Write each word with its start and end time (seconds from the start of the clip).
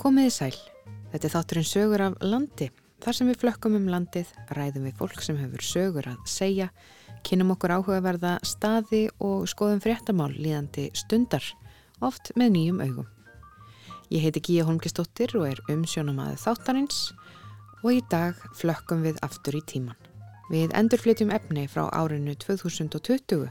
Komiði 0.00 0.30
sæl. 0.32 0.54
Þetta 1.12 1.26
er 1.26 1.32
þátturinn 1.34 1.66
sögur 1.68 2.00
af 2.00 2.14
landi. 2.24 2.70
Þar 3.04 3.16
sem 3.18 3.28
við 3.28 3.42
flökkum 3.42 3.74
um 3.76 3.88
landið, 3.92 4.30
ræðum 4.56 4.86
við 4.88 4.94
fólk 4.96 5.20
sem 5.20 5.36
hefur 5.36 5.60
sögur 5.60 6.08
að 6.08 6.22
segja, 6.24 6.70
kynum 7.28 7.52
okkur 7.52 7.74
áhugaverða 7.74 8.30
staði 8.48 9.02
og 9.20 9.44
skoðum 9.52 9.82
fréttamál 9.84 10.30
líðandi 10.32 10.86
stundar, 10.96 11.44
oft 12.00 12.32
með 12.40 12.54
nýjum 12.54 12.80
augum. 12.80 13.10
Ég 14.08 14.24
heiti 14.24 14.40
Gíja 14.48 14.64
Holmgistóttir 14.70 15.36
og 15.36 15.50
er 15.50 15.60
umsjónamaður 15.68 16.40
þáttarins 16.46 17.02
og 17.82 17.92
í 17.92 18.00
dag 18.08 18.40
flökkum 18.56 19.04
við 19.04 19.20
aftur 19.28 19.60
í 19.60 19.62
tíman. 19.68 20.00
Við 20.48 20.72
endurflytjum 20.80 21.36
efni 21.36 21.68
frá 21.68 21.90
árinu 21.92 22.38
2020 22.40 23.50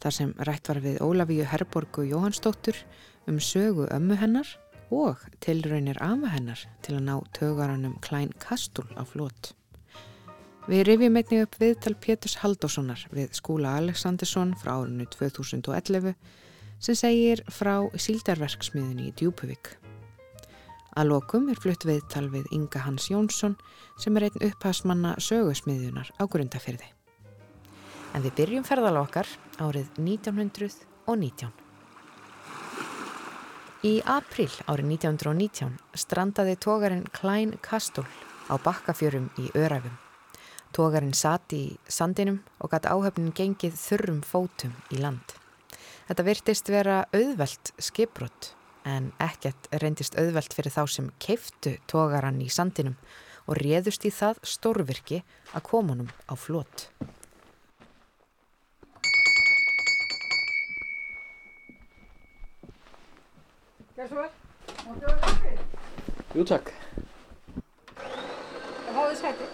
þar 0.00 0.20
sem 0.22 0.32
rætt 0.40 0.72
var 0.72 0.80
við 0.88 1.02
Ólafíu 1.04 1.44
Herborgu 1.52 2.08
Jóhannsdóttur 2.08 2.80
um 3.28 3.36
sögu 3.36 3.92
ömmu 3.92 4.16
hennar 4.16 4.56
og 4.92 5.24
tilraunir 5.40 5.98
afa 6.04 6.30
hennar 6.34 6.60
til 6.84 6.98
að 6.98 7.06
ná 7.08 7.16
tögaranum 7.36 7.96
Klein 8.04 8.32
Kastul 8.42 8.88
á 8.94 9.02
flót. 9.08 9.54
Við 10.68 10.84
rifjum 10.86 11.16
einnig 11.18 11.46
upp 11.46 11.56
viðtal 11.58 11.94
Péturs 11.98 12.36
Haldóssonar 12.38 13.00
við 13.10 13.32
skúla 13.34 13.74
Aleksandersson 13.80 14.52
frá 14.60 14.76
árinu 14.76 15.08
2011 15.10 16.12
sem 16.82 16.98
segir 16.98 17.42
frá 17.50 17.88
síldarverksmiðinni 17.96 19.08
í 19.10 19.14
Djúpuvík. 19.18 19.72
Að 20.92 21.08
lokum 21.08 21.48
er 21.48 21.58
flutt 21.58 21.86
viðtal 21.88 22.26
við 22.30 22.50
Inga 22.52 22.84
Hans 22.84 23.08
Jónsson 23.10 23.56
sem 23.98 24.16
er 24.18 24.28
einn 24.28 24.46
upphastmanna 24.50 25.16
sögusmiðjunar 25.24 26.12
á 26.20 26.22
grundafyrði. 26.28 26.92
En 28.12 28.22
við 28.26 28.36
byrjum 28.42 28.68
ferðalokkar 28.68 29.30
árið 29.56 29.88
1919. 29.96 31.61
Í 33.82 33.96
april 34.06 34.46
árið 34.70 34.92
1919 34.94 35.72
strandaði 35.98 36.52
tógarinn 36.62 37.08
Klein 37.16 37.56
Kastul 37.66 38.04
á 38.46 38.54
bakkafjörum 38.62 39.24
í 39.42 39.48
Öræfum. 39.58 39.96
Tógarinn 40.70 41.16
sati 41.18 41.58
í 41.64 41.72
sandinum 41.90 42.38
og 42.62 42.70
gatt 42.70 42.86
áhöfnin 42.86 43.34
gengið 43.34 43.74
þurrum 43.74 44.20
fótum 44.22 44.76
í 44.94 45.00
land. 45.02 45.34
Þetta 46.06 46.26
virtist 46.28 46.70
vera 46.70 47.00
auðvelt 47.10 47.72
skipbrott 47.82 48.52
en 48.86 49.10
ekkert 49.18 49.66
reyndist 49.82 50.14
auðvelt 50.14 50.54
fyrir 50.54 50.76
þá 50.78 50.84
sem 50.86 51.10
keiftu 51.18 51.74
tógarann 51.90 52.38
í 52.38 52.46
sandinum 52.54 52.94
og 53.50 53.58
réðust 53.58 54.06
í 54.06 54.14
það 54.14 54.38
stórvirki 54.46 55.24
að 55.58 55.66
komunum 55.72 56.14
á 56.30 56.38
flott. 56.38 56.86
Gjör 64.02 64.08
svo 64.10 64.18
vel. 64.18 64.30
Máttu 64.82 65.06
að 65.06 65.12
vera 65.12 65.18
kaffi? 65.22 65.50
Jú 66.34 66.44
takk. 66.48 66.70
Háðu 68.96 69.18
sæti. 69.20 69.44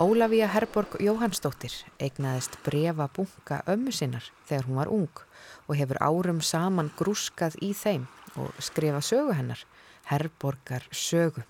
Ólafía 0.00 0.46
Herborg 0.48 0.94
Jóhannsdóttir 1.04 1.74
eignaðist 2.00 2.56
brefa 2.64 3.10
bunga 3.12 3.58
ömmu 3.68 3.92
sinnar 3.92 4.30
þegar 4.48 4.64
hún 4.68 4.80
var 4.80 4.92
ung 4.92 5.20
og 5.66 5.76
hefur 5.76 6.00
árum 6.00 6.40
saman 6.40 6.88
grúskað 6.96 7.58
í 7.60 7.74
þeim 7.76 8.06
og 8.40 8.56
skrifað 8.64 9.04
sögu 9.10 9.36
hennar, 9.36 9.60
Herborgar 10.08 10.88
sögu. 10.88 11.44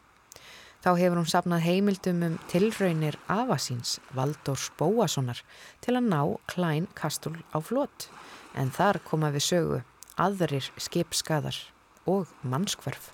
Þá 0.83 0.91
hefur 0.99 1.21
hún 1.21 1.31
sapnað 1.31 1.65
heimildum 1.69 2.27
um 2.27 2.37
tilraunir 2.51 3.21
afasíns 3.31 4.01
Valdórs 4.19 4.73
Bóassonar 4.75 5.45
til 5.79 5.95
að 5.95 6.11
ná 6.11 6.21
Klein 6.51 6.91
Kastul 6.99 7.37
á 7.55 7.63
flott 7.63 8.11
en 8.59 8.75
þar 8.75 8.99
koma 9.07 9.31
við 9.31 9.47
sögu 9.53 9.83
aðrir 10.19 10.75
skipskaðar 10.75 11.63
og 12.07 12.27
mannskverf. 12.43 13.13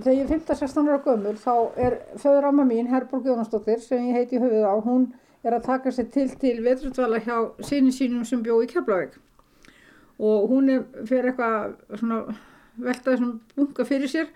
Þegar 0.00 0.16
ég 0.16 0.22
er 0.24 0.38
15-16 0.38 0.86
ára 0.88 1.00
gömul 1.04 1.34
þá 1.36 1.54
er 1.76 1.96
föður 2.20 2.46
amma 2.48 2.64
mín, 2.64 2.88
Herborg 2.88 3.26
Jónasdóttir, 3.28 3.82
sem 3.84 4.06
ég 4.08 4.16
heiti 4.16 4.38
í 4.38 4.40
höfuð 4.40 4.64
á, 4.64 4.74
hún 4.80 5.10
er 5.44 5.56
að 5.56 5.66
taka 5.66 5.92
sér 5.92 6.08
til 6.14 6.28
til 6.40 6.60
vetrutvala 6.64 7.20
hjá 7.20 7.36
sinni 7.64 7.92
sínum 7.92 8.24
sem 8.24 8.40
bjó 8.44 8.60
í 8.64 8.68
Keflavík. 8.70 9.18
Og 10.20 10.48
hún 10.52 10.70
er 10.72 10.86
fyrir 11.08 11.30
eitthvað 11.30 11.76
svona 12.00 12.22
veltaði 12.80 13.20
svona 13.20 13.56
bunga 13.56 13.86
fyrir 13.88 14.12
sér 14.12 14.32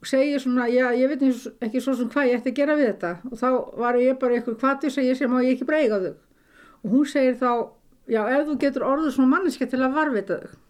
og 0.00 0.10
segir 0.10 0.42
svona, 0.42 0.66
já, 0.70 0.90
ég 0.98 1.10
veit 1.10 1.22
ekki 1.62 1.82
svo 1.82 1.94
sem 1.98 2.10
hvað 2.10 2.32
ég 2.32 2.42
ætti 2.42 2.52
að 2.52 2.58
gera 2.58 2.78
við 2.78 2.90
þetta. 2.92 3.14
Og 3.30 3.38
þá 3.38 3.48
var 3.84 4.00
ég 4.02 4.18
bara 4.18 4.38
eitthvað 4.38 4.60
hvað 4.62 4.82
þú 4.82 4.92
segir 4.98 5.18
sem 5.18 5.30
má 5.30 5.40
ég 5.44 5.54
ekki 5.54 5.70
breyga 5.70 6.02
þau. 6.02 6.12
Og 6.82 6.90
hún 6.98 7.08
segir 7.08 7.38
þá, 7.38 7.50
já, 8.10 8.22
ef 8.34 8.46
þú 8.50 8.58
getur 8.66 8.86
orðið 8.90 9.16
svona 9.16 9.36
manneska 9.36 9.70
til 9.70 9.82
að 9.82 9.98
varvita 10.00 10.42
þau 10.42 10.60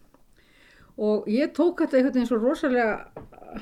og 0.97 1.29
ég 1.31 1.51
tók 1.55 1.81
þetta 1.81 1.97
einhvern 1.97 2.15
veginn 2.15 2.29
svo 2.29 2.39
rosalega 2.39 3.09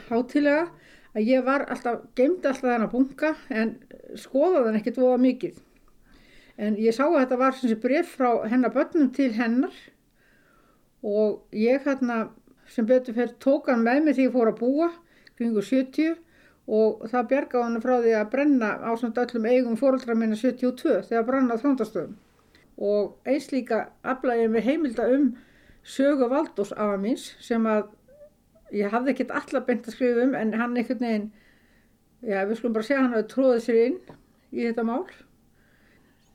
hátilega 0.10 0.68
að 1.14 1.30
ég 1.30 1.46
var 1.46 1.66
alltaf, 1.70 2.02
gemdi 2.18 2.50
alltaf 2.50 2.70
þennan 2.70 2.92
bunga 2.92 3.34
en 3.50 3.76
skoðaði 4.20 4.66
hann 4.68 4.80
ekkert 4.80 5.00
voða 5.02 5.22
mikið. 5.22 5.58
En 6.58 6.78
ég 6.78 6.94
sá 6.94 7.06
að 7.08 7.20
þetta 7.24 7.40
var 7.42 7.58
sem 7.58 7.72
sé 7.72 7.78
bref 7.82 8.14
frá 8.18 8.30
hennar 8.50 8.74
börnum 8.74 9.10
til 9.14 9.32
hennar 9.38 9.74
og 11.04 11.42
ég 11.58 11.82
hérna 11.86 12.28
sem 12.70 12.86
betur 12.88 13.18
fyrir 13.18 13.34
tók 13.42 13.70
hann 13.70 13.86
með 13.86 14.04
mig 14.04 14.18
því 14.18 14.28
ég 14.30 14.36
fór 14.36 14.54
að 14.54 14.62
búa 14.62 14.92
kringu 15.38 15.62
70 15.66 16.14
og 16.74 17.02
það 17.12 17.30
bjargaði 17.32 17.64
hann 17.66 17.84
frá 17.84 17.96
því 17.98 18.14
að 18.18 18.30
brenna 18.36 18.70
á 18.80 18.92
svona 18.96 19.26
öllum 19.26 19.48
eigum 19.50 19.80
fóröldra 19.80 20.16
minna 20.16 20.38
72 20.40 21.02
þegar 21.10 21.26
branna 21.28 21.58
á 21.58 21.62
þróndastöðum. 21.62 22.14
Og 22.78 23.18
eins 23.30 23.50
líka 23.52 23.90
aflæði 24.02 24.46
ég 24.46 24.54
með 24.54 24.70
heimilda 24.70 25.10
um 25.14 25.34
sögu 25.84 26.30
Valdós 26.32 26.72
afa 26.72 26.98
míns 26.98 27.34
sem 27.44 27.66
að 27.68 27.92
ég 28.74 28.92
hafði 28.94 29.14
ekkert 29.14 29.36
allar 29.38 29.66
beint 29.68 29.88
að 29.88 29.98
skrifa 29.98 30.26
um 30.26 30.36
en 30.40 30.56
hann 30.58 30.78
einhvern 30.78 31.04
veginn, 31.04 31.30
já 32.24 32.42
við 32.48 32.58
skulum 32.60 32.76
bara 32.78 32.88
segja 32.88 33.04
hann 33.04 33.18
að 33.18 33.30
tróði 33.34 33.62
sér 33.66 33.80
inn 33.84 34.00
í 34.54 34.66
þetta 34.66 34.88
mál. 34.88 35.06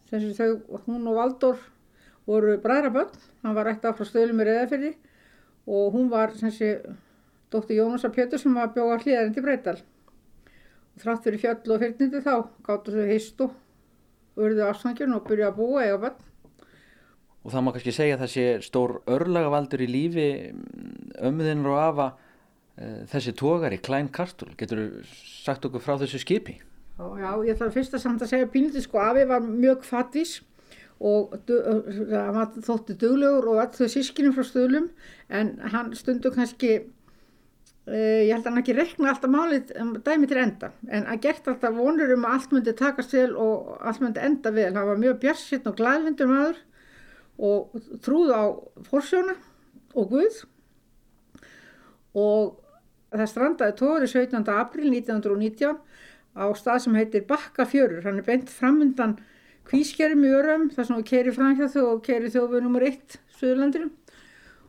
Þessi 0.09 0.33
þau, 0.37 0.81
hún 0.87 1.09
og 1.11 1.19
Valdór 1.19 1.61
voru 2.29 2.57
bræðraböld, 2.63 3.17
hann 3.43 3.57
var 3.57 3.69
rætt 3.69 3.87
af 3.89 3.99
frá 3.99 4.09
stöðlum 4.09 4.43
í 4.45 4.49
Reðafyrði 4.49 4.95
og 5.69 5.95
hún 5.97 6.09
var 6.13 6.33
þessi 6.37 6.75
dóttir 7.53 7.81
Jónasa 7.81 8.11
Pétur 8.13 8.41
sem 8.41 8.55
var 8.57 8.73
bjóða 8.75 9.01
hlýðarinn 9.03 9.35
til 9.37 9.45
Breital. 9.45 9.79
Og 10.95 11.03
þrátt 11.03 11.25
fyrir 11.25 11.43
fjöll 11.43 11.75
og 11.75 11.83
fyrnindi 11.83 12.23
þá 12.25 12.35
gáttu 12.67 12.95
þau 12.95 13.09
heist 13.09 13.45
og 13.45 14.39
urðu 14.39 14.65
afsangjun 14.69 15.17
og 15.17 15.27
byrjuði 15.29 15.49
að 15.49 15.59
búa 15.59 15.85
eiga 15.85 16.01
börn. 16.05 16.28
Og 17.49 17.53
það 17.55 17.63
má 17.65 17.71
kannski 17.73 17.93
segja 17.97 18.17
að 18.19 18.23
það 18.27 18.33
sé 18.35 18.43
stór 18.67 18.93
örlagavaldur 19.09 19.81
í 19.81 19.87
lífi 19.89 20.25
ömmuðinur 21.25 21.71
og 21.73 21.79
afa 21.81 22.09
uh, 22.13 22.99
þessi 23.09 23.33
tógari, 23.41 23.79
Klein 23.81 24.11
Kastul. 24.13 24.51
Getur 24.61 24.83
þú 24.83 25.05
sagt 25.47 25.65
okkur 25.65 25.81
frá 25.81 25.95
þessu 26.03 26.21
skipi? 26.21 26.59
Já, 26.99 27.07
já, 27.23 27.31
ég 27.49 27.57
þarf 27.57 27.79
fyrst 27.79 27.97
að 27.97 28.05
samt 28.05 28.27
að 28.27 28.35
segja 28.35 28.51
pínlítið 28.53 28.85
sko, 28.85 29.01
afi 29.01 29.25
var 29.33 29.49
mjög 29.49 29.89
fattís 29.89 30.35
og 30.99 31.39
það 31.49 32.31
var 32.37 32.53
þótti 32.69 32.99
duglegur 33.01 33.49
og 33.55 33.63
allt 33.63 33.81
þau 33.81 33.89
sískinu 33.95 34.35
frá 34.37 34.45
stöðlum 34.45 34.93
en 35.33 35.55
hann 35.73 35.93
stundu 35.97 36.35
kannski, 36.35 36.73
uh, 37.89 38.21
ég 38.29 38.35
held 38.35 38.43
að 38.43 38.51
hann 38.51 38.61
ekki 38.67 38.77
rekna 38.77 39.15
alltaf 39.15 39.33
málið 39.33 39.73
um, 39.81 39.97
dæmi 40.05 40.29
til 40.29 40.43
enda 40.45 40.75
en 40.93 41.09
að 41.09 41.25
gert 41.31 41.49
alltaf 41.49 41.81
vonur 41.81 42.13
um 42.13 42.29
að 42.29 42.37
allt 42.37 42.57
myndi 42.59 42.77
takast 42.85 43.17
vel 43.17 43.31
og 43.41 43.77
allt 43.79 44.05
myndi 44.05 44.27
enda 44.29 44.53
vel. 44.53 44.73
Það 44.75 44.91
var 44.93 45.07
mjög 45.07 45.23
björnsitt 45.25 45.73
og 45.73 45.81
glæðvindur 45.81 46.35
maður 46.37 46.65
og 47.39 47.75
trúð 48.03 48.33
á 48.35 48.45
forsjóna 48.91 49.35
og 49.95 50.11
Guð 50.13 50.43
og 52.19 52.59
það 53.15 53.31
strandaði 53.31 53.77
tóri 53.79 54.11
17. 54.11 54.43
april 54.53 54.91
1919 54.91 55.79
á 56.39 56.47
stað 56.59 56.83
sem 56.85 56.99
heitir 56.99 57.27
Bakkafjörur, 57.29 58.03
hann 58.05 58.21
er 58.21 58.27
beint 58.27 58.51
framundan 58.53 59.17
kvískerum 59.69 60.25
í 60.25 60.35
örum 60.35 60.69
þar 60.75 60.89
sem 60.89 60.99
þú 60.99 61.07
keiri 61.09 61.35
framhjá 61.35 61.71
þau 61.73 61.85
og 61.95 62.05
keiri 62.07 62.31
þjófið 62.35 62.69
nr. 62.69 62.87
1 62.91 63.19
Suðurlandirum 63.39 63.95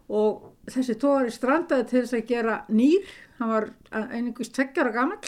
og 0.09 0.49
þessi 0.69 0.95
tóri 1.01 1.33
strandaði 1.33 1.85
til 1.89 2.01
þess 2.03 2.17
að 2.17 2.29
gera 2.29 2.55
nýr, 2.69 3.05
hann 3.37 3.53
var 3.53 3.69
einingust 3.91 4.55
tveggjara 4.57 4.93
gammal 4.93 5.21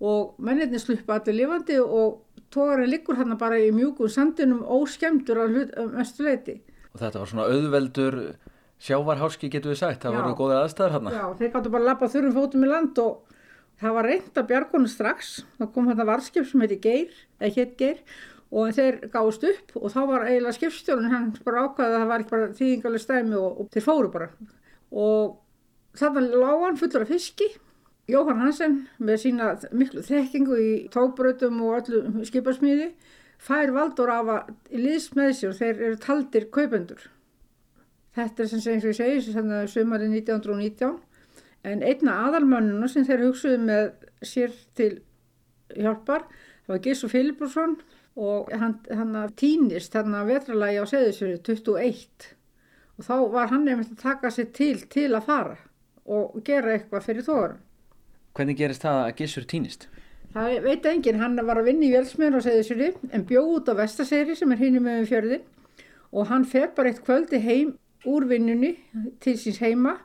og 0.00 0.40
mennirni 0.40 0.80
sluppa 0.80 1.18
allir 1.18 1.36
lifandi 1.42 1.76
og 1.82 2.29
tógarinn 2.54 2.90
liggur 2.90 3.18
hann 3.20 3.36
bara 3.40 3.58
í 3.62 3.70
mjúkum 3.74 4.10
sandinum 4.10 4.62
óskemdur 4.64 5.44
að 5.44 5.58
mestu 5.94 6.26
leiti. 6.26 6.60
Og 6.90 7.02
þetta 7.02 7.22
var 7.22 7.30
svona 7.30 7.48
auðveldur 7.50 8.18
sjávarháski 8.80 9.50
getur 9.52 9.74
við 9.74 9.82
sagt, 9.82 10.02
það 10.02 10.16
voru 10.18 10.36
góðið 10.38 10.62
aðstæður 10.64 10.96
hann. 10.96 11.12
Já, 11.14 11.24
þeir 11.38 11.52
gáttu 11.54 11.72
bara 11.74 11.82
að 11.84 11.90
lappa 11.90 12.10
þurrum 12.10 12.36
fótum 12.36 12.64
í 12.64 12.70
land 12.70 13.00
og 13.02 13.38
það 13.80 13.96
var 13.96 14.08
reynd 14.08 14.40
að 14.40 14.50
bjargonu 14.50 14.90
strax, 14.90 15.32
þá 15.60 15.64
kom 15.74 15.90
þetta 15.90 16.06
varskip 16.08 16.48
sem 16.48 16.64
heiti 16.64 16.78
Geir, 16.84 17.18
eða 17.40 17.52
hétt 17.56 17.74
Geir 17.80 18.02
og 18.50 18.72
þeir 18.74 18.98
gáðust 19.12 19.44
upp 19.46 19.76
og 19.78 19.92
þá 19.94 20.00
var 20.10 20.26
eiginlega 20.26 20.56
skipstjórun 20.56 21.12
hann 21.12 21.28
bara 21.46 21.66
ákvaði 21.68 21.94
að 21.94 22.00
það 22.00 22.08
var 22.10 22.24
ekki 22.24 22.34
bara 22.34 22.48
þýðingalega 22.58 23.04
stæmi 23.04 23.36
og, 23.38 23.60
og 23.62 23.68
þeir 23.76 23.86
fóru 23.86 24.10
bara. 24.16 24.30
Og 24.90 25.36
þannig 26.00 26.34
lág 26.40 26.64
hann 26.64 26.80
fullur 26.80 27.04
af 27.06 27.12
fiski 27.12 27.50
Jóhann 28.12 28.42
Hansen 28.44 28.76
með 28.98 29.22
sína 29.24 29.52
miklu 29.72 30.02
þekkingu 30.06 30.58
í 30.60 30.72
tóbröðum 30.94 31.62
og 31.66 31.78
öllu 31.80 32.24
skiparsmíði 32.28 32.90
fær 33.40 33.72
valdur 33.72 34.12
af 34.12 34.34
að 34.34 34.50
liðs 34.76 35.10
með 35.16 35.36
sér 35.38 35.52
og 35.52 35.60
þeir 35.60 35.84
eru 35.88 36.00
taldir 36.02 36.48
kaupendur. 36.52 37.06
Þetta 38.16 38.42
er 38.42 38.50
sem 38.50 38.60
eins 38.74 38.84
og 38.84 38.90
ég 38.90 38.98
segi 38.98 39.32
sem 39.32 39.54
sumarið 39.70 40.18
1919 40.18 40.98
En 41.68 41.82
einna 41.84 42.16
aðalmannuna 42.24 42.88
sem 42.88 43.04
þeir 43.04 43.26
hugsuðu 43.26 43.58
með 43.66 43.88
sér 44.24 44.52
til 44.78 44.92
hjálpar, 45.76 46.24
það 46.64 46.72
var 46.72 46.84
Gísur 46.86 47.12
Filibursson 47.12 47.74
og 48.20 48.48
hann, 48.56 48.78
týnist 49.38 49.96
hann 49.96 50.16
að 50.16 50.32
vetralagi 50.32 50.80
á 50.80 50.84
Seðisfjörðu 50.88 51.42
21 51.50 52.30
og 52.96 53.06
þá 53.06 53.14
var 53.34 53.52
hann 53.52 53.66
nefnilega 53.68 53.96
að 53.96 54.02
taka 54.02 54.32
sér 54.32 54.48
til 54.56 54.78
til 54.92 55.10
að 55.12 55.28
fara 55.28 55.58
og 56.10 56.40
gera 56.44 56.74
eitthvað 56.74 57.06
fyrir 57.06 57.28
tóðarum. 57.28 57.60
Hvernig 58.36 58.58
gerist 58.60 58.84
það 58.86 59.00
að 59.04 59.14
Gissur 59.18 59.46
týnist? 59.50 59.88
Það 60.30 60.56
veit 60.62 60.84
enginn, 60.86 61.18
hann 61.18 61.40
var 61.42 61.58
að 61.58 61.72
vinna 61.72 61.88
í 61.88 61.94
velsmiður 61.94 62.38
á 62.38 62.46
Seðisfjörði 62.46 62.90
en 63.10 63.24
bjóð 63.26 63.48
út 63.56 63.70
á 63.70 63.74
Vestaseri 63.80 64.36
sem 64.38 64.52
er 64.54 64.60
hinn 64.62 64.78
með 64.84 65.08
fjörðin 65.10 65.48
og 66.14 66.30
hann 66.30 66.46
fer 66.46 66.70
bara 66.76 66.92
eitt 66.92 67.02
kvöldi 67.06 67.40
heim 67.42 67.74
úr 68.06 68.28
vinnunni 68.30 68.76
til 69.20 69.34
síns 69.38 69.58
heima 69.58 69.96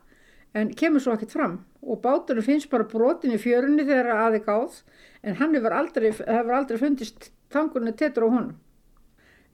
en 0.57 0.73
kemur 0.73 1.03
svo 1.03 1.13
ekkert 1.13 1.35
fram 1.35 1.59
og 1.85 2.01
báturinn 2.01 2.45
finnst 2.45 2.71
bara 2.71 2.87
brotin 2.89 3.35
í 3.35 3.41
fjörunni 3.41 3.85
þegar 3.85 4.25
aði 4.25 4.41
gáð 4.47 4.81
en 5.21 5.37
hann 5.39 5.53
hefur 5.53 5.75
aldrei, 5.77 6.09
hefur 6.09 6.57
aldrei 6.57 6.81
fundist 6.81 7.29
tangunni 7.53 7.93
tettur 7.93 8.25
á 8.25 8.29
honum. 8.29 8.55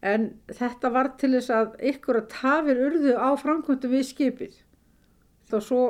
En 0.02 0.32
þetta 0.50 0.90
var 0.96 1.12
til 1.22 1.34
þess 1.36 1.52
að 1.54 1.76
ykkur 1.92 2.22
að 2.22 2.30
tafir 2.34 2.80
urðu 2.88 3.14
á 3.20 3.30
framkvöndu 3.38 3.92
við 3.92 4.08
skipið. 4.08 4.56
Þá 5.52 5.58
svo 5.62 5.84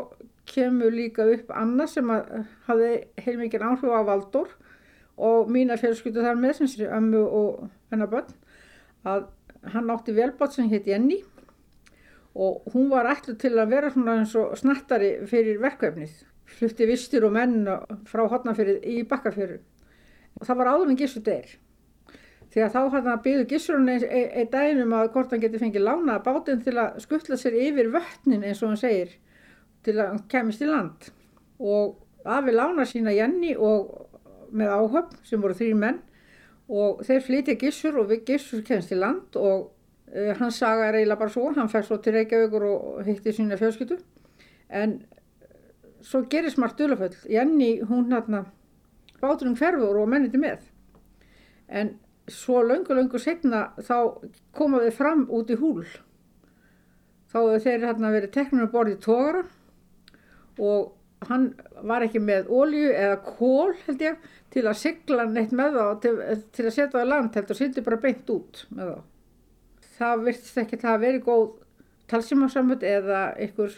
kemur 0.51 0.93
líka 0.93 1.25
upp 1.31 1.51
annað 1.55 1.93
sem 1.95 2.11
hafði 2.67 2.91
heilmikið 3.25 3.65
áhrif 3.67 3.93
á 3.95 4.01
Valdur 4.07 4.51
og 5.21 5.51
mína 5.53 5.77
fjölskyldu 5.79 6.23
þar 6.25 6.39
með 6.39 6.57
sem 6.59 6.71
sér 6.71 6.95
ömmu 6.97 7.21
og 7.21 7.69
hennar 7.91 8.11
börn 8.11 8.33
að 9.07 9.29
hann 9.73 9.93
átti 9.93 10.15
velbátt 10.17 10.57
sem 10.57 10.69
hétt 10.71 10.89
Jenny 10.89 11.21
og 12.35 12.67
hún 12.73 12.89
var 12.91 13.09
ætlu 13.11 13.35
til 13.39 13.53
að 13.59 13.73
vera 13.75 13.91
svona 13.91 14.19
eins 14.21 14.35
og 14.39 14.53
snattari 14.59 15.17
fyrir 15.27 15.59
verkefnið. 15.61 16.13
Flutti 16.51 16.87
vistir 16.87 17.25
og 17.27 17.33
menn 17.35 17.65
frá 18.07 18.23
hotnafyrið 18.31 18.85
í 18.87 19.01
bakkafjöru. 19.07 19.59
Og 20.39 20.47
það 20.47 20.61
var 20.61 20.71
áður 20.71 20.93
en 20.93 20.99
Gissur 20.99 21.25
deyr. 21.25 21.51
Þegar 22.51 22.71
þá 22.73 22.79
hann 22.95 23.09
að 23.13 23.21
byggðu 23.25 23.43
Gissurinn 23.47 23.91
einn 23.91 24.05
ein, 24.05 24.31
ein 24.41 24.49
daginn 24.51 24.81
um 24.83 24.95
að 24.97 25.11
hvort 25.13 25.31
hann 25.31 25.43
geti 25.43 25.59
fengið 25.59 25.85
lánaða 25.87 26.23
bátinn 26.25 26.63
til 26.63 26.73
að 26.81 26.97
skuttla 27.03 27.37
sér 27.39 27.55
yfir 27.55 27.91
vötnin 27.93 28.43
eins 28.43 28.63
og 28.63 28.73
hann 28.73 28.81
segir 28.81 29.13
til 29.85 29.97
að 29.97 30.07
hann 30.13 30.23
kemist 30.31 30.61
í 30.61 30.69
land. 30.69 31.11
Og 31.59 31.99
afi 32.25 32.53
lána 32.55 32.85
sína 32.89 33.13
Jenny 33.15 33.55
og 33.57 34.07
með 34.51 34.73
áhöfn 34.77 35.21
sem 35.27 35.41
voru 35.41 35.57
þrý 35.57 35.73
menn 35.79 36.01
og 36.71 37.03
þeir 37.07 37.23
flytja 37.25 37.59
Gissur 37.59 37.99
og 38.01 38.11
Gissur 38.27 38.63
kemst 38.67 38.91
í 38.91 38.99
land 38.99 39.37
og 39.39 39.69
Uh, 40.11 40.33
hans 40.35 40.57
saga 40.59 40.89
er 40.89 40.97
eiginlega 40.99 41.19
bara 41.21 41.31
svo, 41.31 41.45
hann 41.55 41.69
fær 41.71 41.85
svo 41.87 41.95
til 42.03 42.11
Reykjavíkur 42.17 42.63
og 42.67 43.05
hitti 43.07 43.31
sína 43.31 43.55
fjölskyttu 43.55 43.95
en 44.67 44.97
svo 46.03 46.25
gerir 46.27 46.51
smart 46.51 46.75
döluföll, 46.79 47.15
Jenny 47.29 47.79
hún 47.87 48.11
hérna 48.11 48.41
báturinn 49.21 49.55
hverfur 49.55 50.01
og 50.01 50.09
menniti 50.09 50.39
með. 50.41 50.65
En 51.69 51.93
svo 52.27 52.59
löngu 52.63 52.97
löngu 52.97 53.19
segna 53.19 53.69
þá 53.77 54.19
komaði 54.57 54.91
fram 54.91 55.27
út 55.29 55.51
í 55.53 55.59
húl. 55.61 55.85
Þá 57.31 57.39
hefur 57.39 57.63
þeir 57.63 57.87
hérna 57.87 58.11
verið 58.11 58.33
tekninu 58.35 58.67
borðið 58.73 58.99
tógara 59.05 59.45
og 60.61 61.29
hann 61.29 61.51
var 61.85 62.05
ekki 62.05 62.21
með 62.23 62.49
ólju 62.49 62.89
eða 62.97 63.17
kól 63.25 63.73
held 63.85 64.01
ég 64.01 64.29
til 64.53 64.65
að 64.65 64.79
sigla 64.81 65.27
neitt 65.29 65.53
með 65.55 65.77
þá 65.77 65.85
til, 66.03 66.13
til 66.55 66.65
að 66.65 66.75
setja 66.75 66.91
það 66.95 67.05
í 67.05 67.09
land 67.11 67.37
heldur 67.37 67.55
og 67.55 67.59
sýndi 67.61 67.85
bara 67.85 68.01
beint 68.01 68.31
út 68.33 68.65
með 68.73 68.93
þá 68.93 68.99
það 70.01 70.27
virtist 70.27 70.61
ekki 70.61 70.79
að 70.79 70.85
það 70.87 71.01
veri 71.05 71.23
góð 71.25 71.47
talsímasambönd 72.11 72.85
eða 72.87 73.23
einhver 73.39 73.75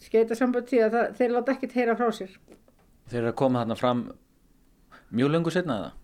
skeitasambönd 0.00 0.68
því 0.70 0.82
að 0.86 0.96
það, 0.96 1.14
þeir 1.18 1.32
láta 1.34 1.54
ekkert 1.54 1.76
heyra 1.76 1.96
frá 1.98 2.10
sér. 2.16 2.36
Þeir 3.10 3.22
eru 3.22 3.32
að 3.32 3.40
koma 3.40 3.64
þarna 3.64 3.78
fram 3.80 4.04
mjög 5.10 5.34
lengur 5.34 5.54
setna 5.54 5.80
eða? 5.80 5.96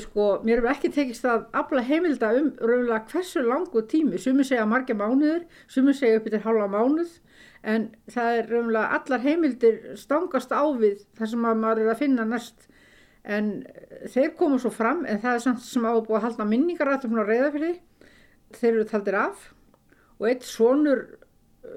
Sko, 0.00 0.26
mér 0.46 0.62
hefur 0.62 0.70
ekki 0.72 0.90
tekist 0.94 1.26
að 1.28 1.42
afla 1.60 1.82
heimilda 1.84 2.30
um 2.38 2.46
raunlega 2.56 3.02
hversu 3.10 3.42
langu 3.44 3.82
tími, 3.84 4.16
sumi 4.18 4.46
segja 4.48 4.64
margja 4.66 4.96
mánuður, 4.96 5.42
sumi 5.68 5.92
segja 5.92 6.22
upp 6.22 6.30
yfir 6.30 6.40
hálfa 6.46 6.70
mánuð, 6.72 7.10
en 7.64 7.88
það 8.12 8.38
er 8.38 8.50
raunlega 8.52 8.98
allar 8.98 9.24
heimildir 9.24 9.80
stangast 10.00 10.52
á 10.52 10.62
við 10.76 11.04
þar 11.18 11.30
sem 11.32 11.44
maður 11.44 11.82
er 11.84 11.92
að 11.94 12.02
finna 12.02 12.26
næst, 12.28 12.68
en 13.24 13.50
þeir 14.12 14.34
koma 14.38 14.60
svo 14.60 14.72
fram, 14.74 15.04
en 15.08 15.20
það 15.22 15.38
er 15.38 15.44
samt 15.46 15.64
sem 15.64 15.86
ábúið 15.86 16.18
að 16.18 16.26
halda 16.28 16.48
minningarættum 16.50 17.16
á 17.16 17.24
reyðafyrði, 17.24 17.72
þeir 18.58 18.72
eru 18.74 18.84
taldir 18.90 19.16
af. 19.18 19.48
Og 20.20 20.28
eitt 20.28 20.44
svonur 20.46 21.06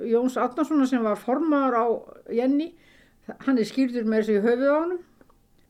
Jóns 0.06 0.36
Átnarssona 0.38 0.86
sem 0.90 1.04
var 1.04 1.18
formadur 1.22 1.80
á 1.80 1.86
Jenny, 2.36 2.74
hann 3.48 3.58
er 3.58 3.68
skýrður 3.68 4.06
með 4.08 4.28
þessu 4.28 4.38
í 4.38 4.44
höfuð 4.44 4.68
á 4.68 4.78
hann, 4.78 4.98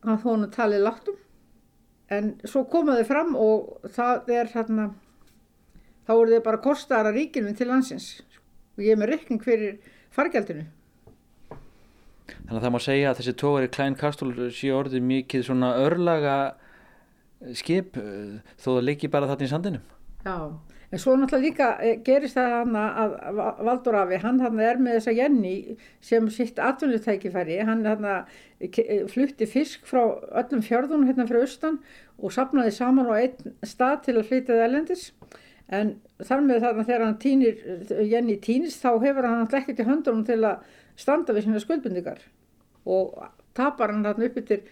hann 0.04 0.22
þó 0.22 0.28
hann 0.32 0.50
talið 0.54 0.84
láttum 0.84 1.24
en 2.14 2.32
svo 2.48 2.64
komaði 2.72 3.04
fram 3.08 3.34
og 3.36 3.84
það 3.92 4.32
er 4.32 4.50
hérna 4.54 4.88
þá 6.08 6.12
eru 6.14 6.32
þið 6.32 6.44
bara 6.46 6.62
kostara 6.64 7.12
ríkinu 7.12 7.52
til 7.56 7.68
landsins. 7.68 8.08
Og 8.78 8.84
ég 8.86 8.94
er 8.94 9.00
með 9.00 9.12
reikning 9.12 9.42
fyrir 9.44 9.78
fargjaldinu? 10.18 10.66
Þannig 12.28 12.58
að 12.58 12.64
það 12.64 12.72
má 12.74 12.80
segja 12.84 13.10
að 13.10 13.20
þessi 13.20 13.36
tógari 13.40 13.68
Klein 13.72 13.96
Kastól 13.98 14.32
sé 14.56 14.72
orðið 14.72 15.04
mikið 15.04 15.44
svona 15.48 15.74
örlaga 15.80 16.38
skip 17.56 17.96
þó 18.58 18.72
það 18.72 18.82
leiki 18.88 19.10
bara 19.12 19.28
þarna 19.30 19.46
í 19.46 19.50
sandinum. 19.52 19.84
Já, 20.24 20.36
en 20.90 21.02
svo 21.02 21.14
náttúrulega 21.16 21.44
líka 21.44 21.98
gerist 22.06 22.38
það 22.38 22.54
hann 22.56 22.78
að 22.80 23.14
Valdur 23.68 23.98
Afi, 24.00 24.18
hann 24.24 24.40
hann 24.42 24.62
er 24.64 24.80
með 24.82 24.98
þessa 24.98 25.14
Jenny 25.18 25.54
sem 26.04 26.30
sitt 26.34 26.58
atvinnutækifæri, 26.58 27.60
hann 27.68 27.84
hann 27.86 28.08
flutti 29.12 29.48
fisk 29.48 29.86
frá 29.88 30.02
öllum 30.42 30.64
fjörðunum 30.66 31.06
hérna 31.08 31.28
frá 31.28 31.40
austan 31.44 31.78
og 32.18 32.34
sapnaði 32.34 32.74
saman 32.74 33.12
á 33.12 33.14
einn 33.20 33.54
stað 33.62 34.08
til 34.08 34.16
að 34.18 34.32
flytja 34.32 34.56
það 34.56 34.66
elendis 34.66 35.04
en 35.68 35.94
þar 36.24 36.44
með 36.46 36.64
þarna 36.64 36.86
þegar 36.88 37.04
hann 37.04 37.18
týnir, 37.22 37.62
Jenny 38.08 38.38
týnist 38.44 38.82
þá 38.82 38.90
hefur 39.04 39.28
hann 39.28 39.42
alltaf 39.42 39.62
ekkert 39.62 39.82
í 39.84 39.88
höndunum 39.88 40.24
til 40.28 40.40
að 40.48 40.66
standa 40.98 41.36
við 41.36 41.46
sína 41.46 41.62
skuldbindingar. 41.62 42.20
Og 42.88 43.14
tapar 43.58 43.92
hann 43.92 44.06
hann 44.08 44.26
upp 44.28 44.38
yfir 44.40 44.64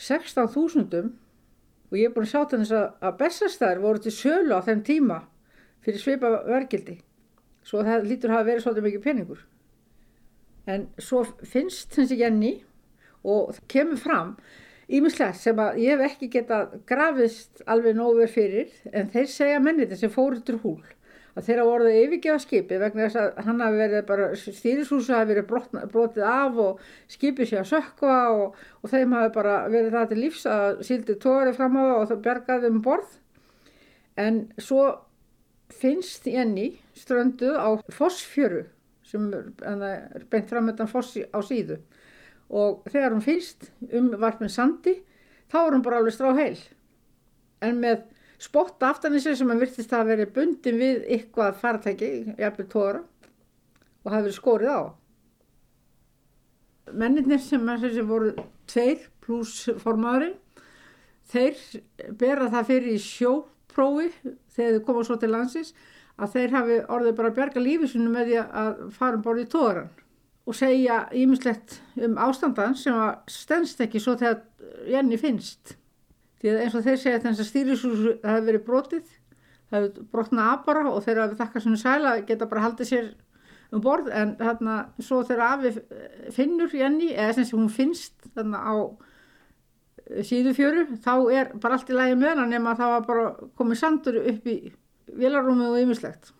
16.000 0.00 1.10
og 1.90 1.98
ég 1.98 2.08
er 2.08 2.14
búin 2.14 2.26
að 2.28 2.32
sjá 2.32 2.44
þess 2.52 2.74
að, 2.76 3.14
bestastæðir 3.18 3.82
voru 3.82 4.02
til 4.04 4.14
sölu 4.14 4.56
á 4.56 4.60
þeim 4.64 4.82
tíma 4.86 5.22
fyrir 5.84 6.02
svipa 6.02 6.30
verkildi 6.46 7.00
svo 7.66 7.84
það 7.84 8.08
lítur 8.08 8.34
hafa 8.34 8.46
verið 8.48 8.64
svolítið 8.64 8.86
mikið 8.86 9.04
peningur. 9.04 9.44
En 10.70 10.88
svo 11.00 11.22
finnst 11.46 11.94
þessi 11.96 12.18
Jenny 12.20 12.52
og 13.26 13.56
kemur 13.70 14.00
fram 14.00 14.34
ímislegt 14.98 15.38
sem 15.40 15.60
að 15.62 15.82
ég 15.84 15.98
hef 15.98 16.12
ekki 16.12 16.30
getað 16.38 16.78
grafist 16.88 17.62
alveg 17.70 17.98
nógur 17.98 18.30
fyrir 18.30 18.72
en 18.92 19.10
þeir 19.12 19.28
segja 19.30 19.60
menniti 19.62 19.98
sem 19.98 20.12
fóru 20.12 20.40
til 20.44 20.58
húl 20.64 20.80
að 21.36 21.46
þeirra 21.46 21.66
voruð 21.66 21.98
yfirgefa 22.00 22.42
skipi 22.42 22.78
vegna 22.80 23.06
þess 23.06 23.20
að 23.20 23.44
hann 23.46 23.62
hafi 23.62 23.78
verið 23.80 24.06
bara 24.08 24.26
stýrishúsu 24.36 25.14
hafi 25.14 25.30
verið 25.30 25.46
brotna, 25.50 25.84
brotið 25.90 26.26
af 26.26 26.58
og 26.64 26.80
skipið 27.12 27.50
sé 27.50 27.60
að 27.60 27.68
sökva 27.70 28.16
og, 28.34 28.58
og 28.82 28.92
þeim 28.92 29.14
hafi 29.16 29.32
bara 29.36 29.54
verið 29.70 29.96
það 29.96 30.10
til 30.10 30.20
lífs 30.24 30.48
að 30.50 30.82
síldi 30.88 31.16
tóri 31.22 31.54
fram 31.56 31.78
á 31.78 31.84
og 31.84 32.08
það 32.10 32.24
bergaði 32.26 32.72
um 32.72 32.82
borð. 32.84 33.14
En 34.18 34.42
svo 34.58 34.82
finnst 35.80 36.26
Jenny 36.26 36.72
strönduð 36.98 37.56
á 37.56 37.68
fossfjöru 37.94 38.66
sem 39.06 39.30
er 39.34 40.26
beint 40.30 40.50
framöndan 40.50 40.90
fossi 40.90 41.24
á 41.30 41.38
síðu 41.42 41.80
og 42.50 42.82
þegar 42.90 43.14
hún 43.14 43.24
finnst 43.24 43.70
um 43.94 44.10
varpin 44.20 44.50
sandi 44.50 44.96
þá 45.50 45.58
er 45.62 45.74
hún 45.76 45.84
bara 45.86 46.00
alveg 46.00 46.16
strá 46.16 46.32
heil 46.34 46.58
en 47.64 47.78
með 47.82 48.02
spotta 48.40 48.90
aftan 48.90 49.16
í 49.16 49.20
sig 49.22 49.36
sem 49.36 49.50
hann 49.52 49.60
virtist 49.60 49.92
að 49.92 50.14
veri 50.14 50.26
bundin 50.34 50.80
við 50.80 51.04
eitthvað 51.12 51.58
faratæki, 51.60 52.10
jafnveg 52.40 52.70
tóra 52.72 53.02
og 54.00 54.12
hafi 54.14 54.24
verið 54.24 54.36
skórið 54.38 54.72
á. 54.72 54.80
Menninir 56.96 57.42
sem, 57.44 57.66
sem 57.84 58.08
voru 58.08 58.32
tveir 58.70 59.04
pluss 59.20 59.68
formadurinn, 59.82 60.38
þeir 61.30 61.60
bera 62.18 62.48
það 62.50 62.70
fyrir 62.72 62.96
í 62.96 63.02
sjóprófi 63.04 64.08
þegar 64.56 64.78
þau 64.78 64.86
koma 64.88 65.06
svo 65.06 65.18
til 65.20 65.30
landsins 65.34 65.74
að 66.20 66.34
þeir 66.34 66.56
hafi 66.56 66.78
orðið 66.96 67.18
bara 67.20 67.30
að 67.30 67.38
berga 67.38 67.64
lífisunum 67.64 68.16
með 68.16 68.30
því 68.30 68.40
að 68.64 68.80
fara 68.96 69.18
um 69.18 69.26
borðið 69.26 69.52
tóran 69.52 69.92
og 70.50 70.56
segja 70.58 71.04
ímislegt 71.14 71.78
um 72.02 72.18
ástandan 72.18 72.74
sem 72.78 72.96
að 72.96 73.30
stennst 73.30 73.80
ekki 73.84 74.02
svo 74.02 74.16
þegar 74.18 74.42
Jenny 74.90 75.18
finnst. 75.20 75.76
Því 76.40 76.52
að 76.52 76.62
eins 76.64 76.76
og 76.76 76.86
þeir 76.86 77.00
segja 77.00 77.18
að 77.20 77.26
þess 77.28 77.42
að 77.44 77.50
stýrisúsu 77.50 78.14
það 78.22 78.34
hefur 78.34 78.46
verið 78.48 78.64
brotið, 78.66 79.10
það 79.70 79.86
hefur 79.86 80.08
brotnað 80.14 80.52
abara 80.54 80.84
og 80.90 81.04
þeir 81.04 81.20
hafi 81.22 81.38
þakkað 81.40 81.66
svona 81.66 81.82
sæla 81.84 82.14
geta 82.26 82.48
bara 82.50 82.64
haldið 82.66 82.90
sér 82.90 83.10
um 83.70 83.84
borð 83.84 84.10
en 84.16 84.34
þarna 84.40 84.76
svo 84.98 85.20
þegar 85.28 85.54
afi 85.54 85.72
finnur 86.34 86.74
Jenny 86.74 87.12
eða 87.12 87.44
sem 87.44 87.54
hún 87.54 87.70
finnst 87.70 88.30
þarna 88.34 88.64
á 88.66 88.74
síðufjöru 90.26 90.86
þá 91.04 91.14
er 91.30 91.52
bara 91.62 91.78
allt 91.78 91.92
í 91.92 91.94
lægi 91.94 92.18
með 92.18 92.42
hann 92.42 92.50
nema 92.50 92.72
að 92.72 92.82
það 92.82 92.94
var 92.96 93.08
bara 93.12 93.26
komið 93.60 93.82
sandur 93.84 94.18
upp 94.24 94.50
í 94.50 94.56
vélarúmi 95.20 95.68
og 95.70 95.78
ymislegt. 95.84 96.32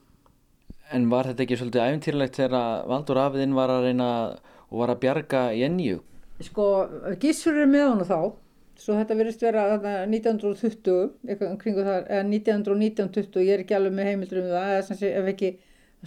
En 0.90 1.06
var 1.10 1.28
þetta 1.28 1.44
ekki 1.44 1.56
svolítið 1.60 1.84
æfintýrlegt 1.86 2.38
þegar 2.40 2.86
Valdur 2.90 3.18
afiðinn 3.22 3.52
var 3.54 3.70
að 3.70 3.84
reyna 3.86 4.06
og 4.70 4.80
var 4.80 4.90
að 4.90 5.02
bjarga 5.04 5.42
Jenju. 5.54 6.00
Sko, 6.42 6.64
Gísur 7.22 7.58
er 7.62 7.68
með 7.70 7.84
honu 7.92 8.06
þá, 8.08 8.18
svo 8.80 8.96
þetta 8.96 9.16
verist 9.18 9.44
vera 9.44 9.66
þarna 9.74 9.92
1920, 10.08 11.12
eitthvað 11.28 11.52
kringu 11.60 11.84
það, 11.86 12.00
eða 12.08 12.24
1919-20, 12.30 13.44
ég 13.44 13.52
er 13.54 13.62
ekki 13.64 13.76
alveg 13.76 13.94
með 13.98 14.08
heimildur 14.10 14.40
um 14.40 14.48
það, 14.50 14.70
eða 14.72 14.86
sem 14.88 14.98
sé, 15.02 15.12
ef 15.20 15.28
ekki 15.34 15.52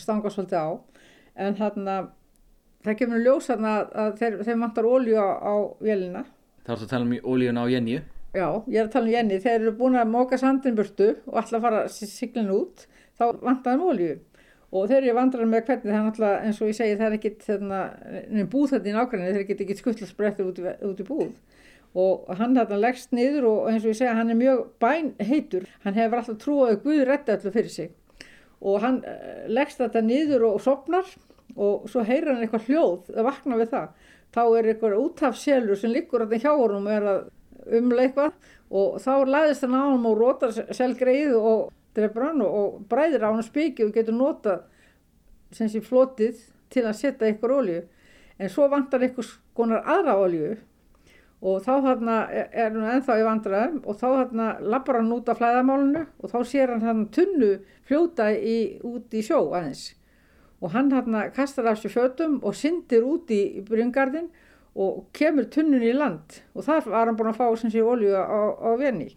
stanga 0.04 0.34
svolítið 0.34 0.66
á, 0.66 0.70
en 1.46 1.58
þarna, 1.62 1.96
það 2.84 3.00
kemur 3.04 3.24
ljós 3.24 3.50
þarna 3.52 3.76
að 4.04 4.12
þeir, 4.20 4.38
þeir 4.50 4.60
vantar 4.66 4.90
ólju 4.90 5.22
á, 5.22 5.30
á 5.38 5.54
vélina. 5.86 6.26
Það 6.66 6.76
er 6.76 6.84
að 6.88 6.94
tala 6.96 7.08
um 7.08 7.16
ólíun 7.30 7.62
á 7.62 7.66
Jenju. 7.72 8.04
Já, 8.34 8.48
ég 8.66 8.82
er 8.82 8.88
að 8.88 8.94
tala 8.98 9.06
um 9.06 9.16
Jenny, 9.16 9.40
þeir 9.46 9.60
eru 9.62 9.76
búin 9.78 9.96
að 10.02 10.12
móka 10.18 10.42
sandin 10.42 10.76
burtu 10.76 11.14
og 11.30 11.40
að 11.44 11.60
fara 11.62 11.84
siglin 11.94 12.50
út, 12.52 12.88
þá 13.14 13.28
vantar 13.38 13.76
hann 13.78 13.88
ólju 13.94 14.16
og 14.74 14.88
þeir 14.90 15.04
eru 15.04 15.18
vandrar 15.18 15.50
með 15.50 15.68
hvernig 15.68 15.86
það 15.86 15.96
er 15.96 16.06
náttúrulega 16.08 16.46
eins 16.48 16.60
og 16.62 16.70
ég 16.70 16.78
segi 16.78 16.94
það 16.98 17.08
er 17.08 17.16
ekkit 17.20 17.44
þarna, 17.46 17.82
búð 18.50 18.72
þetta 18.72 18.90
í 18.90 18.94
nákvæmni 18.96 19.34
þeir 19.36 19.44
geta 19.50 19.66
ekkit 19.66 19.82
skuttlarsbrettur 19.84 20.48
út, 20.50 20.62
út 20.90 21.04
í 21.04 21.06
búð. 21.06 21.36
Og 21.94 22.32
hann 22.40 22.56
þarna 22.58 22.80
leggst 22.82 23.14
niður 23.14 23.46
og 23.52 23.68
eins 23.70 23.84
og 23.84 23.92
ég 23.92 24.00
segja 24.00 24.16
hann 24.18 24.34
er 24.34 24.40
mjög 24.40 24.64
bæn 24.82 25.12
heitur 25.22 25.68
hann 25.84 25.94
hefur 25.94 26.24
alltaf 26.24 26.40
trúið 26.42 26.72
að 26.72 26.82
Guð 26.88 27.04
rétti 27.10 27.36
allir 27.36 27.54
fyrir 27.54 27.76
sig. 27.76 27.92
Og 28.64 28.82
hann 28.82 28.98
eh, 29.06 29.46
leggst 29.52 29.84
þetta 29.84 30.02
niður 30.02 30.48
og 30.50 30.58
sopnar 30.64 31.14
og 31.54 31.86
svo 31.92 32.02
heyrir 32.08 32.32
hann 32.34 32.42
eitthvað 32.42 32.66
hljóð 32.72 33.14
að 33.14 33.30
vakna 33.30 33.62
við 33.62 33.72
það. 33.76 34.10
Þá 34.34 34.44
er 34.48 34.72
eitthvað 34.72 34.98
útafselur 35.04 35.78
sem 35.78 35.94
liggur 35.94 36.26
alltaf 36.26 36.42
hjá 36.42 36.56
honum 36.56 36.90
og 36.90 36.98
er 36.98 37.08
að 37.12 37.78
umla 37.78 38.08
eitthvað. 38.08 38.34
Og 38.74 38.98
þá 39.04 39.14
læðist 39.30 39.68
hann 39.68 39.78
á 39.78 39.86
hann 39.86 40.10
og 40.10 40.18
rótar 40.18 40.58
selgreið 40.74 41.38
og 41.38 41.70
drefur 41.96 42.28
hann 42.30 42.44
og 42.46 42.84
bræðir 42.90 43.26
á 43.26 43.30
hann 43.32 43.46
spiki 43.46 43.86
og 43.86 43.94
getur 43.96 44.18
nota 44.18 44.60
sem 45.54 45.70
sé 45.70 45.82
flotið 45.84 46.40
til 46.74 46.86
að 46.88 47.00
setja 47.00 47.30
ykkur 47.34 47.58
olju 47.60 47.82
en 48.40 48.50
svo 48.50 48.68
vantar 48.72 49.06
ykkur 49.06 49.28
skonar 49.28 49.84
aðra 49.86 50.18
olju 50.20 50.54
og 51.44 51.60
þá 51.66 51.74
þarna 51.84 52.18
er 52.32 52.72
hann 52.72 52.86
ennþá 52.88 53.18
í 53.20 53.26
vandraðum 53.28 53.82
og 53.84 53.98
þá 54.00 54.06
þarna 54.08 54.46
lappar 54.74 55.02
hann 55.02 55.12
út 55.12 55.32
af 55.32 55.42
flæðamálunu 55.42 56.06
og 56.24 56.32
þá 56.32 56.38
sér 56.48 56.72
hann 56.72 56.86
hann 56.88 57.02
tunnu 57.16 57.58
fljóta 57.88 58.30
í, 58.32 58.80
út 58.80 59.12
í 59.12 59.24
sjó 59.26 59.42
aðeins. 59.50 59.90
Og 60.64 60.72
hann 60.72 60.92
þarna 60.94 61.26
kastar 61.36 61.68
af 61.68 61.82
sér 61.82 61.92
fjötum 61.92 62.38
og 62.48 62.56
syndir 62.56 63.04
út 63.04 63.34
í 63.36 63.60
bryngarðin 63.68 64.30
og 64.80 65.04
kemur 65.14 65.50
tunnun 65.52 65.84
í 65.84 65.92
land 65.94 66.40
og 66.56 66.64
þar 66.70 66.88
var 66.88 67.12
hann 67.12 67.20
búin 67.20 67.34
að 67.34 67.42
fá 67.42 67.60
sem 67.60 67.74
sé 67.74 67.84
olju 67.84 68.16
á, 68.16 68.24
á 68.56 68.72
veni 68.80 69.12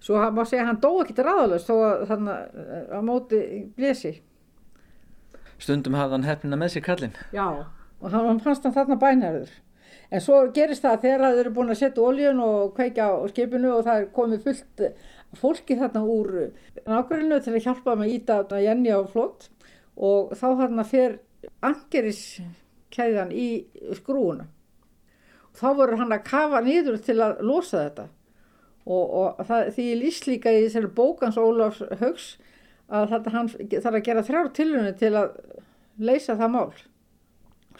Svo 0.00 0.20
má 0.32 0.44
segja 0.48 0.64
að 0.64 0.70
hann 0.70 0.80
dó 0.80 0.92
til 1.04 1.24
ráðalust 1.24 1.70
að 1.74 2.04
þannig 2.08 2.36
að 2.36 2.92
eh, 2.96 3.00
móti 3.04 3.40
blési. 3.76 4.12
Stundum 5.60 5.96
hafði 5.98 6.16
hann 6.16 6.28
hefnina 6.28 6.58
með 6.60 6.74
sér 6.74 6.84
kallin. 6.86 7.16
Já, 7.36 7.66
og 8.00 8.14
hann 8.14 8.40
fannst 8.40 8.64
hann 8.64 8.76
þarna 8.76 8.96
bænherður. 9.00 9.50
En 10.10 10.22
svo 10.24 10.40
gerist 10.54 10.82
það 10.82 11.02
þegar 11.04 11.24
það 11.24 11.40
eru 11.42 11.52
búin 11.54 11.72
að 11.72 11.80
setja 11.82 12.02
oljun 12.02 12.40
og 12.42 12.72
kveika 12.74 13.10
á 13.12 13.14
skipinu 13.30 13.74
og 13.76 13.84
það 13.86 14.00
er 14.00 14.06
komið 14.14 14.46
fullt 14.46 14.84
fólki 15.38 15.76
þarna 15.78 16.02
úr 16.02 16.30
nákvæmlega 16.88 17.44
til 17.44 17.54
að 17.54 17.66
hjálpa 17.66 17.96
með 17.98 18.14
íta 18.16 18.38
Jenny 18.58 18.90
á 18.90 19.00
flott 19.10 19.50
og 20.00 20.32
þá 20.32 20.46
þarna 20.62 20.86
fer 20.88 21.18
angeriskæðan 21.66 23.34
í 23.36 23.50
skrúuna. 24.00 24.48
Þá 25.54 25.68
voru 25.76 26.00
hann 26.00 26.14
að 26.14 26.26
kafa 26.26 26.62
nýður 26.64 26.98
til 27.04 27.18
að 27.20 27.44
losa 27.44 27.84
þetta 27.84 28.08
og, 28.86 29.04
og 29.20 29.42
það, 29.48 29.72
því 29.76 29.88
ég 29.88 30.00
lýst 30.00 30.28
líka 30.28 30.52
í 30.54 30.62
þessari 30.64 30.92
bókans 30.96 31.38
Ólafs 31.40 31.82
Haugs 32.00 32.30
að 32.90 33.12
þetta 33.14 33.34
hann 33.34 33.50
þarf 33.52 33.98
að 33.98 34.06
gera 34.06 34.24
þrjár 34.26 34.48
tilhörinu 34.56 34.94
til 34.98 35.12
að 35.18 35.34
leysa 36.00 36.36
það 36.38 36.54
mál. 36.54 36.72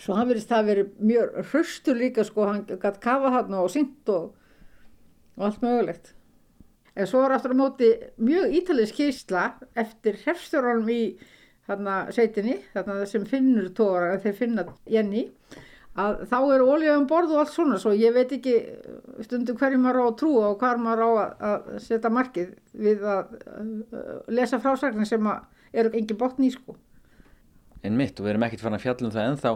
Svo 0.00 0.16
hann 0.16 0.30
verist 0.30 0.50
það 0.50 0.62
að 0.62 0.70
veri 0.70 0.84
mjög 1.10 1.34
hraustur 1.50 1.98
líka 1.98 2.24
sko, 2.24 2.46
hann 2.48 2.62
gætt 2.68 3.00
kafa 3.02 3.32
hann 3.34 3.56
og 3.58 3.68
synd 3.72 4.12
og, 4.12 4.30
og 5.36 5.48
allt 5.48 5.64
mögulegt. 5.64 6.14
En 6.96 7.08
svo 7.08 7.24
var 7.24 7.34
aftur 7.36 7.54
á 7.56 7.60
móti 7.60 7.90
mjög 8.20 8.54
ítalið 8.60 8.90
skýrsla 8.92 9.44
eftir 9.78 10.18
herfstjórnum 10.24 10.88
í 10.92 11.02
þarna 11.68 11.96
sveitinni, 12.14 12.56
þarna 12.74 13.04
sem 13.08 13.26
finnur 13.28 13.68
tóra, 13.76 14.16
þeir 14.22 14.36
finna 14.38 14.64
Jenny 14.90 15.28
að 15.98 16.20
þá 16.30 16.36
er 16.54 16.62
ólíða 16.62 16.96
um 17.00 17.06
borð 17.10 17.34
og 17.34 17.42
allt 17.42 17.52
svona 17.52 17.78
svo 17.82 17.92
ég 17.98 18.14
veit 18.14 18.30
ekki 18.36 18.54
stundum 19.26 19.58
hverju 19.58 19.80
maður 19.82 20.00
á 20.00 20.04
að 20.06 20.18
trúa 20.22 20.44
og 20.52 20.58
hvað 20.60 20.82
maður 20.84 21.02
á 21.02 21.10
að 21.50 21.70
setja 21.82 22.12
markið 22.14 22.52
við 22.78 23.02
að 23.10 23.34
lesa 24.30 24.60
frásagnar 24.62 25.08
sem 25.08 25.30
eru 25.72 25.92
engin 25.94 26.18
botn 26.18 26.46
í 26.46 26.50
sko. 26.54 26.76
En 27.82 27.96
mitt 27.98 28.18
og 28.20 28.26
við 28.26 28.34
erum 28.34 28.44
ekkert 28.46 28.62
farin 28.62 28.78
að 28.78 28.84
fjalla 28.84 29.08
um 29.08 29.14
það 29.14 29.30
ennþá. 29.30 29.54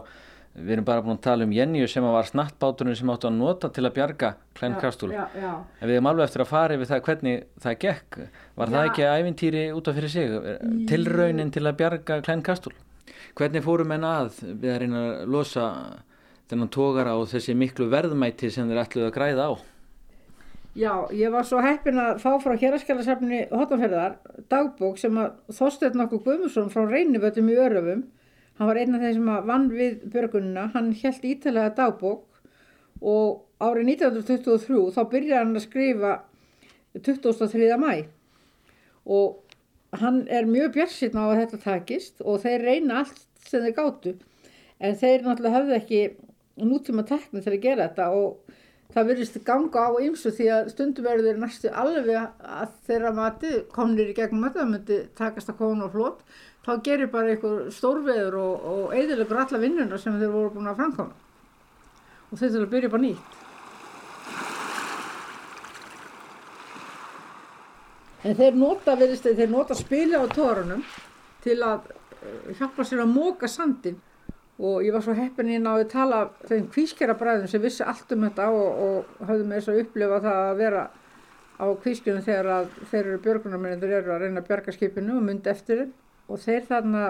Við 0.55 0.73
erum 0.77 0.87
bara 0.87 1.03
búin 1.03 1.17
að 1.17 1.25
tala 1.27 1.47
um 1.47 1.53
Jenny 1.55 1.87
sem 1.91 2.05
var 2.07 2.27
snattbáturinn 2.29 2.95
sem 2.95 3.11
áttu 3.11 3.27
að 3.27 3.39
nota 3.41 3.71
til 3.75 3.83
að 3.89 3.97
bjarga 3.97 4.29
Klein 4.55 4.77
Krastúl 4.79 5.11
en 5.11 5.83
við 5.83 5.97
erum 5.97 6.07
alveg 6.07 6.29
eftir 6.29 6.45
að 6.45 6.51
fara 6.53 6.77
yfir 6.77 6.91
það 6.93 7.03
hvernig 7.09 7.41
það 7.65 7.79
gekk. 7.83 8.19
Var 8.55 8.71
já. 8.71 8.75
það 8.77 8.91
ekki 8.91 9.09
ævintýri 9.19 9.65
út 9.75 9.91
af 9.91 9.99
fyrir 9.99 10.13
sig 10.15 10.37
tilraunin 10.91 11.51
til 11.55 11.65
að 11.67 11.79
bjarga 11.83 12.21
Klein 12.23 12.47
Krastúl 12.47 12.75
hvernig 13.35 13.67
fórum 13.67 13.95
en 13.97 14.07
að 14.07 14.39
við 14.45 14.71
að 14.71 14.81
reyna 14.85 15.03
að 15.03 15.33
losa 15.35 15.67
þennan 16.51 16.73
tókara 16.73 17.15
og 17.19 17.31
þessi 17.31 17.55
miklu 17.59 17.89
verðmæti 17.93 18.51
sem 18.53 18.69
þeir 18.69 18.83
ætluði 18.85 19.09
að 19.09 19.17
græða 19.17 19.47
á. 19.49 19.53
Já, 20.75 21.07
ég 21.15 21.31
var 21.31 21.47
svo 21.47 21.61
heppin 21.63 22.01
að 22.03 22.17
fá 22.19 22.33
frá 22.43 22.57
héraskjálasafni 22.59 23.45
Hotanferðar 23.53 24.17
dagbók 24.51 24.99
sem 24.99 25.15
að 25.23 25.37
Þorstein 25.55 25.95
nokkuð 26.01 26.25
Guðmusson 26.25 26.73
frá 26.73 26.83
Reynivöldum 26.91 27.51
í 27.53 27.59
Öröfum, 27.63 28.03
hann 28.59 28.71
var 28.71 28.81
einn 28.81 28.97
af 28.97 29.05
þeir 29.05 29.15
sem 29.21 29.31
vann 29.51 29.69
við 29.71 30.03
börgununa, 30.11 30.67
hann 30.75 30.91
held 30.99 31.29
ítalega 31.31 31.77
dagbók 31.79 32.25
og 32.99 33.45
árið 33.63 33.95
1923 33.95 34.83
þá 34.97 35.01
byrjaði 35.15 35.41
hann 35.41 35.55
að 35.55 35.67
skrifa 35.69 36.13
23. 37.07 37.71
mæ 37.79 37.95
og 39.05 39.41
hann 40.01 40.25
er 40.27 40.51
mjög 40.51 40.75
björnsinn 40.75 41.19
á 41.19 41.25
að 41.29 41.39
þetta 41.45 41.63
takist 41.65 42.23
og 42.25 42.43
þeir 42.43 42.67
reyna 42.67 43.03
allt 43.05 43.23
sem 43.47 43.63
þeir 43.63 43.77
gáttu 43.79 44.15
en 44.83 44.97
þeir 44.99 45.23
náttúrulega 45.23 45.59
höfðu 45.59 45.77
ekki 45.79 46.01
nútíma 46.61 47.05
tekni 47.07 47.43
til 47.43 47.57
að 47.57 47.63
gera 47.65 47.89
þetta 47.89 48.09
og 48.15 48.55
það 48.95 49.09
verðist 49.11 49.39
ganga 49.47 49.87
á 49.87 49.91
ymsu 50.07 50.31
því 50.35 50.49
að 50.55 50.69
stundum 50.71 51.07
verður 51.09 51.31
þeir 51.31 51.41
næstu 51.43 51.71
alveg 51.83 52.11
að 52.15 52.75
þeirra 52.87 53.15
mati 53.17 53.53
komnir 53.75 54.13
í 54.13 54.17
gegnum 54.17 54.47
að 54.47 54.61
það 54.61 54.71
myndi 54.71 54.99
takast 55.19 55.51
að 55.51 55.59
koma 55.63 55.89
og 55.89 55.95
flott 55.97 56.21
þá 56.65 56.73
gerir 56.87 57.11
bara 57.13 57.35
einhver 57.35 57.71
stórveður 57.75 58.37
og, 58.41 58.69
og 58.73 58.95
eðilegur 58.97 59.41
alla 59.43 59.61
vinnuna 59.61 59.99
sem 60.01 60.15
þeir 60.21 60.33
voru 60.33 60.53
búin 60.55 60.71
að 60.71 60.79
framkoma. 60.81 61.15
Og 62.31 62.39
þeir 62.41 62.55
þurfa 62.55 62.67
að 62.67 62.73
byrja 62.77 62.93
bara 62.95 63.05
nýtt. 63.05 63.41
En 68.25 68.39
þeir 68.39 68.57
nota 68.57 68.95
verðist 68.97 69.27
þeir 69.29 69.51
nota 69.53 69.77
spila 69.77 70.23
á 70.25 70.27
tórunum 70.33 70.81
til 71.45 71.59
að 71.61 71.91
eh, 71.93 72.55
hjálpa 72.57 72.87
sér 72.89 73.05
að 73.05 73.13
móka 73.13 73.51
sandin 73.53 73.99
og 74.59 74.85
ég 74.87 74.95
var 74.95 75.03
svo 75.03 75.15
heppin 75.19 75.51
í 75.51 75.59
náðu 75.59 75.87
að 75.87 75.91
tala 75.91 76.19
þeim 76.47 76.69
kvískjara 76.71 77.17
bræðum 77.19 77.49
sem 77.51 77.63
vissi 77.63 77.83
allt 77.83 78.13
um 78.15 78.27
þetta 78.29 78.51
og, 78.55 78.85
og 78.85 79.27
hafði 79.27 79.49
með 79.49 79.59
þess 79.59 79.73
að 79.73 79.81
upplifa 79.83 80.21
það 80.23 80.43
að 80.45 80.61
vera 80.61 80.85
á 81.59 81.67
kvískjunum 81.83 82.25
þegar 82.27 82.51
að 82.55 82.71
þeir 82.91 83.03
eru 83.05 83.21
björgunarmennir 83.25 83.97
eru 83.99 84.15
að 84.15 84.25
reyna 84.25 84.43
að 84.43 84.49
bjarga 84.49 84.75
skipinu 84.75 85.19
og 85.19 85.27
myndi 85.27 85.51
eftir 85.51 85.83
þeim. 85.83 85.93
Og 86.31 86.41
þeir 86.41 86.65
þarna 86.71 87.03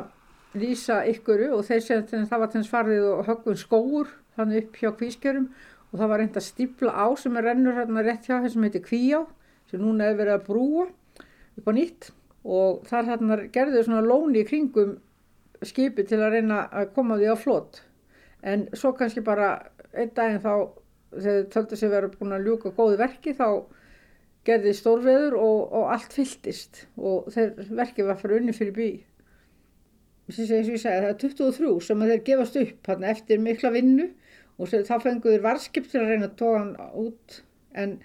lýsa 0.59 0.99
ykkuru 1.11 1.53
og 1.57 1.63
þeir 1.69 1.85
segja 1.85 2.03
að 2.03 2.27
það 2.31 2.43
var 2.43 2.53
þess 2.55 2.73
farið 2.73 3.07
og 3.11 3.23
höggun 3.29 3.61
skóur 3.61 4.11
þannig 4.39 4.65
upp 4.65 4.81
hjá 4.81 4.91
kvískjörum 4.99 5.47
og 5.91 6.01
það 6.01 6.11
var 6.11 6.23
reynd 6.23 6.37
að 6.39 6.49
stípla 6.49 6.93
á 6.97 7.07
sem 7.21 7.39
er 7.39 7.49
rennur 7.49 7.79
hérna 7.79 8.05
rétt 8.05 8.29
hjá 8.29 8.37
þessum 8.43 8.67
heitir 8.67 8.85
kvíjá 8.85 9.25
sem 9.71 9.83
núna 9.83 10.09
hefur 10.09 10.21
verið 10.23 10.37
að 10.37 10.47
brúa 10.49 10.87
upp 11.59 11.69
á 11.69 11.73
nýtt. 11.77 12.13
Og 12.45 12.85
þar 12.89 13.11
hérna 13.13 13.41
gerðu 13.53 13.85
svona 13.87 14.05
lóni 14.05 14.43
í 14.43 14.49
kringum 14.49 14.99
skipi 15.63 16.05
til 16.09 16.21
að 16.21 16.39
reyna 16.39 16.65
að 16.73 16.91
koma 16.97 17.19
því 17.21 17.31
á 17.31 17.37
flott 17.39 17.83
en 18.45 18.67
svo 18.77 18.93
kannski 18.97 19.23
bara 19.25 19.55
einn 19.95 20.13
daginn 20.17 20.43
þá 20.43 20.55
þegar 21.15 21.49
töldu 21.55 21.79
sig 21.79 21.91
verið 21.93 22.19
búin 22.19 22.37
að 22.37 22.49
ljúka 22.49 22.73
góði 22.77 22.99
verki 23.01 23.35
þá 23.39 23.49
gerði 24.45 24.75
stórveður 24.77 25.37
og, 25.41 25.61
og 25.73 25.93
allt 25.95 26.15
fylltist. 26.17 26.85
Og 27.01 27.31
þeir 27.33 27.55
verkið 27.71 28.11
var 28.11 28.21
fyrir 28.21 28.43
unni 28.43 28.57
fyrir 28.57 28.77
bí. 28.77 28.91
Og 30.25 30.37
ég 30.41 30.51
segi 30.51 30.81
það 30.83 31.09
er 31.11 31.17
23 31.23 31.73
sem 31.85 32.05
þeir 32.09 32.23
gefast 32.27 32.61
upp 32.61 32.91
hann, 32.91 33.07
eftir 33.09 33.41
mikla 33.45 33.73
vinnu 33.75 34.11
og 34.59 34.71
þá 34.71 34.95
fenguður 35.03 35.45
varskip 35.45 35.89
til 35.91 36.03
að 36.03 36.13
reyna 36.13 36.31
að 36.31 36.37
tóka 36.41 36.61
hann 36.61 36.75
út. 37.07 37.41
En 37.75 37.99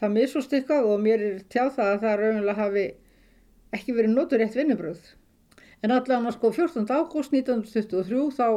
það 0.00 0.16
misust 0.18 0.56
ykkar 0.56 0.86
og 0.86 1.00
mér 1.04 1.24
er 1.24 1.38
tjáð 1.52 1.72
það 1.78 1.92
að 1.92 2.02
það 2.04 2.18
raunlega 2.22 2.60
hafi 2.60 2.86
ekki 3.76 3.96
verið 3.96 4.14
notur 4.14 4.40
rétt 4.40 4.56
vinnubröð 4.56 5.14
en 5.86 5.94
allavega 5.94 6.34
sko 6.34 6.50
14. 6.50 6.86
ágúst 6.90 7.34
1923 7.34 8.22
þá 8.34 8.48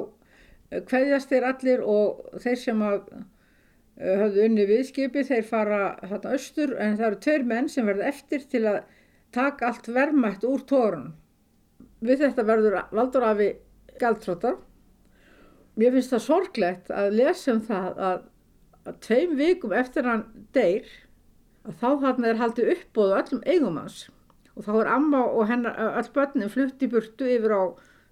hverjast 0.89 1.29
eh, 1.29 1.35
þeir 1.35 1.47
allir 1.49 1.83
og 1.85 2.39
þeir 2.41 2.57
sem 2.61 2.81
að 2.85 2.99
eh, 3.13 4.15
hafðu 4.23 4.45
unni 4.47 4.65
viðskipi 4.69 5.25
þeir 5.27 5.45
fara 5.49 5.81
hérna 6.01 6.33
austur 6.33 6.73
en 6.77 6.97
það 6.97 7.07
eru 7.09 7.21
tveir 7.25 7.45
menn 7.51 7.69
sem 7.69 7.89
verða 7.89 8.09
eftir 8.09 8.45
til 8.49 8.63
að 8.71 8.81
taka 9.35 9.69
allt 9.69 9.91
vermætt 9.93 10.45
úr 10.49 10.65
tórun 10.69 11.11
við 12.01 12.25
þetta 12.25 12.47
verður 12.47 12.79
valdur 12.95 13.27
afi 13.29 13.51
gæltróta 14.01 14.55
mér 15.79 15.93
finnst 15.95 16.15
það 16.15 16.25
sorglegt 16.25 16.93
að 16.93 17.17
lesa 17.19 17.53
um 17.53 17.61
það 17.69 18.03
að, 18.09 18.21
að 18.89 19.01
tveim 19.05 19.35
vikum 19.39 19.75
eftir 19.77 20.07
hann 20.09 20.25
deyr 20.57 20.87
að 21.67 21.77
þá 21.83 21.89
hann 22.07 22.25
er 22.25 22.41
haldið 22.41 22.73
uppbóðu 22.73 23.19
öllum 23.19 23.45
eigum 23.45 23.77
hans 23.83 24.07
og 24.57 24.65
þá 24.65 24.73
er 24.79 24.91
amma 24.95 25.23
og 25.27 25.47
hennar, 25.49 25.77
öll 25.99 26.11
börnin 26.15 26.51
flutt 26.51 26.83
í 26.83 26.91
burtu 26.91 27.29
yfir 27.29 27.55
á 27.55 27.63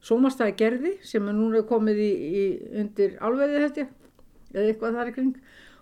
sómastæði 0.05 0.55
gerði 0.59 0.93
sem 1.05 1.27
er 1.27 1.35
núna 1.35 1.63
komið 1.67 2.01
í, 2.03 2.11
í 2.11 2.43
undir 2.81 3.17
álveðið 3.19 3.63
held 3.65 3.79
ég 3.81 3.93
eða 4.53 4.67
eitthvað 4.71 4.99
þar 4.99 5.11
í 5.11 5.15
kring. 5.17 5.33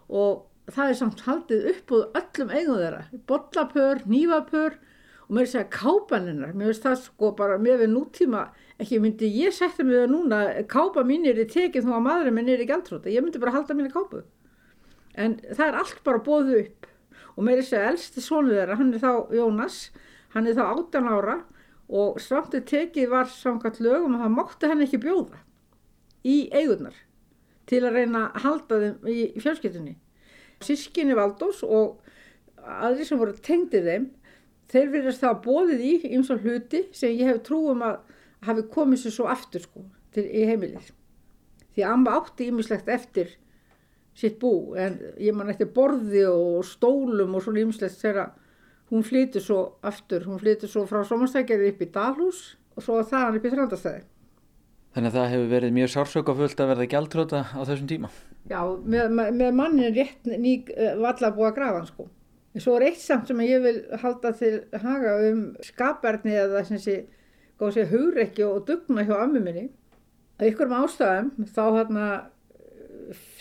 Og 0.10 0.72
það 0.74 0.92
er 0.92 1.00
samt 1.00 1.24
haldið 1.26 1.70
uppbóðu 1.74 2.08
öllum 2.22 2.54
eigum 2.56 2.80
þeirra. 2.82 3.02
Bollapör, 3.30 4.04
nývapör 4.10 4.78
og 5.26 5.34
mér 5.34 5.42
er 5.42 5.48
að 5.48 5.52
segja 5.52 5.70
kápaninnar, 5.74 6.54
mér 6.54 6.70
finnst 6.70 6.86
það 6.86 6.98
sko 7.02 7.32
bara 7.38 7.58
með 7.62 7.84
við 7.84 7.94
nútíma, 7.96 8.44
ekki 8.82 9.00
myndi 9.02 9.30
ég 9.34 9.56
setja 9.56 9.86
mig 9.86 9.98
það 9.98 10.12
núna, 10.12 10.42
kápa 10.70 11.02
mín 11.08 11.26
er 11.26 11.40
í 11.42 11.48
tekið 11.50 11.88
þó 11.88 11.96
að 11.98 12.04
maðurinn 12.06 12.38
minn 12.38 12.52
er 12.54 12.62
í 12.62 12.68
gæltróta, 12.70 13.10
ég 13.10 13.26
myndi 13.26 13.42
bara 13.42 13.56
halda 13.56 13.78
mín 13.78 13.90
í 13.90 13.94
kápu. 13.94 14.22
En 15.18 15.40
það 15.48 15.66
er 15.66 15.80
allt 15.82 16.04
bara 16.06 16.22
bóðu 16.22 16.60
upp. 16.60 16.90
Og 17.36 17.48
mér 17.48 17.58
er 17.58 17.64
að 17.64 17.70
segja 17.72 17.90
elsti 17.90 18.22
sónu 18.24 18.54
þeirra, 18.54 18.78
hann 18.78 18.94
er 18.94 19.02
þá 19.02 19.34
Jónas, 19.34 19.80
hann 20.36 20.48
er 20.50 20.58
þá 20.58 20.66
18 20.68 21.10
ára 21.10 21.40
og 21.96 22.20
samtið 22.22 22.66
tekið 22.72 23.12
var 23.12 23.30
samkvæmt 23.32 23.82
lögum 23.86 24.18
að 24.18 24.26
það 24.26 24.36
mátti 24.36 24.70
hann 24.72 24.84
ekki 24.86 25.02
bjóða 25.04 25.42
í 26.26 26.38
eigunar 26.52 26.98
til 27.70 27.82
að 27.86 27.98
reyna 28.00 28.28
að 28.28 28.44
halda 28.46 28.80
þeim 28.82 29.08
í 29.10 29.20
fjölskyttunni. 29.42 29.96
Sískinni 30.66 31.16
Valdós 31.18 31.62
og 31.66 32.02
aðri 32.66 33.06
sem 33.06 33.20
voru 33.20 33.36
tengdið 33.46 33.90
þeim 33.90 34.06
þeir 34.72 34.92
verðast 34.94 35.24
það 35.24 35.42
bóðið 35.46 35.84
í 35.86 35.94
eins 36.12 36.32
og 36.34 36.46
hluti 36.46 36.86
sem 36.96 37.14
ég 37.14 37.30
hef 37.30 37.42
trúum 37.46 37.84
að 37.86 38.00
hafi 38.46 38.66
komið 38.74 39.04
sér 39.04 39.16
svo 39.16 39.28
aftur 39.30 39.66
sko 39.66 39.84
til, 40.14 40.26
í 40.26 40.46
heimilið. 40.50 40.92
Því 41.76 41.84
að 41.84 41.92
amma 41.92 42.16
átti 42.20 42.50
ímislegt 42.50 42.90
eftir 42.90 43.36
sitt 44.16 44.40
bú 44.42 44.74
en 44.80 44.98
ég 45.22 45.36
man 45.36 45.52
eftir 45.52 45.70
borði 45.76 46.24
og 46.30 46.64
stólum 46.68 47.36
og 47.36 47.44
svona 47.44 47.66
ímislegt 47.66 48.00
þegar 48.00 48.34
hún 48.96 49.06
flytur 49.06 49.44
svo 49.44 49.62
aftur, 49.84 50.26
hún 50.30 50.40
flytur 50.40 50.72
svo 50.72 50.86
frá 50.88 51.02
Somarstækjaði 51.04 51.72
upp 51.74 51.82
í 51.84 51.88
Dalhús 51.92 52.42
og 52.76 52.86
svo 52.86 53.00
þaðan 53.04 53.40
upp 53.40 53.48
í 53.48 53.52
Þrandastæði. 53.54 54.04
Þannig 54.96 55.12
að 55.12 55.18
það 55.20 55.32
hefur 55.34 55.50
verið 55.52 55.74
mjög 55.76 55.90
sársökafullt 55.92 56.62
að 56.64 56.70
verða 56.72 56.86
gæltróta 56.94 57.42
á 57.52 57.60
þessum 57.68 57.90
tíma? 57.90 58.10
Já, 58.48 58.62
með, 58.64 59.18
með 59.36 59.58
mannin 59.58 59.96
rétt 59.96 60.30
nýg 60.30 60.70
eh, 60.72 60.94
valla 61.02 61.32
búið 61.36 61.50
að 61.50 61.58
grafa 61.58 61.82
hann 61.82 61.90
sko. 61.90 62.06
En 62.56 62.64
svo 62.64 62.78
er 62.78 62.86
eitt 62.88 63.02
samt 63.04 63.28
sem 63.28 63.42
ég 63.44 63.66
vil 63.66 63.82
halda 64.00 64.32
til 64.40 64.54
haga 64.86 65.18
um 65.28 65.42
skaparni 65.66 66.38
eða 66.40 66.62
sem 66.70 66.80
sé, 66.80 66.96
góð 67.60 67.76
sé, 67.76 67.86
hugrekki 67.92 68.46
og 68.48 68.64
dugna 68.70 69.04
hjá 69.04 69.18
ammi 69.18 69.44
minni. 69.44 69.66
Að 70.40 70.54
ykkurum 70.54 70.78
ástæðum 70.80 71.52
þá 71.52 71.64
hérna 71.66 72.08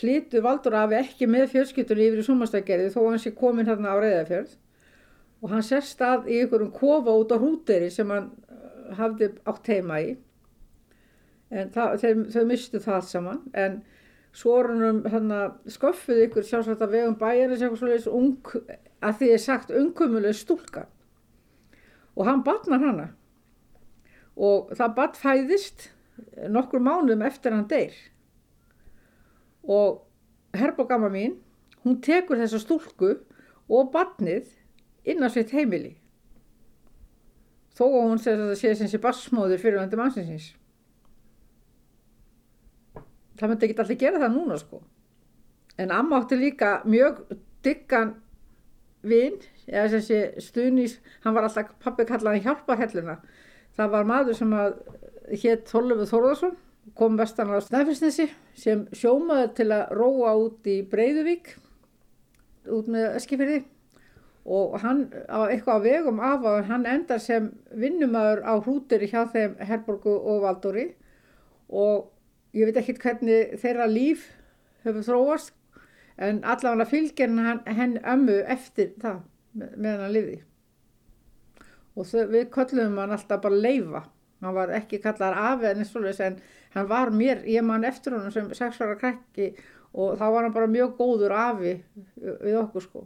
flyttu 0.00 0.42
Valdur 0.42 0.74
afi 0.80 0.98
ekki 0.98 1.30
með 1.30 1.52
fjölskyttunni 1.54 2.10
yfir 2.10 2.24
í 2.24 2.26
sumastækgerði 2.26 2.90
þó 2.96 3.00
hann 3.06 3.22
sé 3.22 3.30
komin 3.38 3.70
hérna 3.70 3.94
á 3.94 3.96
reyðafjörð 4.02 4.58
og 5.44 5.50
hann 5.52 5.64
sérst 5.64 6.00
að 6.00 6.30
í 6.32 6.38
ykkurum 6.46 6.70
kofa 6.72 7.12
út 7.12 7.32
á 7.32 7.36
hrúteri 7.36 7.90
sem 7.92 8.08
hann 8.08 8.30
uh, 8.48 8.94
hafði 8.96 9.34
átt 9.44 9.68
heima 9.68 9.98
í. 10.00 10.14
En 11.52 11.68
það, 11.74 11.98
þeir, 12.00 12.22
þau 12.32 12.44
mistu 12.48 12.80
það 12.80 13.02
saman. 13.10 13.42
En 13.52 13.82
er 13.84 14.70
hann 14.70 15.02
hérna, 15.12 15.42
sköffuð 15.68 16.22
ykkur 16.24 16.48
sjálfsagt 16.48 16.80
að 16.82 16.96
vegum 16.96 17.18
bæjarins 17.20 17.60
eitthvað 17.60 17.82
svolítið 17.82 18.16
ung 18.16 18.56
að 19.04 19.20
því 19.20 19.28
er 19.34 19.44
sagt 19.44 19.74
umkumuleg 19.82 20.38
stúlka. 20.38 20.86
Og 22.16 22.24
hann 22.24 22.42
batnar 22.46 22.80
hana. 22.80 23.06
Og 24.34 24.72
það 24.72 24.96
bat 24.96 25.20
fæðist 25.20 25.90
nokkur 26.48 26.80
mánuðum 26.80 27.28
eftir 27.28 27.52
hann 27.52 27.68
deyr. 27.68 27.94
Og 29.68 30.02
herbogama 30.56 31.12
mín 31.12 31.36
hún 31.84 32.00
tekur 32.00 32.40
þessa 32.40 32.64
stúlku 32.64 33.18
og 33.68 33.92
batnið 33.92 34.48
inn 35.04 35.24
á 35.24 35.28
sitt 35.32 35.52
heimili. 35.54 35.94
Þó 37.74 37.86
að 37.88 38.04
hún 38.08 38.20
sé 38.22 38.36
að 38.36 38.54
sé 38.58 38.74
sem 38.78 38.90
sé 38.90 39.00
bassmóður 39.02 39.62
fyrir 39.62 39.80
vandi 39.82 39.98
mannsinsins 39.98 40.52
það 43.38 43.50
myndi 43.50 43.68
ekki 43.68 43.82
allir 43.82 44.00
gera 44.00 44.20
það 44.22 44.36
núna 44.36 44.58
sko. 44.60 44.80
En 45.80 45.92
amma 45.94 46.20
átti 46.20 46.38
líka 46.38 46.74
mjög 46.86 47.22
diggan 47.64 48.14
vinn, 49.04 49.40
eða 49.68 49.88
þessi 49.96 50.20
stuðnís, 50.44 50.98
hann 51.24 51.34
var 51.36 51.48
alltaf, 51.48 51.74
pappi 51.82 52.06
kallaði 52.08 52.44
hjálparhelluna. 52.44 53.18
Það 53.74 53.90
var 53.96 54.06
maður 54.08 54.38
sem 54.38 54.54
að 54.54 54.76
hétt 55.42 55.66
Þorlefur 55.72 56.10
Þorðarsson, 56.12 56.56
kom 56.94 57.18
vestan 57.18 57.50
á 57.50 57.58
Snæfellsnesi 57.64 58.28
sem 58.60 58.84
sjómaði 58.94 59.50
til 59.58 59.70
að 59.74 59.94
róa 59.98 60.34
út 60.38 60.68
í 60.68 60.78
Breiðuvík, 60.88 61.54
út 62.70 62.90
með 62.92 63.16
Eskifyrði 63.18 63.62
og 64.44 64.76
hann 64.82 65.06
eitthvað 65.32 65.80
á 65.80 65.84
vegum 65.86 66.20
af 66.20 66.44
að 66.44 66.64
hann 66.68 66.86
endar 66.86 67.20
sem 67.20 67.48
vinnumæður 67.72 68.44
á 68.44 68.54
hrúteri 68.60 69.08
hjá 69.08 69.24
þeim 69.32 69.56
Herborgu 69.60 70.12
og 70.12 70.42
Valdóri. 70.44 70.90
Og 71.68 72.10
ég 72.52 72.68
veit 72.68 72.80
ekki 72.82 72.98
hvernig 73.00 73.54
þeirra 73.62 73.86
líf 73.88 74.28
hefur 74.84 75.06
þróast 75.06 75.54
en 76.20 76.42
allavega 76.44 76.86
fylgir 76.86 77.32
hann, 77.32 77.62
henn 77.66 77.96
ömmu 78.04 78.42
eftir 78.52 78.92
það 79.00 79.22
meðan 79.54 80.04
hann 80.04 80.12
liði 80.14 80.42
og 81.94 82.08
þau, 82.10 82.26
við 82.30 82.50
köllum 82.54 82.98
hann 82.98 83.14
alltaf 83.14 83.42
bara 83.42 83.54
leifa. 83.58 84.04
Hann 84.42 84.56
var 84.56 84.72
ekki 84.76 84.98
kallar 85.00 85.36
af 85.38 85.62
en 85.64 86.40
hann 86.74 86.88
var 86.90 87.10
mér, 87.10 87.44
ég 87.46 87.62
man 87.62 87.84
eftir 87.84 88.12
hann 88.12 88.32
sem 88.32 88.50
sexuára 88.50 88.98
krekki 88.98 89.54
og 89.94 90.18
þá 90.18 90.24
var 90.26 90.42
hann 90.42 90.52
bara 90.52 90.66
mjög 90.66 90.96
góður 90.98 91.32
afi 91.32 91.76
við 92.18 92.56
okkur 92.58 92.82
sko 92.82 93.04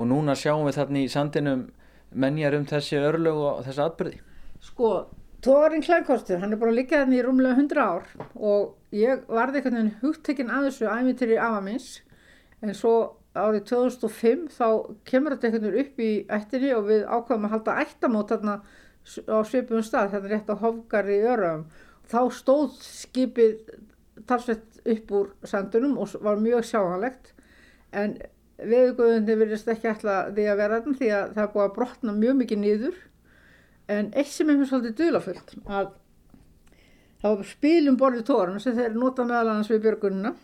Og 0.00 0.08
núna 0.08 0.36
sjáum 0.38 0.64
við 0.64 0.80
þarna 0.80 1.04
í 1.04 1.12
sandinum 1.12 1.64
menjar 2.10 2.56
um 2.56 2.66
þessi 2.66 2.98
örlög 2.98 3.38
og 3.38 3.64
þessi 3.66 3.84
atbyrði 3.84 4.20
Sko 4.64 4.90
Tórin 5.44 5.84
Klænkostur, 5.84 6.40
hann 6.42 6.52
er 6.52 6.60
bara 6.60 6.74
líkað 6.76 7.06
hann 7.06 7.16
í 7.16 7.22
rúmlega 7.24 7.56
100 7.56 7.80
ár 7.80 8.08
og 8.34 8.96
ég 8.96 9.22
varði 9.28 9.60
einhvern 9.60 9.78
veginn 9.78 9.94
hugtekinn 10.02 10.52
að 10.52 10.66
þessu 10.68 10.90
æmyndir 10.90 11.32
í 11.32 11.38
afamins 11.40 11.86
en 12.60 12.74
svo 12.76 12.94
árið 13.32 13.64
2005 13.70 14.48
þá 14.56 14.66
kemur 15.08 15.36
þetta 15.36 15.48
einhvern 15.48 15.66
veginn 15.68 15.86
upp 15.86 16.02
í 16.04 16.10
ættinni 16.36 16.72
og 16.76 16.88
við 16.90 17.06
ákvæmum 17.06 17.46
að 17.48 17.54
halda 17.54 17.76
ættamót 17.84 18.34
þarna 18.34 18.56
á 19.30 19.38
svipum 19.48 19.84
stað, 19.86 20.18
er 20.18 20.28
rétt 20.28 20.50
á 20.50 20.60
Hofgar 20.60 21.08
í 21.08 21.20
Öröfum. 21.24 21.64
Þá 22.10 22.20
stóð 22.34 22.74
skipið 22.84 23.54
talsvett 24.28 24.80
upp 24.84 25.14
úr 25.14 25.30
sandunum 25.46 25.96
og 26.00 26.12
var 26.24 26.40
mjög 26.42 26.66
sjáhanlegt 26.68 27.32
en 27.96 28.18
viðgöðunni 28.68 29.38
virðist 29.40 29.70
ekki 29.72 29.90
alltaf 29.90 30.34
því 30.36 30.44
að 30.50 30.60
vera 30.60 30.80
þarna 30.80 31.00
því 31.00 31.10
að 31.16 31.32
það 31.36 31.42
er 31.44 31.54
búið 31.54 31.66
að 31.66 31.74
brotna 31.78 32.16
mjög 32.16 32.36
mikið 32.40 32.62
nýður 32.64 33.00
en 33.90 34.12
eitt 34.14 34.30
sem 34.30 34.50
er 34.50 34.60
mér 34.60 34.70
svolítið 34.70 34.98
dölafullt 35.00 35.56
að 35.66 35.90
það 37.20 37.36
var 37.40 37.50
spilum 37.50 37.98
borðið 38.00 38.28
tóran 38.30 38.62
sem 38.62 38.76
þeir 38.76 38.96
nota 38.96 39.26
meðal 39.28 39.52
annars 39.54 39.72
við 39.72 39.84
björgununa 39.86 40.34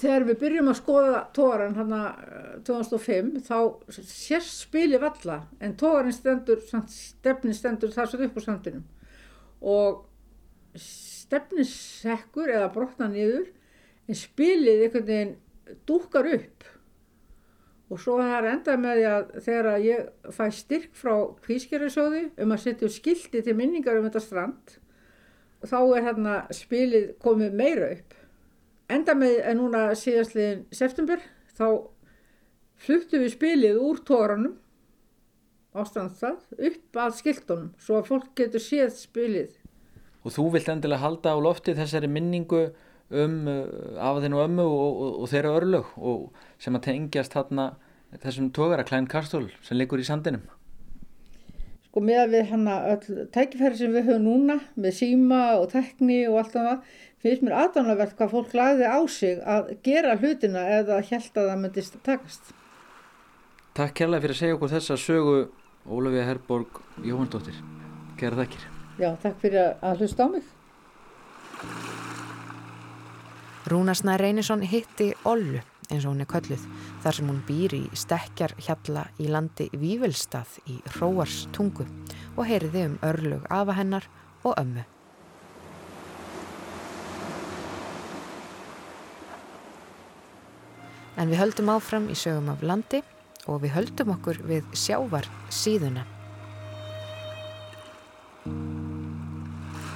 þegar 0.00 0.26
við 0.28 0.40
byrjum 0.40 0.70
að 0.72 0.78
skoða 0.80 1.20
tóran 1.36 1.76
hann 1.78 1.94
að 1.94 2.24
2005 2.66 3.30
þá 3.46 3.58
sérst 3.94 4.64
spili 4.64 4.98
valla 5.00 5.38
en 5.62 5.76
tóran 5.78 6.14
stendur 6.14 6.62
stefni 6.90 7.54
stendur 7.54 7.94
þar 7.94 8.10
svo 8.10 8.24
upp 8.26 8.38
á 8.38 8.42
sandinum. 8.42 8.84
Og 9.62 10.02
stefnisekkur 10.74 12.50
eða 12.50 12.72
brotna 12.74 13.08
niður 13.12 13.46
en 14.08 14.18
spilið 14.18 14.86
einhvern 14.88 15.08
veginn 15.08 15.34
dúkar 15.88 16.26
upp 16.34 16.66
og 17.94 18.00
svo 18.02 18.16
það 18.18 18.32
er 18.36 18.48
endað 18.50 18.80
með 18.82 18.96
því 18.98 19.04
að 19.10 19.26
þegar 19.46 19.84
ég 19.84 20.30
fæ 20.34 20.44
styrk 20.56 20.96
frá 20.98 21.14
kvískerðarsjóði 21.44 22.22
um 22.42 22.54
að 22.54 22.62
setja 22.64 22.90
skildi 22.90 23.42
til 23.46 23.54
minningar 23.54 24.00
um 24.00 24.08
þetta 24.08 24.22
strand 24.24 24.74
þá 25.64 25.78
er 25.80 26.06
hérna 26.08 26.34
spilið 26.54 27.06
komið 27.22 27.54
meira 27.56 27.90
upp. 27.94 28.16
Endað 28.92 29.20
með 29.20 29.36
að 29.40 29.58
núna 29.60 29.84
síðastliðin 29.96 30.64
september 30.74 31.22
þá 31.54 31.66
fluttu 32.84 33.20
við 33.22 33.34
spilið 33.36 33.78
úr 33.80 34.02
tóranum 34.06 34.58
ástandstað 35.74 36.42
upp 36.68 36.98
að 37.04 37.14
skildunum 37.20 37.70
svo 37.82 38.00
að 38.00 38.10
fólk 38.10 38.34
getur 38.38 38.62
séð 38.62 38.92
spilið. 38.98 39.54
Og 40.24 40.34
þú 40.34 40.48
vilt 40.54 40.68
endilega 40.72 41.04
halda 41.04 41.34
á 41.34 41.38
lofti 41.38 41.74
þessari 41.78 42.10
minningu 42.10 42.66
um 43.14 43.34
uh, 43.50 43.64
afaðinu 44.00 44.40
ömmu 44.44 44.64
og, 44.64 45.00
og, 45.04 45.16
og 45.22 45.32
þeirra 45.32 45.56
örlög 45.58 45.90
og 46.00 46.44
sem 46.62 46.76
að 46.76 46.86
tengjast 46.88 47.34
þarna 47.36 47.74
þessum 48.22 48.50
tókara 48.54 48.84
Klein 48.86 49.08
Karstól 49.10 49.48
sem 49.64 49.78
liggur 49.78 50.02
í 50.02 50.06
sandinum. 50.06 50.44
Sko 51.88 52.02
með 52.02 52.20
að 52.24 52.32
við 52.34 52.48
hann 52.50 52.68
að 52.70 53.08
tækifæri 53.34 53.78
sem 53.78 53.92
við 53.94 54.08
höfum 54.08 54.24
núna 54.26 54.58
með 54.74 54.96
síma 54.98 55.40
og 55.60 55.68
tekni 55.72 56.24
og 56.26 56.40
allt 56.40 56.56
það 56.56 56.94
finnst 57.24 57.44
mér 57.46 57.56
aðdánavert 57.62 58.16
hvað 58.18 58.32
fólk 58.34 58.54
lagði 58.58 58.88
á 58.90 58.98
sig 59.08 59.42
að 59.46 59.74
gera 59.86 60.16
hlutina 60.18 60.64
eða 60.80 61.00
held 61.06 61.38
að 61.38 61.50
það 61.50 61.60
myndist 61.62 61.98
takast. 62.06 62.54
Takk 63.74 63.94
kærlega 64.00 64.24
fyrir 64.24 64.36
að 64.36 64.40
segja 64.42 64.56
okkur 64.58 64.74
þessa 64.74 64.98
sögu 65.00 65.36
Ólafið 65.84 66.26
Herborg 66.28 66.80
Jóhannsdóttir. 67.04 67.56
Gerða 68.20 68.44
þakkir. 68.44 68.66
Já, 69.02 69.08
takk 69.20 69.40
fyrir 69.42 69.74
að 69.82 70.02
hlusta 70.04 70.24
á 70.24 70.28
mig. 70.32 70.50
Rúnarsnæð 73.68 74.20
Reynisson 74.20 74.64
hitti 74.68 75.12
Ollu 75.24 75.62
eins 75.90 76.04
og 76.04 76.14
hún 76.14 76.24
er 76.24 76.30
kölluð 76.30 76.64
þar 77.04 77.18
sem 77.18 77.28
hún 77.30 77.42
býr 77.48 77.76
í 77.76 77.82
stekkjar 77.96 78.56
hjalla 78.66 79.06
í 79.20 79.28
landi 79.30 79.68
Vívelstað 79.76 80.58
í 80.70 80.80
Hróars 80.94 81.44
tungu 81.54 81.86
og 82.36 82.44
heyriði 82.48 82.88
um 82.88 82.98
örlug 83.04 83.46
afa 83.52 83.76
hennar 83.78 84.08
og 84.44 84.56
ömmu. 84.60 84.84
En 91.14 91.30
við 91.30 91.38
höldum 91.38 91.70
áfram 91.70 92.08
í 92.10 92.16
sögum 92.18 92.50
af 92.50 92.62
landi 92.66 93.04
og 93.46 93.60
við 93.62 93.76
höldum 93.76 94.14
okkur 94.16 94.40
við 94.48 94.66
sjávar 94.74 95.28
síðuna. 95.52 96.02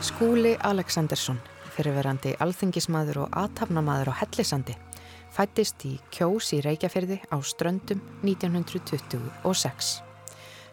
Skúli 0.04 0.54
Aleksandersson, 0.62 1.40
fyrirverandi 1.74 2.36
alþingismadur 2.42 3.24
og 3.24 3.34
aðtapnamadur 3.40 4.12
á 4.14 4.20
Hellisandi, 4.20 4.76
fættist 5.38 5.84
í 5.86 5.92
Kjós 6.10 6.48
í 6.56 6.58
Reykjafyrði 6.64 7.20
á 7.30 7.38
Ströndum 7.46 8.00
1926. 8.26 9.90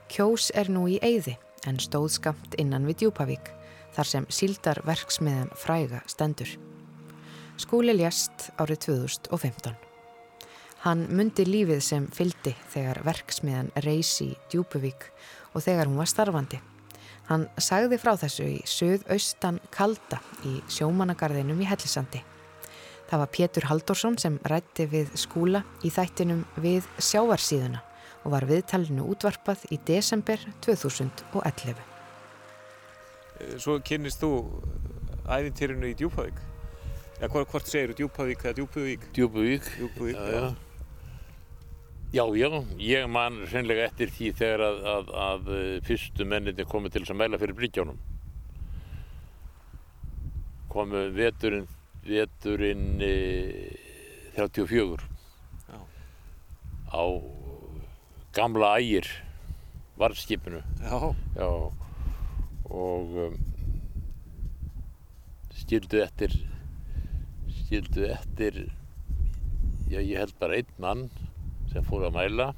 Kjós 0.10 0.48
er 0.58 0.72
nú 0.74 0.88
í 0.90 0.96
Eyði 1.06 1.36
en 1.70 1.78
stóð 1.78 2.08
skamt 2.16 2.58
innan 2.58 2.88
við 2.90 3.04
Djúpavík, 3.04 3.52
þar 3.94 4.10
sem 4.10 4.28
síldar 4.34 4.82
verksmiðan 4.88 5.54
fræga 5.54 6.02
stendur. 6.10 6.50
Skúli 7.62 7.94
lést 7.94 8.50
árið 8.58 8.82
2015. 8.88 9.78
Hann 10.82 11.08
myndi 11.14 11.46
lífið 11.46 11.86
sem 11.86 12.10
fyldi 12.10 12.58
þegar 12.74 13.04
verksmiðan 13.06 13.74
reysi 13.86 14.32
í 14.34 14.38
Djúbuvík 14.50 15.12
og 15.54 15.62
þegar 15.62 15.92
hún 15.92 16.02
var 16.02 16.10
starfandi. 16.10 16.58
Hann 17.30 17.52
sagði 17.62 18.02
frá 18.02 18.16
þessu 18.18 18.50
í 18.58 18.62
söð-austan 18.66 19.62
Kalda 19.70 20.26
í 20.42 20.58
sjómanagarðinum 20.74 21.62
í 21.62 21.70
Hellisandi. 21.70 22.32
Það 23.06 23.22
var 23.22 23.32
Pétur 23.38 23.68
Haldorsson 23.70 24.18
sem 24.22 24.40
rætti 24.50 24.88
við 24.90 25.12
skúla 25.20 25.62
í 25.86 25.92
þættinum 25.94 26.42
við 26.62 26.88
sjávarsíðuna 26.98 27.84
og 28.26 28.34
var 28.34 28.48
viðtalinu 28.50 29.06
útvarpað 29.14 29.68
í 29.70 29.78
desember 29.86 30.42
2011. 30.66 31.78
Svo 33.62 33.78
kynist 33.86 34.24
þú 34.24 34.32
æfintýrinu 35.30 35.92
í 35.92 35.98
Djúpavík? 36.00 36.38
Ja, 37.22 37.30
hvort 37.30 37.70
segir 37.70 37.94
þú 37.94 37.98
Djúpavík 38.02 38.46
eða 38.46 38.58
Djúbuvík? 38.60 39.10
Djúbuvík. 39.14 39.70
Djúbuvík, 39.78 40.18
já. 40.18 40.40
já. 40.40 40.56
Já, 42.16 42.24
já, 42.38 42.48
ég 42.80 43.08
man 43.12 43.42
sennilega 43.52 43.90
eftir 43.90 44.12
því 44.14 44.28
þegar 44.40 44.62
að, 44.64 44.78
að, 44.88 45.10
að 45.20 45.48
fyrstu 45.84 46.28
menninni 46.30 46.66
komið 46.70 46.94
til 46.94 47.02
þess 47.04 47.12
að 47.12 47.18
mæla 47.20 47.40
fyrir 47.42 47.58
Bryggjónum. 47.58 47.98
Komu 50.72 51.02
veturinn, 51.16 51.66
veturinn 52.06 53.02
e, 53.02 53.14
34 54.36 55.02
já. 55.70 55.80
á 56.94 57.04
gamla 58.36 58.76
ægir, 58.80 59.08
varðskipinu. 59.98 60.62
Og 62.66 63.18
um, 63.26 63.38
skildu 65.56 66.02
eftir, 66.04 66.34
skildu 67.62 68.06
eftir, 68.10 68.66
já, 69.88 70.02
ég 70.02 70.20
held 70.20 70.36
bara 70.42 70.60
einn 70.60 70.74
mann 70.82 71.08
sem 71.72 71.86
fór 71.88 72.10
að 72.10 72.18
mæla. 72.18 72.50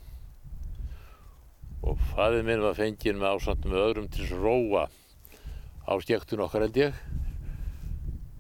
Og 1.88 2.00
fæðið 2.16 2.48
minn 2.48 2.66
var 2.66 2.80
fengið 2.80 3.22
með 3.22 3.38
ásandum 3.38 3.76
með 3.76 3.86
öðrum 3.86 4.10
til 4.12 4.26
að 4.26 4.42
róa 4.42 4.88
á 5.88 5.94
stjektun 6.04 6.44
okkar 6.44 6.66
held 6.66 6.82
ég 6.82 6.98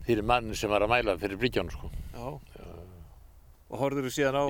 fyrir 0.08 0.28
mann 0.28 0.54
sem 0.56 0.72
var 0.72 0.86
að 0.86 0.94
mæla 0.94 1.18
fyrir 1.22 1.40
Bryggjánu 1.42 1.74
sko. 1.74 1.92
Já. 2.16 2.28
já. 2.58 2.68
Og 3.68 3.82
horður 3.82 4.08
þú 4.08 4.14
síðan 4.16 4.40
á 4.40 4.44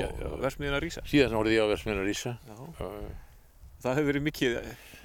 versmiðina 0.43 0.81
Rísa? 0.83 1.03
Síðan 1.09 1.37
horfið 1.39 1.57
ég 1.57 1.65
á 1.65 1.71
versmiðina 1.73 2.05
Rísa. 2.05 2.33
Það 3.81 3.99
hefur 3.99 4.09
verið 4.11 4.25
mikið... 4.27 4.57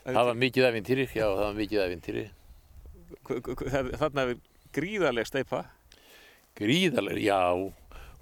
Það 0.03 0.27
var 0.29 0.41
mikið 0.43 0.67
æfintýri, 0.69 1.05
já 1.15 1.27
það 1.29 1.45
var 1.45 1.61
mikið 1.61 1.85
æfintýri. 1.87 2.25
Þarna 4.03 4.25
hefur 4.27 4.43
gríðarlega 4.77 5.31
steipa? 5.31 5.63
Gríðarlega, 6.59 7.23
já 7.23 7.41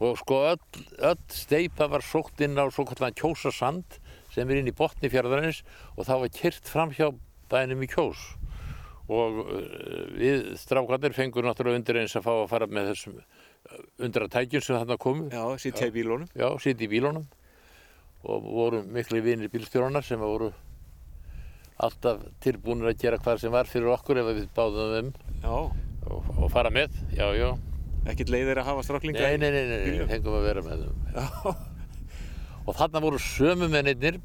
og 0.01 0.17
sko 0.17 0.37
öll, 0.49 0.85
öll 1.05 1.25
steipa 1.35 1.89
var 1.93 2.05
sókt 2.05 2.41
inn 2.45 2.57
á 2.57 2.65
svo 2.73 2.87
kallan 2.89 3.17
kjósasand 3.17 3.99
sem 4.33 4.49
er 4.49 4.63
inn 4.63 4.71
í 4.71 4.77
botni 4.77 5.11
fjörðarins 5.13 5.61
og 5.97 6.07
það 6.09 6.23
var 6.23 6.37
kyrt 6.39 6.71
fram 6.73 6.95
hjá 6.97 7.11
bænum 7.53 7.85
í 7.85 7.89
kjós 7.91 8.23
og 9.11 9.43
uh, 9.43 9.61
við 10.15 10.53
strákarnir 10.61 11.15
fengur 11.17 11.47
náttúrulega 11.47 11.81
undir 11.81 12.01
eins 12.03 12.17
að 12.19 12.27
fá 12.29 12.33
að 12.37 12.49
fara 12.53 12.71
með 12.71 12.93
þessum 12.93 13.21
undra 14.01 14.29
tækjum 14.31 14.65
sem 14.65 14.79
þarna 14.79 14.97
komu. 15.01 15.29
Já, 15.31 15.45
sitja 15.61 15.91
í 15.91 15.95
bílónum 15.95 16.31
Já, 16.33 16.49
sitja 16.63 16.87
í 16.87 16.91
bílónum 16.91 17.29
og 18.21 18.45
voru 18.45 18.83
miklu 18.85 19.23
vinir 19.25 19.49
bílstjóranar 19.53 20.05
sem 20.05 20.21
voru 20.21 20.51
alltaf 21.81 22.21
tilbúinir 22.45 22.91
að 22.91 22.99
gera 23.01 23.21
hvað 23.21 23.41
sem 23.41 23.55
var 23.55 23.69
fyrir 23.69 23.89
okkur 23.95 24.21
ef 24.21 24.29
við 24.29 24.49
báðum 24.57 24.97
um 24.99 25.13
og, 25.49 26.29
og 26.37 26.51
fara 26.53 26.73
með, 26.75 26.97
já, 27.17 27.25
já. 27.37 27.49
Ekkert 28.09 28.33
leiðir 28.33 28.61
að 28.61 28.69
hafa 28.69 28.85
stráklinga 28.85 29.25
nei, 29.25 29.39
nei, 29.41 29.51
nei, 29.53 29.65
nei, 29.69 29.97
nei, 29.97 30.07
fengum 30.09 30.37
að 30.37 30.47
vera 30.49 30.65
með 30.65 30.85
þeim. 30.85 31.65
og 32.67 32.77
þarna 32.77 33.03
voru 33.05 33.21
sömumennir 33.25 34.21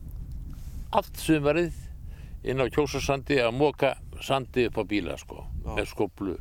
allt 0.95 1.19
sömarið 1.19 1.79
inn 2.45 2.61
á 2.61 2.65
kjósasandi 2.71 3.39
að 3.43 3.55
móka 3.57 3.95
sandi 4.23 4.67
upp 4.69 4.79
á 4.79 4.83
bíla 4.87 5.17
sko, 5.19 5.43
með 5.65 5.89
skoblu. 5.91 6.37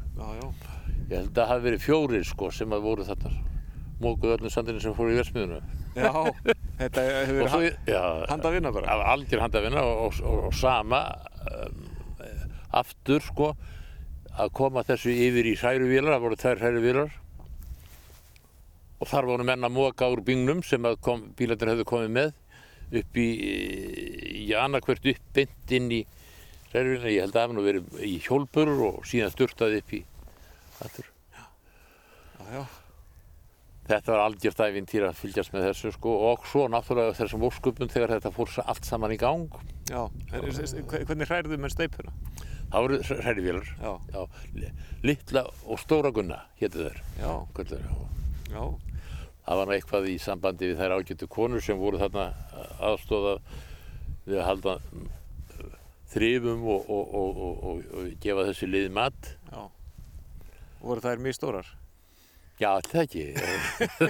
Ég 1.10 1.18
held 1.18 1.32
að 1.32 1.40
það 1.40 1.50
hafi 1.50 1.66
verið 1.68 1.82
fjórir 1.84 2.26
sko 2.28 2.50
sem 2.54 2.72
að 2.72 2.87
voru 2.87 3.06
þarna, 3.08 3.32
mókuð 4.04 4.37
öllum 4.37 4.52
sandinu 4.52 4.82
sem 4.82 4.94
fór 4.96 5.12
í 5.12 5.18
versmiðuna. 5.18 5.60
Já, 5.94 6.10
þetta 6.80 7.04
hefur 7.08 7.40
verið 7.40 8.30
hand 8.30 8.48
að 8.48 8.56
vinna 8.56 8.72
bara. 8.74 8.98
Algjör 9.14 9.44
hand 9.44 9.58
að 9.58 9.68
vinna 9.68 9.84
og, 9.84 10.04
og, 10.06 10.22
og, 10.24 10.46
og 10.48 10.56
sama 10.58 11.02
um, 11.50 11.84
aftur 12.74 13.22
sko 13.22 13.52
að 14.34 14.54
koma 14.58 14.82
þessu 14.87 15.12
yfir 15.14 15.46
í 15.46 15.58
hræruvílar, 15.60 16.16
það 16.16 16.24
voru 16.24 16.40
tvær 16.40 16.62
hræruvílar 16.62 17.12
og 18.98 19.10
þar 19.10 19.28
voru 19.28 19.46
menn 19.46 19.66
að 19.66 19.74
móka 19.76 20.08
úr 20.10 20.22
byngnum 20.24 20.62
sem 20.66 20.82
bílættir 21.38 21.70
hefðu 21.70 21.87
komið 21.87 22.12
með 22.16 22.32
upp 23.00 23.18
í, 23.18 23.28
í 24.48 24.52
annarkvört 24.58 25.06
upp 25.12 25.32
beint 25.37 25.74
inn 25.74 25.90
í 25.92 26.02
reyðurina, 26.74 27.12
ég 27.12 27.26
held 27.26 27.37
að 27.37 27.44
hefði 27.44 27.56
nú 27.56 27.66
verið 27.66 28.00
í 28.04 28.14
hjólburur 28.24 28.87
og 28.88 29.04
síðan 29.08 29.34
styrtaði 29.34 29.82
upp 29.82 29.92
í 29.94 30.00
aftur. 30.84 31.12
Já, 31.34 31.44
já, 32.38 32.48
já. 32.56 32.64
Þetta 33.84 34.14
var 34.14 34.22
aldjört 34.24 34.60
æfintýr 34.64 35.04
að 35.10 35.18
fylgjast 35.18 35.52
með 35.52 35.66
þessu 35.68 35.90
sko 35.92 36.12
og 36.30 36.46
svo 36.48 36.64
náttúrulega 36.72 37.18
þessum 37.18 37.44
ósköpum 37.44 37.90
þegar 37.92 38.14
þetta 38.14 38.32
fór 38.32 38.54
allt 38.64 38.88
saman 38.88 39.12
í 39.12 39.18
gang. 39.20 39.58
Já, 39.90 40.06
en, 40.32 40.46
hvernig 40.88 41.28
hræðuðu 41.28 41.58
með 41.60 41.74
steipuna? 41.74 42.14
Það 42.72 42.87
voru 42.87 43.00
já, 43.84 44.22
litla 45.04 45.44
og 45.68 45.82
stóra 45.82 46.10
gunna 46.16 46.40
héttu 46.62 46.87
þeir. 46.87 47.02
Já. 47.20 47.30
Kvöldur, 47.58 47.84
já. 47.84 48.14
Já. 48.54 48.64
Það 49.44 49.60
var 49.60 49.74
eitthvað 49.76 50.08
í 50.08 50.16
sambandi 50.22 50.70
við 50.70 50.80
þær 50.80 50.96
ágjötu 50.96 51.28
konur 51.28 51.62
sem 51.62 51.76
voru 51.76 52.00
þarna 52.00 52.30
aðstóða 52.88 53.37
við 54.24 54.40
að 54.40 54.48
halda 54.48 54.78
þrifum 56.14 56.66
og, 56.74 56.90
og, 56.90 57.14
og, 57.20 57.81
og 57.94 58.12
gefa 58.22 58.46
þessu 58.50 58.68
liði 58.70 58.92
mat. 58.94 59.33
Já. 59.50 59.64
Voru 60.85 61.05
þær 61.05 61.24
mjög 61.24 61.38
stórar? 61.38 61.72
Já, 62.61 62.70
það 62.87 63.00
ekki. 63.03 63.24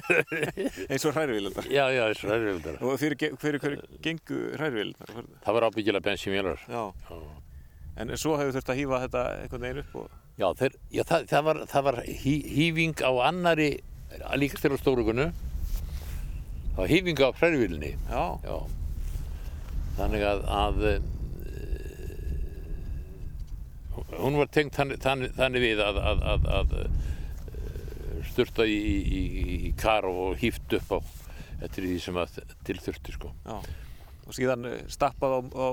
eins 0.91 1.07
og 1.09 1.15
hrærivílundar? 1.17 1.71
Já, 1.73 1.87
já, 1.95 2.03
eins 2.11 2.21
og 2.25 2.31
hrærivílundar. 2.33 2.77
Og 2.85 3.01
fyrir 3.01 3.17
hverju 3.41 3.63
hver 3.63 3.79
gengu 4.05 4.43
hrærivílundar? 4.59 5.15
Það 5.47 5.59
var 5.59 5.69
ábyggilega 5.71 6.05
bensínvélar. 6.05 6.69
Já. 6.69 6.85
já. 6.93 7.25
En 7.95 8.11
svo 8.19 8.37
hefur 8.37 8.57
þurft 8.57 8.71
að 8.75 8.79
hýfa 8.83 9.01
þetta 9.07 9.25
einhvern 9.41 9.67
veginn 9.69 9.83
upp? 9.85 9.99
Og... 10.03 10.21
Já, 10.35 10.49
þeir, 10.59 10.79
já 10.91 11.05
það, 11.07 11.27
það, 11.31 11.43
var, 11.47 11.61
það 11.71 11.85
var 11.89 11.99
hí, 12.05 12.37
hýfing 12.51 13.03
á 13.07 13.13
annari 13.31 13.69
líka 14.39 14.59
til 14.61 14.75
á 14.75 14.79
stórugunnu 14.79 15.27
það 16.75 16.81
var 16.81 16.91
hýfinga 16.91 17.29
á 17.31 17.37
hrærivílinni 17.39 17.93
já. 18.11 18.25
já 18.43 18.57
þannig 19.99 20.25
að, 20.27 20.41
að 20.51 20.87
e, 20.91 20.95
hún 24.25 24.39
var 24.41 24.51
tengt 24.53 24.77
þannig, 24.77 25.01
þannig, 25.05 25.35
þannig 25.37 25.65
við 25.65 25.85
að, 25.85 26.01
að, 26.11 26.49
að 26.59 26.75
störta 28.31 28.67
í, 28.67 28.79
í, 28.79 29.23
í 29.69 29.73
kar 29.79 30.09
og 30.09 30.39
hýft 30.41 30.77
upp 30.79 30.97
á 30.97 30.99
eftir 31.65 31.87
því 31.87 31.99
sem 32.03 32.17
að 32.19 32.39
tilþurfti 32.67 33.15
sko 33.15 33.31
já. 33.45 33.59
og 34.25 34.37
síðan 34.37 34.67
stappað 34.91 35.37
á, 35.39 35.41
á 35.55 35.69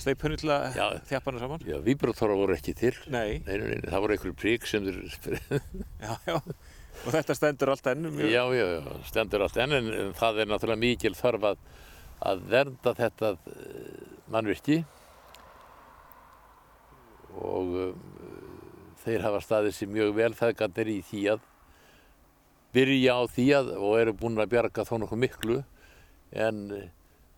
steipunni 0.00 0.38
til 0.40 0.50
að 0.54 0.76
þjapa 1.08 1.30
hana 1.30 1.42
saman 1.42 1.64
já, 1.66 1.78
víbróttára 1.84 2.36
voru 2.38 2.56
ekki 2.56 2.74
til 2.78 2.94
nei. 3.12 3.40
Nei, 3.46 3.56
nei, 3.62 3.80
það 3.86 4.04
voru 4.04 4.16
einhverjum 4.16 4.38
prík 4.40 4.68
sem 4.68 4.86
þeir 4.86 5.00
já, 6.04 6.14
já 6.28 6.38
Og 7.00 7.14
þetta 7.14 7.32
stendur 7.32 7.70
allt 7.72 7.86
enn? 7.88 8.08
Mjög... 8.12 8.28
Já, 8.28 8.42
já, 8.52 8.64
já, 8.74 8.94
stendur 9.08 9.44
allt 9.46 9.58
enn 9.62 9.72
en 9.72 9.86
það 10.18 10.42
er 10.42 10.48
náttúrulega 10.50 10.82
mikil 10.82 11.14
þarf 11.16 11.46
að, 11.52 11.60
að 12.28 12.42
vernda 12.50 12.92
þetta 12.98 13.30
mannvirki 14.30 14.82
og 17.38 17.76
um, 17.84 18.00
þeir 19.04 19.24
hafa 19.24 19.40
staðið 19.44 19.76
sér 19.76 19.92
mjög 19.94 20.14
vel 20.18 20.32
þegar 20.36 20.90
í 20.90 21.00
því 21.06 21.22
að 21.34 21.44
byrja 22.74 23.16
á 23.18 23.22
því 23.26 23.46
að, 23.56 23.70
og 23.78 23.98
eru 23.98 24.16
búin 24.16 24.38
að 24.38 24.50
bjarga 24.54 24.86
þó 24.86 24.96
nokkuð 25.02 25.22
miklu 25.24 25.60
en 26.30 26.58
eh, 26.76 26.90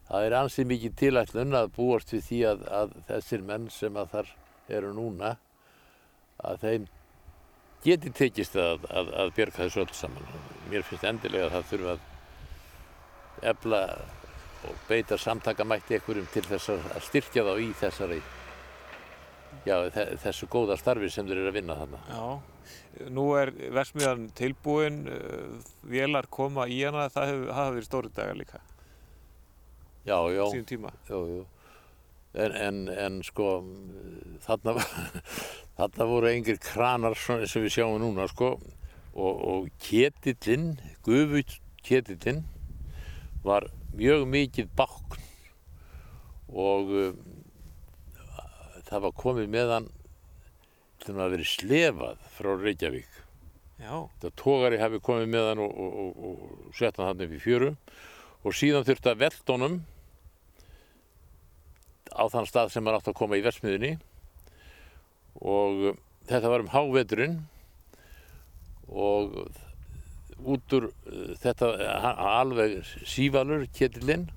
það 0.09 0.27
er 0.27 0.37
ansið 0.37 0.69
mikið 0.73 0.97
tilætlun 1.01 1.57
að 1.57 1.71
búast 1.77 2.13
við 2.13 2.25
því 2.29 2.41
að, 2.51 2.65
að 2.81 2.97
þessir 3.09 3.47
menn 3.49 3.69
sem 3.73 3.97
að 3.97 4.11
þar 4.17 4.33
eru 4.79 4.93
núna 4.97 5.37
að 6.43 6.67
þeim 6.67 6.89
geti 7.83 8.13
tekist 8.15 8.59
að, 8.61 8.85
að, 8.91 9.13
að 9.23 9.33
bjarga 9.39 9.65
þessu 9.65 9.83
öll 9.83 9.95
saman. 9.97 10.35
Mér 10.71 10.85
finnst 10.87 11.07
endilega 11.09 11.49
að 11.49 11.57
það 11.57 11.71
þurfa 11.71 11.95
að 11.95 12.11
efla 13.53 13.81
og 14.63 14.85
beita 14.87 15.19
samtakamætti 15.19 15.97
einhverjum 15.97 16.29
til 16.31 16.45
þess 16.47 16.71
að 16.77 17.03
styrkja 17.09 17.47
þá 17.49 17.53
í 17.59 17.73
þessari 17.81 18.21
já, 19.67 19.77
þessu 20.23 20.49
góða 20.51 20.77
starfi 20.81 21.11
sem 21.13 21.29
þeir 21.29 21.43
eru 21.43 21.53
að 21.53 21.59
vinna 21.59 21.79
þarna. 21.79 22.03
Já, 22.09 23.09
nú 23.15 23.27
er 23.39 23.55
versmiðan 23.75 24.29
tilbúin, 24.39 25.01
uh, 25.09 25.73
vélar 25.89 26.29
koma 26.31 26.69
í 26.71 26.83
hana, 26.87 27.09
það 27.13 27.49
hafa 27.51 27.75
verið 27.77 27.89
stóri 27.89 28.13
dagar 28.15 28.39
líka. 28.39 28.63
Já, 30.07 30.19
já. 30.35 30.45
Sýnum 30.51 30.69
tíma. 30.69 30.95
Já, 31.09 31.19
já. 31.31 31.43
En, 32.33 32.55
en, 32.57 32.77
en 32.89 33.19
sko, 33.27 33.49
þarna, 34.47 34.79
þarna 35.79 36.07
voru 36.09 36.31
engir 36.31 36.57
kranar 36.63 37.19
sem 37.19 37.61
við 37.61 37.75
sjáum 37.75 37.99
núna 38.01 38.25
sko 38.31 38.55
og, 39.13 39.35
og 39.37 39.69
ketillinn, 39.83 40.79
gufut 41.05 41.59
ketillinn 41.85 42.47
var 43.45 43.69
mjög 43.99 44.25
mikið 44.33 44.71
bákn 44.79 45.21
og 46.53 46.93
það 48.93 49.05
var 49.07 49.19
komið 49.23 49.53
meðan 49.53 49.91
til 51.03 51.17
að 51.17 51.35
veri 51.35 51.47
slefað 51.49 52.25
frá 52.37 52.51
Reykjavík. 52.61 53.21
Já. 53.83 53.95
Það 54.23 54.35
tógari 54.39 54.79
hafi 54.79 55.01
komið 55.03 55.33
meðan 55.33 55.63
og, 55.65 55.73
og, 55.73 55.97
og, 56.03 56.27
og 56.29 56.77
sett 56.79 57.01
hann 57.01 57.09
hann 57.11 57.25
upp 57.25 57.35
í 57.35 57.41
fjöru 57.43 57.73
og 58.43 58.55
síðan 58.59 58.87
þurfti 58.87 59.11
að 59.11 59.23
velta 59.23 59.57
honum 59.57 59.81
á 62.13 62.25
þann 62.31 62.49
stað 62.51 62.75
sem 62.75 62.87
hann 62.87 62.99
átt 62.99 63.11
að 63.11 63.19
koma 63.19 63.39
í 63.41 63.45
versmiðinni 63.45 63.97
og 65.41 65.97
þetta 66.29 66.53
var 66.53 66.63
um 66.63 66.71
háveturinn 66.71 67.41
og 68.93 69.35
út 70.43 70.77
úr 70.77 70.89
uh, 70.91 71.35
þetta 71.41 71.73
alveg 72.37 72.81
sívalur 73.09 73.65
kettilinn 73.75 74.29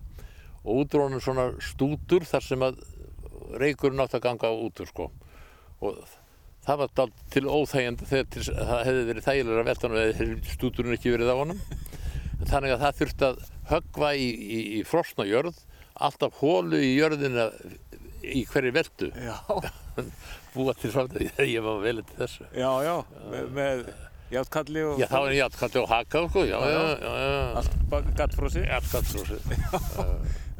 og 0.63 0.85
út 0.85 0.97
úr 0.97 1.07
honum 1.07 1.21
svona 1.21 1.51
stútur 1.61 2.25
þar 2.25 2.45
sem 2.45 2.65
að 2.65 2.81
reykurinn 3.61 4.03
átt 4.03 4.17
að 4.17 4.25
ganga 4.27 4.51
út 4.65 4.81
úr 4.83 4.89
sko. 4.91 5.09
Og 5.85 5.99
það 6.65 6.81
var 6.81 6.93
dalt 6.97 7.23
til 7.33 7.45
óþægjandi 7.45 8.09
þegar 8.09 8.31
til, 8.33 8.45
það 8.49 8.83
hefði 8.89 9.05
verið 9.11 9.27
þægilega 9.27 9.61
að 9.61 9.69
velta 9.69 9.87
hann 9.87 10.01
eða 10.01 10.55
stúturinn 10.55 10.97
ekki 10.97 11.13
verið 11.15 11.33
á 11.33 11.35
honum. 11.41 11.61
Þannig 12.45 12.75
að 12.75 12.83
það 12.83 12.99
þurfti 13.01 13.27
að 13.29 13.43
höggva 13.71 14.13
í, 14.19 14.29
í, 14.29 14.59
í 14.79 14.83
frosna 14.87 15.25
jörð 15.29 15.61
alltaf 15.95 16.41
hólu 16.41 16.79
í 16.83 16.95
jörðina 16.97 17.49
í 18.25 18.41
hverju 18.49 18.73
veldu 18.75 19.11
búa 20.55 20.73
til 20.79 20.91
svona 20.91 21.21
ég 21.45 21.63
var 21.63 21.79
vel 21.83 22.01
til 22.01 22.19
þessu. 22.19 22.49
Já 22.55 22.69
já, 22.83 22.95
með, 23.31 23.47
með 23.55 23.85
játkalli 24.33 24.83
og 24.89 24.99
já 24.99 25.07
það 25.11 25.25
var 25.27 25.37
játkalli 25.37 25.81
og 25.81 25.91
haka 25.91 26.23
sko. 26.29 26.45
já, 26.49 26.57
já, 26.57 26.81
já, 27.05 27.13
já, 27.21 27.43
allt 27.61 28.09
gattfrósi 28.17 28.65
allt 28.65 28.91
gattfrósi 28.91 29.39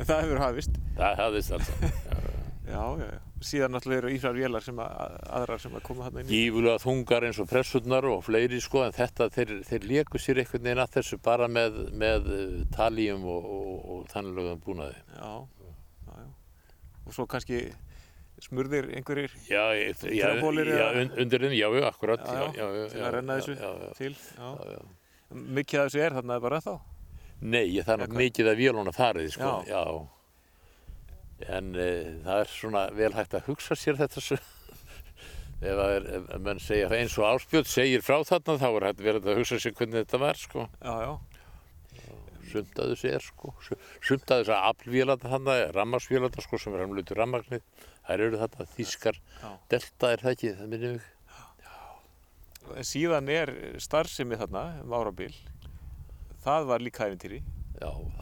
það 0.06 0.15
hefur 0.21 0.43
hafist. 0.45 0.80
Það 1.00 1.19
hafist 1.24 1.58
alltaf 1.58 2.24
Já, 2.65 2.82
já, 2.97 3.06
já. 3.06 3.19
Síðan 3.45 3.75
náttúrulega 3.75 4.01
eru 4.01 4.12
ífrar 4.15 4.34
vélar 4.34 4.63
sem 4.65 4.80
að, 4.82 5.17
aðrar 5.38 5.62
sem 5.62 5.73
að 5.78 5.84
koma 5.86 6.08
hann 6.08 6.19
inn 6.21 6.30
í. 6.30 6.39
Gífulega 6.39 6.82
þungar 6.82 7.28
eins 7.28 7.39
og 7.43 7.49
pressurnar 7.51 8.08
og 8.10 8.23
fleiri 8.25 8.60
sko 8.63 8.82
en 8.88 8.95
þetta, 8.95 9.28
þeir, 9.36 9.51
þeir 9.67 9.88
leku 9.91 10.21
sér 10.21 10.41
einhvern 10.41 10.65
veginn 10.65 10.82
að 10.82 10.95
þessu 10.95 11.19
bara 11.25 11.49
með, 11.51 11.78
með 11.93 12.30
uh, 12.32 12.56
talíum 12.73 13.28
og, 13.30 13.49
og, 13.58 13.75
og 13.95 14.08
þannlegum 14.13 14.63
búnaði. 14.65 14.97
Já, 15.13 15.34
já, 15.62 16.15
já. 16.23 16.25
Og 17.06 17.17
svo 17.19 17.28
kannski 17.30 17.62
smurðir 18.41 18.89
einhverjir 18.97 19.38
já, 19.47 19.63
trefbólir 20.01 20.73
já, 20.73 20.88
já, 20.97 21.06
undir 21.21 21.45
henni, 21.45 21.62
já, 21.62 21.69
já, 21.69 21.86
akkurat. 21.91 22.25
Já, 22.25 22.49
já, 22.58 22.89
til 22.91 23.06
að 23.06 23.15
renna 23.19 23.39
þessu 23.39 23.93
til. 23.99 24.13
Já, 24.39 24.82
Mikið 25.36 25.82
af 25.82 25.88
þessu 25.89 26.04
er 26.06 26.17
þarna 26.17 26.41
bara 26.41 26.60
þá? 26.63 26.73
Nei, 27.45 27.65
það 27.84 27.93
er 27.93 28.01
náttúrulega 28.01 28.19
mikið 28.23 28.49
af 28.49 28.60
véluna 28.60 28.91
farið, 28.95 29.32
sko, 29.36 29.54
já. 29.67 29.82
En 31.43 31.74
e, 31.76 31.88
það 32.24 32.41
er 32.41 32.52
svona 32.52 32.84
vel 32.95 33.12
hægt 33.15 33.36
að 33.36 33.50
hugsa 33.50 33.76
sér 33.76 33.98
þetta 34.00 34.21
ef 35.65 35.80
að 35.82 35.93
er, 35.98 36.06
ef 36.17 36.43
mann 36.43 36.62
segja 36.63 36.91
eins 36.95 37.15
og 37.19 37.28
áspjöld 37.28 37.67
segir 37.67 38.04
frá 38.06 38.21
þarna 38.28 38.56
þá 38.62 38.67
er 38.69 38.86
hægt 38.89 39.02
vel 39.04 39.15
að 39.19 39.32
hugsa 39.41 39.60
sér 39.60 39.76
hvernig 39.76 40.06
þetta 40.06 40.21
var 40.21 40.39
sko. 40.39 40.67
Já, 40.80 40.93
já. 41.04 41.15
Sumt 42.45 42.80
að 42.80 42.93
þessu 42.93 43.10
er 43.12 43.26
sko. 43.26 43.52
Sumt 43.65 44.32
að 44.32 44.43
þessu 44.43 44.56
aflvílanda 44.56 45.32
þarna, 45.34 45.58
rammarsvílanda 45.76 46.45
sko 46.45 46.60
sem 46.62 46.78
er 46.78 46.86
hamlutur 46.86 47.19
rammagnir. 47.19 47.65
Það 48.06 48.15
eru 48.15 48.39
þarna 48.39 48.67
þýskar 48.76 49.19
já. 49.19 49.50
delta 49.74 50.12
er 50.13 50.24
það 50.24 50.36
ekki, 50.36 50.54
það 50.60 50.71
minnum 50.71 50.95
við. 50.95 51.12
En 52.76 52.88
síðan 52.88 53.28
er 53.30 53.52
starfsemi 53.84 54.39
þarna 54.39 54.63
um 54.86 54.95
árabil. 54.95 55.34
Það 56.45 56.69
var 56.71 56.86
líka 56.86 57.10
æfintýri. 57.10 57.41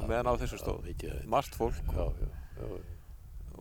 Meðan 0.08 0.34
á 0.34 0.34
þessu 0.42 0.60
stóð. 0.64 0.90
Margt 1.30 1.60
fólk. 1.60 1.78
Já, 1.94 2.08
já, 2.18 2.32
já. 2.58 2.82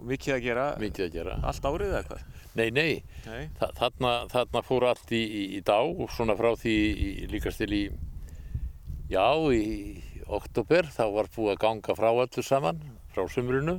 Mikið 0.01 0.35
að 0.35 0.41
gera. 0.47 0.65
Mikið 0.81 1.05
að 1.07 1.17
gera. 1.17 1.35
Allt 1.49 1.67
árið 1.69 1.93
eða 1.93 2.07
hvað? 2.09 2.23
Nei, 2.59 2.69
nei. 2.75 3.03
nei. 3.27 3.43
Þa, 3.59 3.69
þarna, 3.79 4.13
þarna 4.33 4.63
fór 4.67 4.87
allt 4.91 5.13
í, 5.15 5.21
í, 5.23 5.43
í 5.59 5.61
dag 5.67 6.01
og 6.05 6.11
svona 6.13 6.37
frá 6.39 6.51
því 6.59 6.75
líkast 7.33 7.63
til 7.63 7.71
í, 7.77 7.83
já, 9.13 9.27
í 9.53 9.63
oktober. 10.27 10.89
Þá 10.93 11.05
var 11.17 11.31
búið 11.37 11.55
að 11.55 11.63
ganga 11.67 11.97
frá 11.99 12.11
öllu 12.11 12.47
saman, 12.47 12.83
frá 13.15 13.25
sömrunu. 13.31 13.79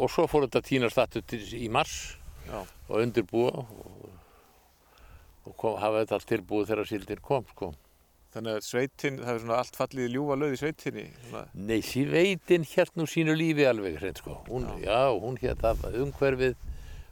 Og 0.00 0.10
svo 0.10 0.26
fór 0.30 0.48
þetta 0.48 0.64
tínast 0.66 0.98
aftur 0.98 1.54
í 1.56 1.68
mars 1.72 2.16
já. 2.48 2.62
og 2.88 2.96
undirbúa 3.02 3.52
og, 3.60 4.10
og 5.44 5.56
kom, 5.60 5.76
hafa 5.80 6.02
þetta 6.02 6.18
allt 6.18 6.30
tilbúið 6.32 6.70
þegar 6.72 6.88
síldin 6.88 7.24
kom, 7.24 7.44
sko. 7.52 7.74
Þannig 8.32 8.54
að 8.56 8.62
sveitin, 8.64 9.18
það 9.20 9.34
er 9.34 9.40
svona 9.42 9.56
allt 9.60 9.74
fallið 9.76 10.06
ljúfa 10.14 10.36
löð 10.40 10.54
í 10.54 10.58
sveitinni? 10.62 11.02
Nei, 11.52 11.80
sveitin 11.84 12.62
hér 12.64 12.88
nú 12.96 13.04
sínu 13.04 13.34
lífi 13.36 13.66
alveg 13.68 13.98
hrein, 14.00 14.14
sko. 14.16 14.38
Hún, 14.46 14.64
já. 14.80 14.86
já, 14.88 15.00
hún 15.20 15.34
hér, 15.42 15.58
það 15.60 15.98
umhverfið 16.00 16.54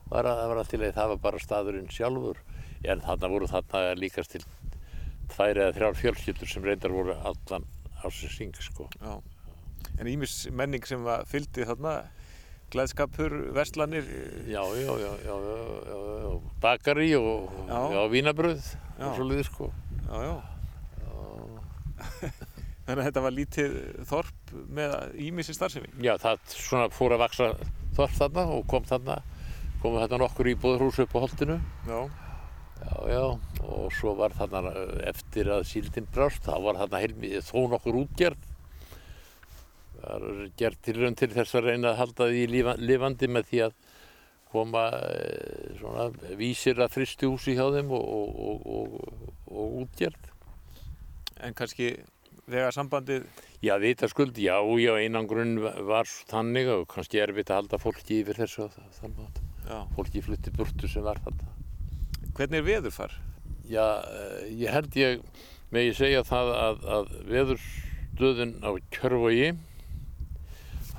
var, 0.08 0.28
að, 0.30 0.40
var 0.48 0.60
alltaf 0.62 0.80
leið, 0.80 0.94
það 0.96 1.10
var 1.10 1.18
bara 1.26 1.42
staðurinn 1.44 1.90
sjálfur. 1.92 2.40
En 2.88 3.02
þarna 3.04 3.28
voru 3.34 3.48
þarna 3.50 3.82
líkast 4.00 4.32
til 4.32 4.40
tvær 5.34 5.60
eða 5.60 5.74
þrjár 5.76 5.98
fjölskyldur 5.98 6.50
sem 6.50 6.64
reyndar 6.64 6.94
voru 6.94 7.12
allan 7.18 7.66
á 8.00 8.08
sér 8.08 8.32
syng, 8.32 8.56
sko. 8.64 8.88
Já. 8.96 9.18
En 10.00 10.08
ímis 10.08 10.46
menning 10.56 10.88
sem 10.88 11.04
fylgdi 11.28 11.66
þarna, 11.68 11.98
glæðskapur, 12.72 13.34
verslanir? 13.58 14.08
Já, 14.48 14.62
já, 14.80 14.96
já, 15.04 15.12
já, 15.26 15.36
já, 15.36 16.00
já. 16.24 16.32
bakari 16.64 17.10
og 17.18 18.08
vínabröð 18.08 18.72
og 19.02 19.20
svo 19.20 19.28
liði, 19.28 19.44
sko. 19.50 19.68
Já, 20.08 20.24
já. 20.24 20.59
Þannig 22.86 23.02
að 23.02 23.06
þetta 23.06 23.22
var 23.22 23.34
lítið 23.36 23.74
þorp 24.08 24.54
með 24.78 24.94
ímissi 25.28 25.54
starfsemi? 25.54 25.92
Já, 26.02 26.14
það 26.18 26.40
svona 26.54 26.88
fór 26.94 27.14
að 27.14 27.22
vaksa 27.22 27.50
þorp 27.98 28.16
þarna 28.16 28.46
og 28.56 28.64
kom 28.70 28.88
þarna, 28.88 29.20
komu 29.82 30.00
þarna 30.02 30.20
nokkur 30.24 30.50
íbúðurhús 30.54 30.98
upp 31.04 31.14
á 31.14 31.22
holdinu. 31.22 31.58
Já. 31.86 32.00
Já, 32.80 32.96
já, 33.12 33.24
og 33.68 33.90
svo 33.92 34.14
var 34.16 34.32
þarna 34.32 34.72
eftir 35.10 35.50
að 35.52 35.66
síldin 35.68 36.08
brást, 36.10 36.46
þá 36.46 36.56
var 36.64 36.80
þarna 36.80 37.02
heilmið 37.02 37.44
þó 37.44 37.58
nokkur 37.74 38.00
útgerð. 38.00 38.48
Það 40.00 40.24
var 40.24 40.42
gert 40.56 40.82
til 40.86 40.96
raun 40.96 41.18
til 41.20 41.30
þess 41.34 41.58
að 41.58 41.66
reyna 41.68 41.92
að 41.92 41.98
halda 42.00 42.28
því 42.30 42.64
lifandi 42.80 43.28
með 43.28 43.50
því 43.50 43.62
að 43.66 43.74
koma 44.50 44.86
svona 45.78 46.08
vísir 46.40 46.80
að 46.80 46.94
fristi 46.96 47.28
húsi 47.28 47.54
hjá 47.54 47.66
þeim 47.76 47.92
og, 47.94 48.08
og, 48.10 48.64
og, 48.66 49.34
og 49.52 49.76
útgerð. 49.84 50.30
En 51.44 51.56
kannski 51.56 51.92
þegar 52.50 52.74
sambandið... 52.74 53.28
Já, 53.64 53.74
vita 53.80 54.08
skuld, 54.08 54.38
já, 54.40 54.56
já, 54.80 54.92
einangrun 54.96 55.58
var 55.88 56.08
þannig 56.30 56.70
og 56.72 56.86
kannski 56.90 57.20
erfitt 57.22 57.52
að 57.52 57.62
halda 57.62 57.80
fólki 57.80 58.20
yfir 58.22 58.40
þessu 58.40 58.68
þannig 58.98 59.40
að 59.70 59.90
fólki 59.96 60.22
flutti 60.24 60.52
burtu 60.56 60.88
sem 60.90 61.04
var 61.04 61.20
þetta. 61.24 61.50
Hvernig 62.36 62.60
er 62.60 62.66
veðurfar? 62.66 63.16
Já, 63.70 63.84
ég 64.48 64.72
held 64.72 64.96
ég 64.98 65.20
með 65.70 65.90
ég 65.90 65.98
segja 65.98 66.22
það 66.26 66.52
að, 66.56 66.84
að 66.96 67.12
veðurstöðun 67.30 68.56
á 68.64 68.70
Kjörvogi 68.96 69.52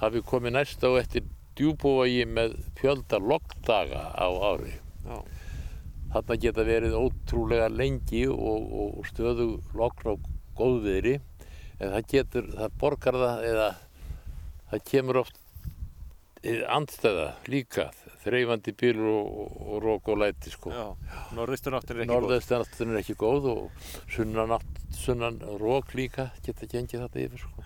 hafi 0.01 0.23
komið 0.25 0.55
næst 0.55 0.85
á 0.85 0.89
eftir 1.01 1.25
djúbúvogi 1.59 2.23
með 2.29 2.55
fjölda 2.79 3.19
loggdaga 3.19 4.07
á 4.15 4.27
ári. 4.53 4.77
Já. 5.03 5.17
Þarna 6.11 6.37
geta 6.43 6.65
verið 6.67 6.97
ótrúlega 6.99 7.69
lengi 7.71 8.25
og, 8.27 8.71
og 8.83 9.05
stöðu 9.07 9.53
lokn 9.77 10.11
á 10.11 10.13
góðviðri 10.59 11.19
en 11.81 11.93
það 11.95 12.09
getur, 12.13 12.49
það 12.57 12.75
borgar 12.81 13.17
það 13.21 13.45
eða 13.51 13.69
það 14.71 14.83
kemur 14.91 15.21
oft 15.23 15.39
andstæða 16.41 17.27
líka, 17.53 17.87
þreyfandi 18.23 18.73
bíl 18.73 18.97
og, 19.05 19.57
og 19.61 19.81
rók 19.83 20.07
og 20.09 20.21
læti 20.23 20.49
sko. 20.49 20.71
Já, 20.73 20.87
norðaustunáttin 21.37 21.99
er 21.99 22.01
ekki 22.01 22.09
góð. 22.09 22.23
Norðaustunáttin 22.23 22.93
er 22.93 23.01
ekki 23.01 23.17
góð 23.21 23.49
og 23.51 23.91
sunnan, 24.09 24.55
sunnan 24.97 25.37
rók 25.61 25.93
líka 25.97 26.31
geta 26.45 26.69
gengið 26.69 27.05
þetta 27.05 27.21
yfir 27.27 27.43
sko. 27.45 27.65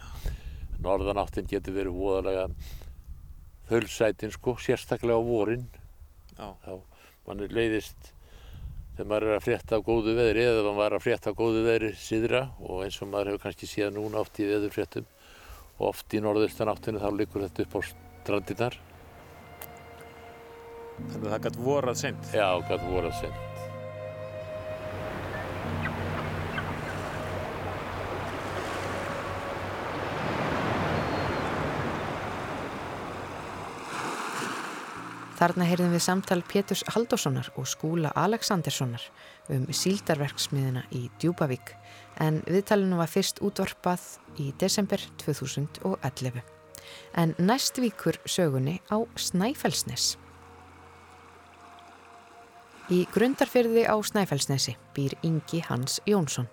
Norðanáttin 0.83 1.47
getur 1.49 1.77
verið 1.77 1.95
voðalega 1.95 2.49
þölsætin 3.69 4.35
sko, 4.35 4.57
sérstaklega 4.59 5.23
á 5.23 5.23
vorin. 5.23 5.65
Já. 6.35 6.51
Þá 6.65 6.73
mann 7.25 7.45
er 7.47 7.55
leiðist 7.55 8.11
þegar 8.95 9.09
maður 9.11 9.27
er 9.27 9.35
að 9.35 9.45
frétta 9.45 9.79
á 9.79 9.85
góðu 9.85 10.13
veðri 10.15 10.43
eða 10.45 10.61
maður 10.63 10.79
var 10.79 10.95
að 10.95 11.03
frétta 11.03 11.33
á 11.35 11.39
góðu 11.39 11.63
veðri 11.65 11.91
síðra 11.99 12.41
og 12.63 12.83
eins 12.85 12.99
og 13.03 13.09
maður 13.11 13.31
hefur 13.33 13.43
kannski 13.43 13.69
síðan 13.69 13.97
núna 13.99 14.21
oft 14.23 14.39
í 14.39 14.47
veðurfréttum 14.47 15.07
og 15.75 15.87
oft 15.89 16.15
í 16.15 16.21
norðaustanáttinu 16.23 17.01
þá 17.03 17.09
likur 17.15 17.43
þetta 17.47 17.65
upp 17.65 17.75
á 17.75 17.79
strandirnar. 17.89 18.79
Þannig 20.95 21.25
að 21.25 21.33
það 21.33 21.43
gæti 21.49 21.67
vorað 21.67 21.99
sent? 22.05 22.31
Já, 22.31 22.47
gæti 22.69 22.93
vorað 22.93 23.19
sent. 23.19 23.54
Þarna 35.35 35.65
heyrðum 35.67 35.91
við 35.91 36.03
samtal 36.05 36.37
Péturs 36.47 36.81
Haldóssonar 36.95 37.49
og 37.59 37.65
Skúla 37.67 38.13
Aleksanderssonar 38.15 39.03
um 39.51 39.65
síldarverksmiðina 39.67 40.85
í 40.95 41.09
Djúbavík 41.19 41.73
en 42.23 42.37
viðtalinu 42.47 42.95
var 43.01 43.11
fyrst 43.11 43.41
útvarpað 43.43 44.05
í 44.39 44.53
desember 44.61 45.03
2011. 45.25 46.39
En 47.19 47.35
næst 47.35 47.81
vikur 47.83 48.15
sögunni 48.23 48.77
á 48.87 49.03
Snæfellsnes. 49.19 50.13
Í 52.87 53.03
grundarfyrði 53.11 53.83
á 53.91 53.95
Snæfellsnesi 53.99 54.77
býr 54.95 55.17
Ingi 55.25 55.65
Hans 55.67 55.99
Jónsson. 56.07 56.47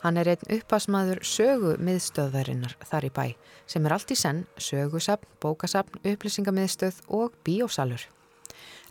Hann 0.00 0.16
er 0.16 0.30
einn 0.32 0.54
uppasmaður 0.56 1.20
sögu 1.28 1.74
miðstöðvarinnar 1.84 2.72
þar 2.88 3.06
í 3.06 3.10
bæ 3.12 3.26
sem 3.68 3.84
er 3.84 3.94
allt 3.96 4.12
í 4.14 4.16
senn 4.16 4.46
sögusapn, 4.56 5.28
bókasapn, 5.42 6.00
upplýsingamiðstöð 6.00 7.02
og 7.12 7.36
bíósalur. 7.44 8.06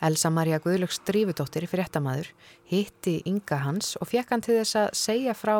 Elsa 0.00 0.30
Maria 0.30 0.60
Guðlöks 0.62 1.00
Drífudóttir 1.04 1.66
fyrir 1.68 1.88
ettamaður 1.88 2.30
hitti 2.70 3.18
Inga 3.28 3.58
Hans 3.64 3.96
og 4.00 4.08
fekk 4.12 4.30
hann 4.32 4.44
til 4.46 4.60
þess 4.60 4.78
að 4.80 4.94
segja 5.00 5.34
frá 5.36 5.56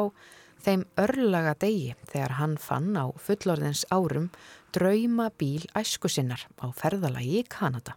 þeim 0.64 0.84
örlaga 1.00 1.56
degi 1.60 1.96
þegar 2.12 2.36
hann 2.38 2.56
fann 2.60 2.94
á 2.96 3.10
fullorðins 3.18 3.82
árum 3.90 4.30
drauma 4.76 5.28
bíl 5.34 5.66
æsku 5.76 6.08
sinnar 6.08 6.46
á 6.62 6.70
ferðalagi 6.70 7.42
í 7.42 7.48
Kanada. 7.50 7.96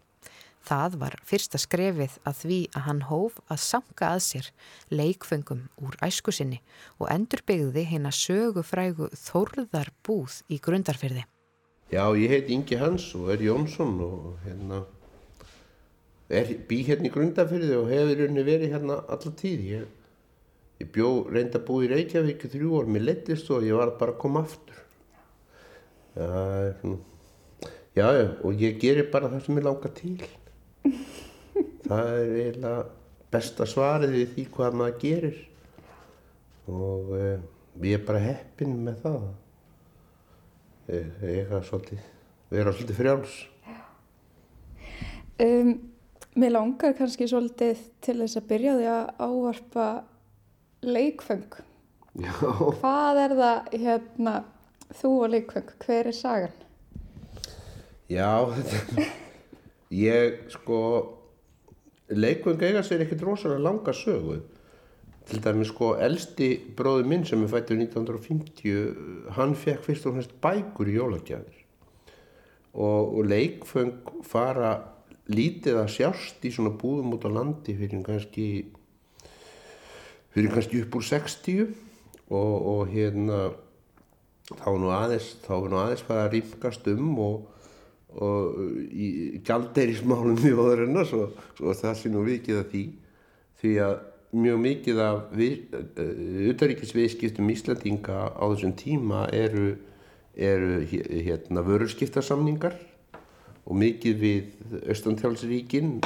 Það 0.64 0.94
var 1.02 1.16
fyrsta 1.28 1.60
skrefið 1.60 2.14
að 2.24 2.38
því 2.40 2.58
að 2.72 2.84
hann 2.86 3.02
hóf 3.10 3.40
að 3.52 3.60
sanga 3.66 4.10
að 4.14 4.22
sér 4.24 4.50
leikfengum 4.96 5.66
úr 5.84 5.98
æsku 6.06 6.32
sinni 6.32 6.62
og 7.02 7.10
endurbyggði 7.12 7.84
hérna 7.90 8.14
sögufrægu 8.16 9.10
Þórðarbúð 9.20 10.38
í 10.48 10.60
grundarfyrði. 10.64 11.26
Já, 11.92 12.06
ég 12.16 12.32
heit 12.32 12.52
Ingi 12.54 12.78
Hans 12.80 13.10
og 13.20 13.34
er 13.34 13.44
Jónsson 13.44 14.00
og 14.06 14.38
hérna 14.46 14.86
er 16.32 16.54
bí 16.70 16.80
hérna 16.88 17.10
í 17.10 17.14
grundarfyrði 17.14 17.76
og 17.82 17.92
hefur 17.92 18.24
unni 18.30 18.46
verið 18.48 18.72
hérna 18.78 19.02
alla 19.12 19.34
tíð. 19.44 19.66
Ég, 19.68 19.90
ég 20.80 20.94
bjó 20.96 21.10
reynda 21.28 21.60
búið 21.60 21.90
í 21.90 21.92
Reykjavík 21.98 22.48
í 22.48 22.54
þrjú 22.56 22.78
orð, 22.80 22.94
mér 22.96 23.06
lettist 23.10 23.52
og 23.52 23.68
ég 23.68 23.76
var 23.78 23.92
bara 24.00 24.16
að 24.16 24.22
koma 24.24 24.46
aftur. 24.48 24.80
Já, 27.94 28.08
já, 28.16 28.26
og 28.42 28.64
ég 28.64 28.80
gerir 28.82 29.12
bara 29.12 29.30
það 29.30 29.44
sem 29.46 29.60
ég 29.60 29.68
langar 29.68 29.94
til 30.00 30.16
það 31.88 32.12
er 32.12 32.36
eiginlega 32.40 32.84
besta 33.34 33.68
svarið 33.70 34.18
við 34.18 34.36
því 34.36 34.48
hvað 34.58 34.78
maður 34.82 35.00
gerir. 35.04 35.40
Og 36.72 37.16
uh, 37.18 37.38
ég 37.84 37.98
er 37.98 38.06
bara 38.08 38.24
heppin 38.24 38.76
með 38.86 39.00
það. 39.06 39.32
Ég 40.94 41.50
er 41.56 41.64
svolítið 41.64 42.12
vera 42.54 42.74
svolítið 42.76 43.00
frjáls. 43.00 43.36
Um, 45.42 45.74
Mér 46.34 46.56
langar 46.56 46.96
kannski 46.98 47.28
svolítið 47.30 47.82
til 48.02 48.16
þess 48.24 48.40
að 48.40 48.46
byrja 48.50 48.72
því 48.80 48.86
að 48.90 49.10
ávarpa 49.22 49.88
leikfeng 50.82 51.60
Já. 52.18 52.34
Hvað 52.80 53.20
er 53.22 53.36
það 53.38 53.70
hérna 53.84 54.34
þú 54.98 55.12
og 55.20 55.32
leikfeng, 55.34 55.74
hver 55.86 56.10
er 56.10 56.18
sagan? 56.18 56.56
Já, 58.10 58.30
þetta 58.54 59.06
Ég 59.94 60.48
sko, 60.50 60.78
leikvöng 62.10 62.62
eiga 62.66 62.82
sér 62.86 63.04
ekkert 63.06 63.26
rosalega 63.28 63.62
langa 63.62 63.94
sögu. 63.94 64.40
Til 65.30 65.40
dæmi 65.44 65.68
sko, 65.70 65.94
elsti 66.04 66.50
bróði 66.76 67.06
minn 67.08 67.28
sem 67.28 67.44
er 67.46 67.52
fættur 67.52 67.78
1950, 67.80 69.30
hann 69.38 69.54
fekk 69.56 69.86
fyrst 69.86 70.08
og 70.10 70.18
fremst 70.18 70.34
bækur 70.44 70.90
í 70.90 70.98
jólagjafir. 70.98 71.62
Og, 72.74 73.14
og 73.20 73.30
leikvöng 73.30 74.10
fara 74.26 74.74
lítið 75.30 75.80
að 75.80 75.92
sjást 75.94 76.44
í 76.44 76.52
svona 76.52 76.74
búðum 76.76 77.14
út 77.16 77.28
á 77.30 77.32
landi 77.32 77.76
fyrir 77.78 78.02
kannski, 78.04 78.48
fyrir 80.34 80.52
kannski 80.52 80.82
upp 80.84 80.98
úr 80.98 81.06
60 81.08 81.62
og, 82.34 82.56
og 82.74 82.82
hérna 82.92 83.46
þá 84.50 84.68
er 84.74 84.82
nú 84.82 84.92
aðeins, 84.92 85.30
þá 85.46 85.54
er 85.56 85.70
nú 85.72 85.80
aðeins 85.80 86.06
fara 86.08 86.26
að 86.28 86.34
rýmkast 86.36 86.90
um 86.92 87.14
og 87.24 87.53
og 88.22 88.58
í 88.94 89.42
galdeirismálum 89.46 90.42
í 90.46 90.54
óðurinnar 90.54 91.08
svo, 91.10 91.30
svo 91.58 91.74
það 91.78 91.96
sé 92.00 92.12
nú 92.14 92.26
vikið 92.28 92.60
að 92.60 92.68
því. 92.74 92.84
Því 93.64 93.74
að 93.86 93.96
mjög 94.44 94.62
mikið 94.64 95.02
af 95.06 95.34
utaríkisviðskiptum 96.54 97.52
Íslandinga 97.54 98.18
á 98.34 98.44
þessum 98.44 98.74
tíma 98.78 99.28
eru, 99.34 99.76
eru 100.36 100.82
hérna 100.90 101.64
vörurskiptarsamningar 101.66 102.78
og 103.64 103.78
mikið 103.80 104.20
við 104.24 104.82
Östantjálsríkin 104.92 106.00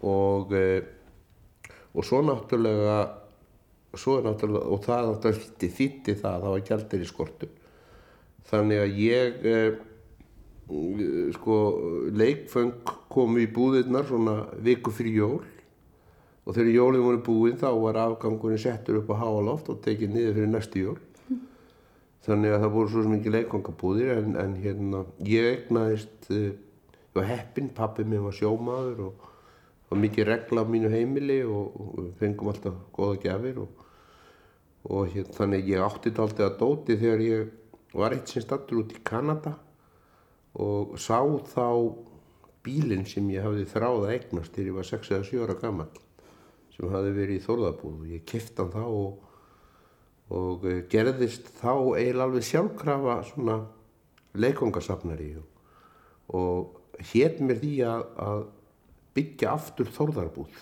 og 0.00 0.56
og 1.90 2.06
svo 2.06 2.20
náttúrulega, 2.22 2.98
svo 3.98 4.20
náttúrulega 4.22 4.66
og 4.70 4.84
það 4.84 5.08
náttúrulega 5.10 5.70
þýtti 5.76 6.16
það 6.20 6.34
að 6.34 6.44
það 6.44 6.52
var 6.54 6.66
galdeiriskortur 6.68 7.56
þannig 8.50 8.82
að 8.82 9.00
ég 9.00 9.48
sko 11.34 11.56
leikfeng 12.14 12.92
komu 13.10 13.42
í 13.42 13.48
búðirnar 13.50 14.06
svona 14.08 14.44
viku 14.62 14.92
fyrir 14.94 15.18
jól. 15.20 15.40
Og 16.46 16.56
þegar 16.56 16.72
jólinn 16.72 17.04
voru 17.04 17.20
búinn 17.26 17.60
þá 17.60 17.68
var 17.82 17.98
afgangurinn 18.00 18.60
settur 18.60 19.00
upp 19.02 19.12
á 19.12 19.20
háaloft 19.20 19.68
og 19.70 19.82
tekið 19.84 20.14
niður 20.14 20.36
fyrir 20.38 20.52
næstu 20.54 20.84
jól. 20.86 20.98
Þannig 22.24 22.54
að 22.54 22.64
það 22.64 22.74
voru 22.74 22.92
svo 22.92 23.04
mikið 23.08 23.36
leikfangabúðir 23.36 24.10
en, 24.18 24.34
en 24.40 24.56
hérna 24.60 25.04
ég 25.24 25.46
egnaðist 25.54 26.28
uh, 26.30 26.50
ég 27.10 27.16
var 27.16 27.28
heppin, 27.30 27.70
pappi 27.74 28.04
minn 28.04 28.22
var 28.26 28.36
sjómaður 28.36 29.06
og 29.08 29.28
var 29.90 30.02
mikið 30.02 30.28
regla 30.28 30.62
á 30.62 30.70
mínu 30.70 30.90
heimili 30.92 31.40
og, 31.42 31.78
og 31.80 32.10
fengum 32.20 32.52
alltaf 32.52 32.76
goða 32.94 33.16
gefir 33.24 33.62
og, 33.64 33.86
og 34.86 35.08
hérna, 35.14 35.34
þannig 35.38 35.72
ég 35.72 35.86
átti 35.86 36.10
þetta 36.10 36.26
alltaf 36.26 36.46
að 36.46 36.60
dóti 36.60 36.98
þegar 37.00 37.24
ég 37.24 37.96
var 37.96 38.14
eitt 38.14 38.30
sem 38.30 38.44
stattur 38.44 38.84
út 38.84 38.94
í 38.94 39.02
Kanada 39.02 39.56
og 40.58 40.96
sá 40.98 41.20
þá 41.52 41.66
bílinn 42.64 43.06
sem 43.08 43.28
ég 43.32 43.44
hafði 43.44 43.66
þráð 43.70 44.04
að 44.04 44.14
eignast 44.14 44.54
þegar 44.54 44.70
ég 44.70 44.78
var 44.78 44.88
6 44.90 45.12
eða 45.14 45.28
7 45.30 45.44
ára 45.44 45.58
gammal 45.60 45.90
sem 46.74 46.92
hafði 46.92 47.12
verið 47.16 47.36
í 47.36 47.44
Þórðabúð 47.44 48.00
og 48.00 48.08
ég 48.10 48.24
kifti 48.28 48.60
hann 48.60 48.72
þá 48.74 48.84
og, 48.84 49.22
og 50.36 50.66
eh, 50.68 50.82
gerðist 50.90 51.50
þá 51.60 51.72
eiginlega 51.72 52.26
alveg 52.26 52.48
sjálfkrafa 52.48 53.16
svona 53.30 53.56
leikongasafnari 54.40 55.30
og, 55.40 55.46
og 56.36 57.02
hétt 57.12 57.40
mér 57.44 57.60
því 57.62 57.74
að, 57.88 58.04
að 58.26 58.42
byggja 59.16 59.54
aftur 59.56 59.90
Þórðarbúð. 59.90 60.60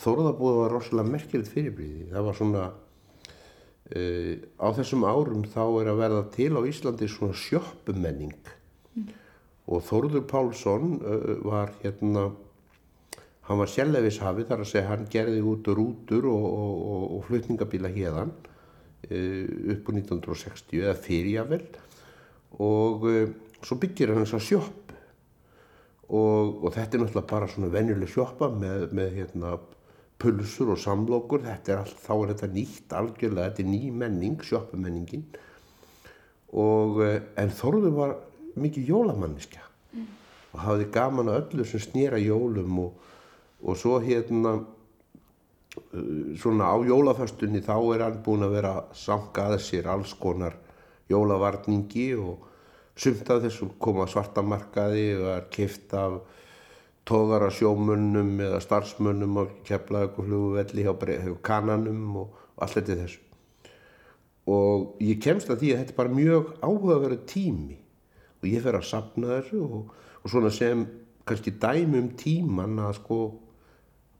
Þórðarbúð 0.00 0.58
var 0.58 0.72
rosalega 0.74 1.12
merkilegt 1.12 1.52
fyrirbríði. 1.52 2.08
Það 2.10 2.26
var 2.28 2.38
svona 2.38 2.64
uh, 2.72 4.34
á 4.58 4.68
þessum 4.78 5.06
árum 5.06 5.44
þá 5.52 5.62
er 5.82 5.90
að 5.92 6.00
verða 6.00 6.24
til 6.34 6.50
á 6.56 6.60
Íslandi 6.70 7.10
svona 7.10 7.38
sjöppumenning. 7.38 8.54
Og 9.64 9.84
Þórður 9.86 10.26
Pálsson 10.28 10.98
var 11.46 11.72
hérna, 11.80 12.26
hann 13.48 13.60
var 13.62 13.70
sjælefishafi 13.72 14.44
þar 14.48 14.64
að 14.64 14.70
segja 14.70 14.90
hann 14.90 15.06
gerði 15.12 15.40
út 15.40 15.70
rútur 15.72 16.28
og, 16.28 16.44
og, 16.44 16.74
og, 16.94 17.06
og 17.16 17.24
flutningabíla 17.30 17.92
hérðan 17.94 18.34
upp 19.04 19.88
á 19.88 19.92
1960 19.92 20.80
eða 20.80 20.94
fyrirjafel 20.96 21.64
og 22.64 23.04
svo 23.64 23.76
byggir 23.80 24.12
hann 24.12 24.24
þess 24.24 24.38
að 24.38 24.46
sjöpp 24.48 24.84
og 26.14 26.66
þetta 26.74 26.96
er 26.98 27.02
náttúrulega 27.02 27.30
bara 27.30 27.48
svona 27.48 27.72
venjuleg 27.72 28.10
sjöppa 28.12 28.50
með, 28.52 28.90
með 28.96 29.16
hérna 29.18 29.54
pulsur 30.20 30.74
og 30.74 30.80
samlokur, 30.80 31.42
þetta 31.44 31.72
er 31.72 31.80
all, 31.82 31.94
þá 32.04 32.12
er 32.14 32.30
þetta 32.32 32.50
nýtt 32.54 32.94
algjörlega, 32.96 33.48
þetta 33.50 33.64
er 33.64 33.70
ný 33.72 33.80
menning, 34.02 34.44
sjöppumenningin 34.44 35.24
og 36.54 37.00
en 37.02 37.50
Þórður 37.58 37.96
var 37.96 38.14
mikið 38.60 38.90
jólamanniska 38.92 39.62
mm. 39.92 40.06
og 40.52 40.62
hafði 40.66 40.88
gaman 40.94 41.30
að 41.32 41.40
öllu 41.42 41.66
sem 41.68 41.82
snýra 41.82 42.20
jólum 42.22 42.78
og, 42.86 42.92
og 43.64 43.78
svo 43.80 43.98
hérna 44.04 44.56
uh, 44.60 46.34
svona 46.40 46.70
á 46.70 46.76
jólaföstunni 46.86 47.64
þá 47.64 47.76
er 47.94 48.06
hann 48.06 48.22
búin 48.26 48.46
að 48.46 48.56
vera 48.58 48.74
sangaði 48.98 49.60
sér 49.62 49.90
alls 49.94 50.14
konar 50.20 50.58
jólavarningi 51.10 52.08
og 52.18 52.50
sumt 52.96 53.30
af 53.30 53.42
þessu 53.44 53.72
koma 53.82 54.06
svartamarkaði 54.10 55.08
og 55.18 55.28
er 55.34 55.50
kift 55.52 55.92
af 55.98 56.20
tóðara 57.08 57.50
sjómunnum 57.52 58.38
eða 58.40 58.62
starfsmunnum 58.64 59.42
og 59.42 59.58
keflaði 59.66 60.08
eitthvað 60.08 60.30
flugvelli 60.30 60.86
hjá 60.86 61.34
kananum 61.44 62.22
og 62.22 62.40
allt 62.56 62.78
þetta 62.78 62.98
þessu 63.02 63.20
og 64.54 65.00
ég 65.04 65.20
kemst 65.24 65.50
að 65.50 65.62
því 65.62 65.72
að 65.72 65.80
þetta 65.82 65.94
er 65.94 65.98
bara 65.98 66.18
mjög 66.18 66.52
áhugaverð 66.60 67.24
tími 67.28 67.78
og 68.44 68.50
ég 68.52 68.62
fer 68.64 68.76
að 68.76 68.88
sapna 68.90 69.38
þessu 69.38 69.62
og, 69.64 69.94
og 70.20 70.30
svona 70.30 70.52
sem 70.52 70.84
kannski 71.24 71.54
dæmi 71.56 72.02
um 72.02 72.10
tíman 72.20 72.78
að 72.84 72.98
sko 73.00 73.20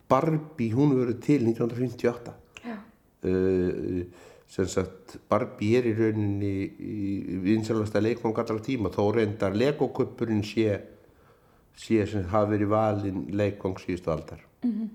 Barbie 0.09 0.73
hún 0.73 0.97
verið 0.97 1.21
til 1.25 1.45
1958 1.51 2.33
uh, 3.29 4.01
sem 4.55 4.67
sagt 4.71 5.17
Barbie 5.29 5.79
er 5.79 5.89
í 5.89 5.95
rauninni 5.97 6.57
í 6.65 7.39
vinsalasta 7.45 8.03
leikvang 8.03 8.37
allra 8.39 8.61
tíma 8.63 8.93
þó 8.95 9.09
reyndar 9.17 9.57
legoköpurinn 9.57 10.45
sé, 10.47 10.77
sé 11.77 12.05
sem 12.11 12.29
hafi 12.31 12.55
verið 12.55 12.71
valin 12.71 13.25
leikvang 13.35 13.81
síðustu 13.83 14.13
aldar. 14.13 14.45
Mm 14.63 14.71
-hmm. 14.71 14.89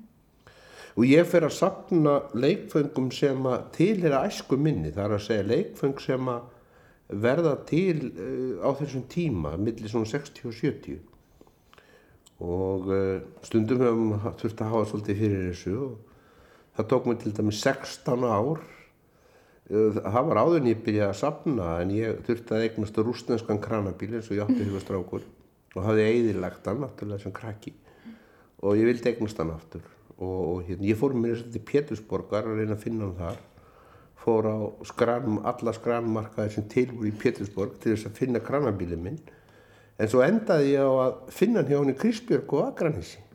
og 0.95 1.05
ég 1.05 1.25
fer 1.25 1.43
að 1.43 1.57
sapna 1.57 2.21
leikfengum 2.33 3.11
sem 3.11 3.45
að 3.45 3.71
til 3.71 4.05
er 4.05 4.11
að 4.11 4.29
æsku 4.29 4.57
minni 4.57 4.91
það 4.91 5.05
er 5.05 5.15
að 5.17 5.25
segja 5.27 5.43
leikfeng 5.43 5.99
sem 6.01 6.27
að 6.27 6.41
verða 7.09 7.55
til 7.69 8.11
uh, 8.13 8.61
á 8.61 8.69
þessum 8.77 9.05
tíma 9.09 9.55
millir 9.57 9.89
svona 9.89 10.09
60 10.09 10.45
og 10.45 10.53
70 10.53 10.99
og 12.39 12.91
uh, 12.93 13.21
stundum 13.43 13.81
hefum 13.83 14.35
þurft 14.39 14.61
að 14.61 14.73
hafa 14.73 14.89
svolítið 14.91 15.23
fyrir 15.23 15.47
þessu 15.49 15.73
og 15.87 15.95
það 16.77 16.91
tók 16.93 17.09
mér 17.09 17.19
til 17.23 17.33
dæmis 17.35 17.63
16 17.65 18.27
ár. 18.29 18.61
Uh, 19.69 19.97
það 19.97 20.29
var 20.29 20.41
áður 20.43 20.61
en 20.61 20.71
ég 20.71 20.85
byrjaði 20.85 21.09
að 21.09 21.19
sapna 21.23 21.73
en 21.81 21.93
ég 21.97 22.23
þurfti 22.29 22.55
að 22.55 22.65
eignast 22.67 23.01
rúsnenskan 23.01 23.61
kranabíl 23.63 24.13
eins 24.13 24.29
og 24.29 24.37
ég 24.37 24.45
átti 24.45 24.69
hugastrákur 24.69 25.25
og 25.75 25.85
hafði 25.85 26.07
eiðilagt 26.13 26.65
hann 26.69 26.81
náttúrulega 26.85 27.25
sem 27.25 27.33
krakki. 27.33 27.73
Og 28.65 28.77
ég 28.77 28.89
vildi 28.89 29.11
eignast 29.11 29.37
hann 29.41 29.53
aftur. 29.53 29.83
Og, 30.19 30.39
og 30.39 30.63
hérna, 30.67 30.87
ég 30.89 30.97
fór 30.99 31.13
mér 31.15 31.41
til 31.47 31.61
Pétursborgar 31.63 32.47
að 32.49 32.61
reyna 32.61 32.75
að 32.75 32.83
finna 32.85 33.07
hann 33.07 33.19
þar 33.19 33.43
fór 34.19 34.47
á 34.51 34.57
skran, 34.87 35.39
alla 35.47 35.73
skranmarkaði 35.75 36.55
sem 36.55 36.67
tilbúið 36.71 37.11
í 37.13 37.17
Pétursborg 37.21 37.77
til 37.79 37.93
þess 37.95 38.09
að 38.09 38.19
finna 38.19 38.41
kranabílið 38.43 39.03
minn. 39.03 39.19
En 39.99 40.11
svo 40.11 40.23
endaði 40.23 40.73
ég 40.75 40.83
á 40.83 40.93
að 41.05 41.15
finna 41.35 41.61
hann 41.61 41.71
hjá 41.71 41.79
hann 41.79 41.93
í 41.93 41.99
Krisbjörg 41.99 42.53
og 42.55 42.67
Akranissi 42.69 43.25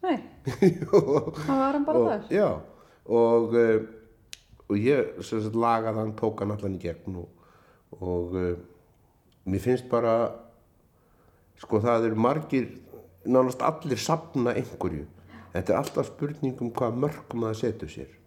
Nei, 0.00 0.16
það 0.88 1.48
var 1.48 1.74
hann 1.76 1.84
bara 1.84 2.04
þar. 2.06 2.22
Já, 2.32 2.46
og 3.12 3.56
uh, 3.56 3.82
og 4.70 4.78
ég 4.78 5.18
sagt, 5.26 5.56
lagaði 5.58 6.00
hann, 6.00 6.14
tók 6.18 6.40
hann 6.40 6.54
allan 6.54 6.78
í 6.78 6.80
gegn 6.80 7.18
og, 7.20 7.48
og 7.98 8.36
uh, 8.38 8.52
mér 9.50 9.64
finnst 9.64 9.90
bara 9.90 10.14
sko 11.60 11.82
það 11.84 12.08
eru 12.08 12.22
margir 12.24 12.70
nánast 13.28 13.60
allir 13.66 14.00
sapna 14.00 14.54
einhverju. 14.56 15.04
Þetta 15.50 15.74
er 15.74 15.80
alltaf 15.80 16.08
spurning 16.12 16.60
um 16.62 16.70
hvað 16.72 16.98
mörgum 17.02 17.44
það 17.48 17.60
setur 17.60 17.92
sér 17.92 18.19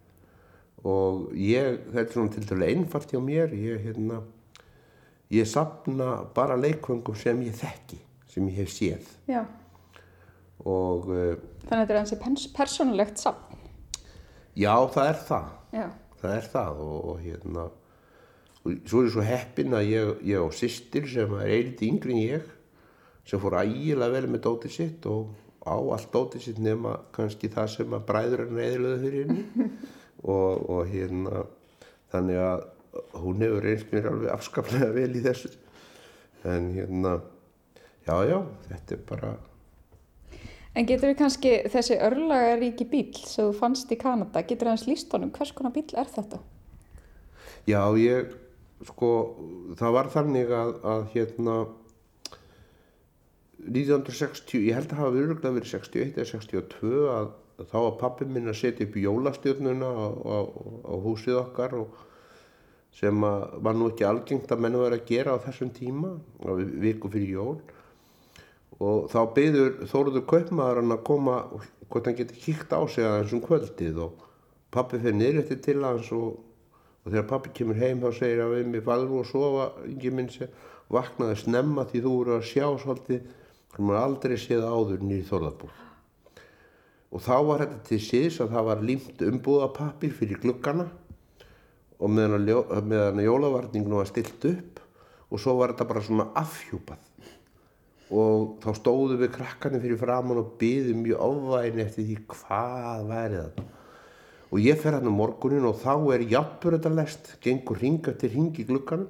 og 0.84 1.34
ég, 1.40 1.80
þetta 1.94 2.04
er 2.04 2.16
svona 2.16 2.34
til 2.34 2.48
dælu 2.48 2.68
einfalt 2.68 3.12
hjá 3.14 3.20
mér, 3.24 3.54
ég 3.56 3.84
hérna 3.86 4.22
ég 5.34 5.48
sapna 5.50 6.24
bara 6.36 6.58
leikvöngum 6.60 7.16
sem 7.18 7.40
ég 7.48 7.56
þekki, 7.58 8.00
sem 8.30 8.48
ég 8.52 8.60
hef 8.62 8.74
séð. 8.74 9.12
Já. 9.30 9.44
og 10.64 11.10
uh, 11.12 11.36
Þannig 11.68 11.80
að 11.80 11.82
þetta 11.82 12.16
er 12.16 12.26
hansi 12.28 12.52
persónulegt 12.56 13.20
sapn 13.20 13.58
Já, 14.54 14.76
það 14.94 15.08
er 15.08 15.22
það. 15.28 15.48
Já. 15.74 15.88
það 16.22 16.36
er 16.38 16.52
það 16.54 16.84
og, 16.84 17.00
og 17.10 17.24
hérna 17.24 17.64
og 18.64 18.76
svo 18.88 19.02
er 19.02 19.08
ég 19.08 19.16
svo 19.16 19.24
heppin 19.28 19.76
að 19.76 19.90
ég, 19.90 20.12
ég 20.30 20.44
á 20.44 20.48
sýstir 20.56 21.08
sem 21.12 21.34
er 21.40 21.50
eiliti 21.52 21.90
yngri 21.92 22.14
en 22.16 22.22
ég 22.22 22.52
sem 23.28 23.42
fór 23.42 23.58
ægilega 23.64 24.14
vel 24.14 24.30
með 24.32 24.46
dótið 24.46 24.76
sitt 24.78 25.08
og 25.10 25.34
á 25.64 25.76
allt 25.76 26.12
dótið 26.14 26.46
sitt 26.46 26.62
nema 26.64 26.96
kannski 27.16 27.52
það 27.52 27.70
sem 27.76 27.98
að 27.98 28.08
bræður 28.08 28.46
er 28.46 28.56
neðilega 28.56 29.02
fyrir 29.04 29.28
henni 29.28 29.68
og, 30.24 30.70
og 30.70 30.88
hérna 30.92 31.46
þannig 32.14 32.40
að 32.40 32.66
hún 33.24 33.42
hefur 33.42 33.66
reynst 33.66 33.94
mér 33.94 34.10
alveg 34.12 34.34
afskaplega 34.34 34.92
vel 34.96 35.10
í 35.18 35.24
þessu 35.24 35.54
en 36.50 36.70
hérna 36.76 37.18
já 38.06 38.16
já 38.30 38.38
þetta 38.70 38.96
er 38.98 39.04
bara 39.10 39.34
En 40.74 40.88
getur 40.90 41.12
við 41.12 41.20
kannski 41.20 41.50
þessi 41.70 42.00
örlagaríki 42.02 42.88
bíl 42.90 43.12
sem 43.14 43.46
þú 43.46 43.52
fannst 43.60 43.92
í 43.94 43.98
Kanada, 44.02 44.42
getur 44.42 44.66
við 44.66 44.74
hans 44.74 44.86
líst 44.90 45.12
honum 45.14 45.30
hvers 45.36 45.52
konar 45.54 45.74
bíl 45.76 45.86
er 45.94 46.10
þetta? 46.10 46.40
Já 47.70 47.82
ég 48.02 48.32
sko 48.90 49.12
það 49.78 49.96
var 49.96 50.10
þannig 50.16 50.54
að, 50.58 50.72
að 50.82 51.04
hérna 51.14 51.58
1960, 53.64 54.66
ég 54.66 54.76
held 54.76 54.92
að 54.92 55.00
hafa 55.00 55.14
virðulega 55.14 55.54
verið 55.60 55.72
61 55.78 56.18
eða 56.18 56.30
62 56.34 57.06
að 57.14 57.30
þá 57.60 57.78
var 57.78 57.94
pappi 58.00 58.26
minn 58.26 58.50
að 58.50 58.58
setja 58.60 58.88
upp 58.88 58.98
jólastjörnuna 58.98 59.90
á, 59.94 60.06
á, 60.10 60.38
á 60.90 60.94
húsið 61.04 61.40
okkar 61.44 61.76
sem 62.94 63.22
var 63.22 63.78
nú 63.78 63.90
ekki 63.92 64.06
algengt 64.06 64.52
að 64.54 64.64
menna 64.66 64.82
verið 64.82 65.02
að 65.02 65.08
gera 65.10 65.38
á 65.38 65.44
þessum 65.46 65.72
tíma 65.74 66.16
á 66.46 66.50
viku 66.58 67.10
fyrir 67.14 67.38
jól. 67.38 67.56
Og 68.82 69.08
þá 69.14 69.20
beður 69.36 69.76
Þóruður 69.90 70.26
Kaupmaður 70.30 70.82
hann 70.82 70.96
að 70.96 71.06
koma 71.08 71.38
hvort 71.90 72.10
hann 72.10 72.18
geti 72.18 72.40
kíkt 72.42 72.74
á 72.74 72.82
sig 72.90 73.06
aðeins 73.06 73.36
um 73.38 73.44
kvöldið 73.44 74.02
og 74.08 74.26
pappi 74.74 74.98
fyrir 74.98 75.18
niðrætti 75.20 75.60
til 75.62 75.80
hans 75.86 76.10
og, 76.16 76.42
og 77.06 77.12
þegar 77.12 77.30
pappi 77.30 77.54
kemur 77.60 77.82
heim 77.82 78.02
þá 78.02 78.10
segir 78.18 78.44
hann 78.44 78.56
við 78.56 78.72
mig 78.74 78.86
falur 78.88 79.22
og 79.22 79.30
sofa 79.30 79.70
yngi 79.86 80.14
minn 80.14 80.32
sem 80.34 80.50
vaknaði 80.94 81.38
snemma 81.46 81.86
því 81.90 82.04
þú 82.06 82.18
eru 82.24 82.38
að 82.40 82.50
sjá 82.50 82.66
svolítið 82.82 83.32
hann 83.78 83.90
var 83.94 84.02
aldrei 84.02 84.38
séð 84.42 84.66
áður 84.66 85.06
nýri 85.06 85.26
Þórðarbúr 85.30 85.93
og 87.14 87.22
þá 87.22 87.36
var 87.46 87.64
þetta 87.64 87.80
til 87.88 88.00
síðs 88.02 88.40
að 88.42 88.56
það 88.56 88.68
var 88.72 88.84
límt 88.90 89.24
umbúðapappir 89.28 90.16
fyrir 90.18 90.42
gluggana. 90.42 90.88
Og 92.04 92.10
meðan 92.12 92.50
að 92.50 93.22
jólavarninginu 93.24 94.00
var 94.02 94.10
stilt 94.10 94.48
upp 94.50 94.82
og 95.30 95.42
svo 95.42 95.54
var 95.60 95.72
þetta 95.72 95.88
bara 95.92 96.04
svona 96.04 96.26
afhjúpað. 96.42 97.06
Og 98.14 98.58
þá 98.66 98.70
stóðum 98.82 99.22
við 99.22 99.32
krakkarnir 99.38 99.86
fyrir 99.86 100.02
framann 100.02 100.42
og 100.42 100.58
byðum 100.60 101.06
mjög 101.06 101.24
ofvægni 101.30 101.86
eftir 101.86 102.10
því 102.10 102.18
hvað 102.34 103.08
væri 103.14 103.40
þetta 103.46 103.70
og 104.54 104.62
ég 104.62 104.78
fer 104.78 104.94
hann 104.94 105.10
um 105.10 105.16
morgunin 105.18 105.66
og 105.66 105.80
þá 105.82 105.96
er 106.14 106.28
jafnur 106.30 106.76
þetta 106.76 106.94
lest 106.94 107.32
gengur 107.42 107.80
ring 107.82 108.06
eftir 108.06 108.36
ring 108.36 108.54
í 108.62 108.66
gluggan 108.70 109.08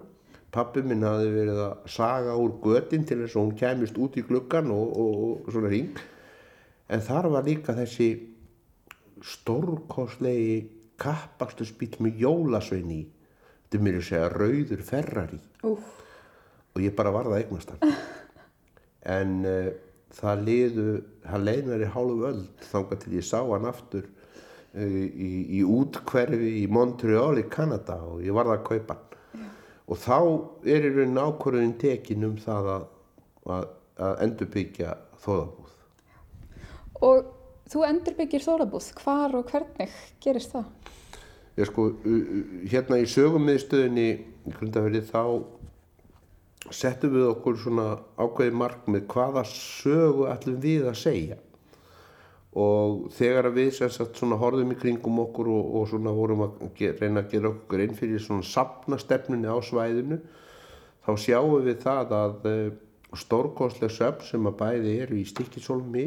pappi 0.55 0.83
minn 0.85 1.03
hafi 1.03 1.31
verið 1.33 1.59
að 1.65 1.89
saga 1.91 2.35
úr 2.39 2.53
götin 2.63 3.03
til 3.09 3.19
þess 3.19 3.35
að 3.35 3.41
hún 3.41 3.57
kemist 3.59 3.99
út 3.99 4.15
í 4.15 4.23
gluggan 4.23 4.71
og, 4.71 4.93
og, 5.03 5.17
og 5.43 5.49
svona 5.51 5.71
ring 5.73 5.99
en 6.89 7.03
þar 7.03 7.29
var 7.33 7.47
líka 7.47 7.75
þessi 7.77 8.09
stórkoslegi 9.23 10.57
kappastu 10.99 11.65
spýt 11.67 11.99
með 12.03 12.23
jólasvein 12.23 12.91
í. 12.93 13.01
Þetta 13.63 13.79
er 13.79 13.85
mér 13.85 13.99
að 13.99 14.07
segja 14.09 14.33
rauður 14.33 14.83
ferrar 14.85 15.33
í 15.33 15.39
og 16.73 16.81
ég 16.81 16.93
bara 16.97 17.13
varða 17.13 17.39
eignast 17.41 17.73
hann. 17.73 17.95
En 19.03 19.41
uh, 19.43 19.65
það 20.15 20.43
liðu 20.47 20.83
það 21.25 21.41
leiðnar 21.43 21.81
í 21.83 21.87
hálfu 21.91 22.27
öll 22.29 22.43
þángar 22.69 22.99
til 23.01 23.17
ég 23.17 23.25
sá 23.27 23.41
hann 23.41 23.65
aftur 23.67 24.05
uh, 24.07 25.01
í, 25.03 25.59
í 25.59 25.63
útkverfi 25.67 26.53
í 26.61 26.63
Montreal 26.71 27.41
í 27.41 27.43
Kanada 27.51 27.97
og 28.07 28.23
ég 28.23 28.35
varða 28.37 28.61
að 28.61 28.63
kaupa 28.69 28.95
hann. 28.95 29.49
Og 29.91 29.99
þá 29.99 30.17
er 30.71 30.87
í 30.87 30.93
raunin 30.93 31.19
ákvörðin 31.19 31.75
tekin 31.81 32.23
um 32.29 32.37
það 32.39 32.69
að, 32.77 32.87
að, 33.57 33.67
að 34.07 34.23
endurbyggja 34.23 34.95
þóðabúð 35.25 35.62
Og 37.03 37.25
þú 37.71 37.83
endurbyggir 37.87 38.43
þórabúð, 38.43 38.91
hvar 39.03 39.35
og 39.37 39.49
hvernig 39.51 39.97
gerist 40.23 40.55
það? 40.55 40.69
Ég 41.59 41.69
sko, 41.69 41.89
hérna 42.71 42.97
í 42.97 43.09
sögumiðstöðinni 43.09 44.07
í 44.09 44.53
Grundafjörði 44.57 45.03
þá 45.11 45.23
settum 46.73 47.13
við 47.13 47.27
okkur 47.29 47.57
svona 47.59 47.87
ákveði 48.17 48.55
markmið 48.57 49.07
hvaða 49.11 49.43
sögu 49.49 50.29
ætlum 50.31 50.61
við 50.63 50.87
að 50.89 51.01
segja 51.01 51.37
og 52.53 53.07
þegar 53.17 53.49
við 53.55 53.71
sagt, 53.79 54.17
svona 54.17 54.37
horfum 54.37 54.71
í 54.73 54.77
kringum 54.77 55.21
okkur 55.23 55.49
og, 55.49 55.69
og 55.79 55.87
svona 55.89 56.13
vorum 56.13 56.45
að 56.45 56.59
ger, 56.77 56.93
reyna 57.01 57.23
að 57.23 57.31
gera 57.31 57.49
okkur 57.49 57.81
inn 57.81 57.95
fyrir 57.97 58.21
svona 58.21 58.45
sapnastefnunni 58.45 59.49
á 59.49 59.57
svæðinu 59.65 60.19
þá 61.03 61.11
sjáum 61.19 61.55
við 61.65 61.79
það 61.81 62.13
að 62.19 62.45
uh, 62.51 62.67
stórkostleg 63.17 63.93
söfn 63.93 64.27
sem 64.27 64.49
að 64.49 64.59
bæði 64.61 64.93
eru 65.05 65.17
í 65.17 65.25
Stikkisólmi 65.29 66.05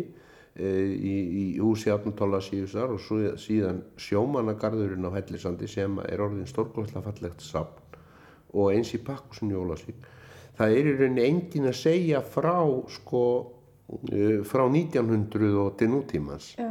í, 0.56 1.16
í 1.42 1.46
húsi 1.60 1.92
Átnartóla 1.92 2.40
síðusar 2.44 2.94
og 2.94 3.00
svo, 3.04 3.20
síðan 3.40 3.82
sjómanagarðurinn 4.00 5.08
á 5.08 5.16
Hellisandi 5.16 5.68
sem 5.68 5.98
er 6.08 6.22
orðin 6.24 6.48
stórgóðslega 6.48 7.04
fallegt 7.10 7.44
sapn 7.44 7.98
og 8.56 8.72
eins 8.72 8.94
í 8.96 9.02
Pakkusun 9.04 9.52
Jólasvík 9.52 10.06
það 10.56 10.76
er 10.78 10.88
í 10.88 10.96
rauninni 10.96 11.26
engin 11.26 11.70
að 11.70 11.78
segja 11.78 12.22
frá 12.24 12.58
sko 12.92 13.22
uh, 13.36 14.42
frá 14.48 14.64
1900 14.66 15.56
og 15.62 15.74
til 15.80 15.90
nútímans. 15.92 16.52
Já. 16.58 16.70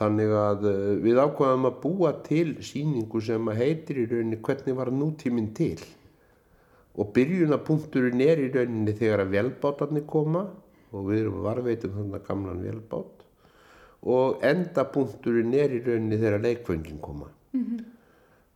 Þannig 0.00 0.34
að 0.38 0.66
uh, 0.70 0.76
við 1.04 1.20
ákvaðum 1.20 1.68
að 1.68 1.80
búa 1.82 2.12
til 2.26 2.56
síningu 2.64 3.22
sem 3.24 3.52
að 3.52 3.62
heitir 3.64 4.04
í 4.04 4.08
rauninni 4.10 4.40
hvernig 4.44 4.78
var 4.78 4.92
nútíminn 4.94 5.52
til. 5.56 5.76
Og 7.00 7.12
byrjunapunkturinn 7.14 8.22
er 8.24 8.42
í 8.42 8.50
rauninni 8.54 8.96
þegar 8.96 9.26
að 9.26 9.36
velbátarnir 9.36 10.06
koma 10.10 10.48
og 10.90 11.10
við 11.10 11.24
erum 11.24 11.42
varveitum 11.44 11.96
þannig 11.96 12.18
að 12.18 12.26
gamlan 12.28 12.62
velbát 12.64 13.26
og 14.00 14.44
endapunkturinn 14.46 15.52
er 15.54 15.74
í 15.76 15.82
rauninni 15.84 16.18
þegar 16.20 16.44
leikföngin 16.44 17.00
koma. 17.04 17.28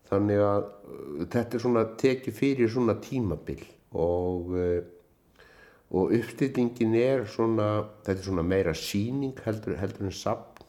Þannig 0.09 0.41
að 0.45 0.64
uh, 0.64 1.24
þetta 1.32 1.57
er 1.57 1.62
svona 1.62 1.85
tekið 2.01 2.37
fyrir 2.39 2.70
svona 2.70 2.95
tímabil 3.03 3.62
og, 3.93 4.53
uh, 4.55 5.47
og 5.91 6.14
uppstillingin 6.16 6.95
er 7.01 7.26
svona, 7.28 7.68
þetta 8.05 8.20
er 8.20 8.28
svona 8.28 8.47
meira 8.47 8.74
síning 8.74 9.37
heldur, 9.45 9.76
heldur 9.80 10.09
en 10.09 10.16
sapn. 10.16 10.64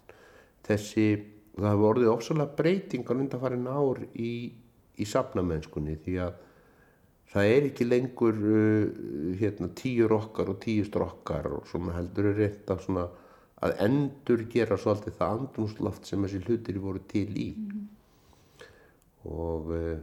Þessi, 0.65 1.07
það 1.55 1.69
hefur 1.69 1.89
orðið 1.91 2.11
ofsalega 2.11 2.57
breytingar 2.57 3.19
undanfarin 3.21 3.67
ár 3.69 4.01
í, 4.17 4.33
í 4.97 5.05
sapnamennskunni 5.05 5.99
því 6.01 6.17
að 6.25 6.39
það 7.33 7.51
er 7.55 7.67
ekki 7.69 7.87
lengur 7.87 8.39
uh, 8.39 9.35
hérna, 9.39 9.69
tíu 9.77 10.09
rokkar 10.11 10.51
og 10.53 10.59
tíu 10.63 10.85
strokkar 10.87 11.49
og 11.57 11.69
svona 11.71 11.95
heldur 11.97 12.31
er 12.31 12.39
reynd 12.41 12.73
að 12.73 12.83
svona 12.87 13.07
að 13.65 13.77
endur 13.85 14.43
gera 14.51 14.77
svolítið 14.77 15.17
það 15.17 15.37
andrumsloft 15.39 16.09
sem 16.09 16.25
þessi 16.25 16.41
hlutir 16.43 16.79
voru 16.83 17.01
til 17.09 17.29
í 17.39 17.49
og 19.25 19.71
uh, 19.73 19.97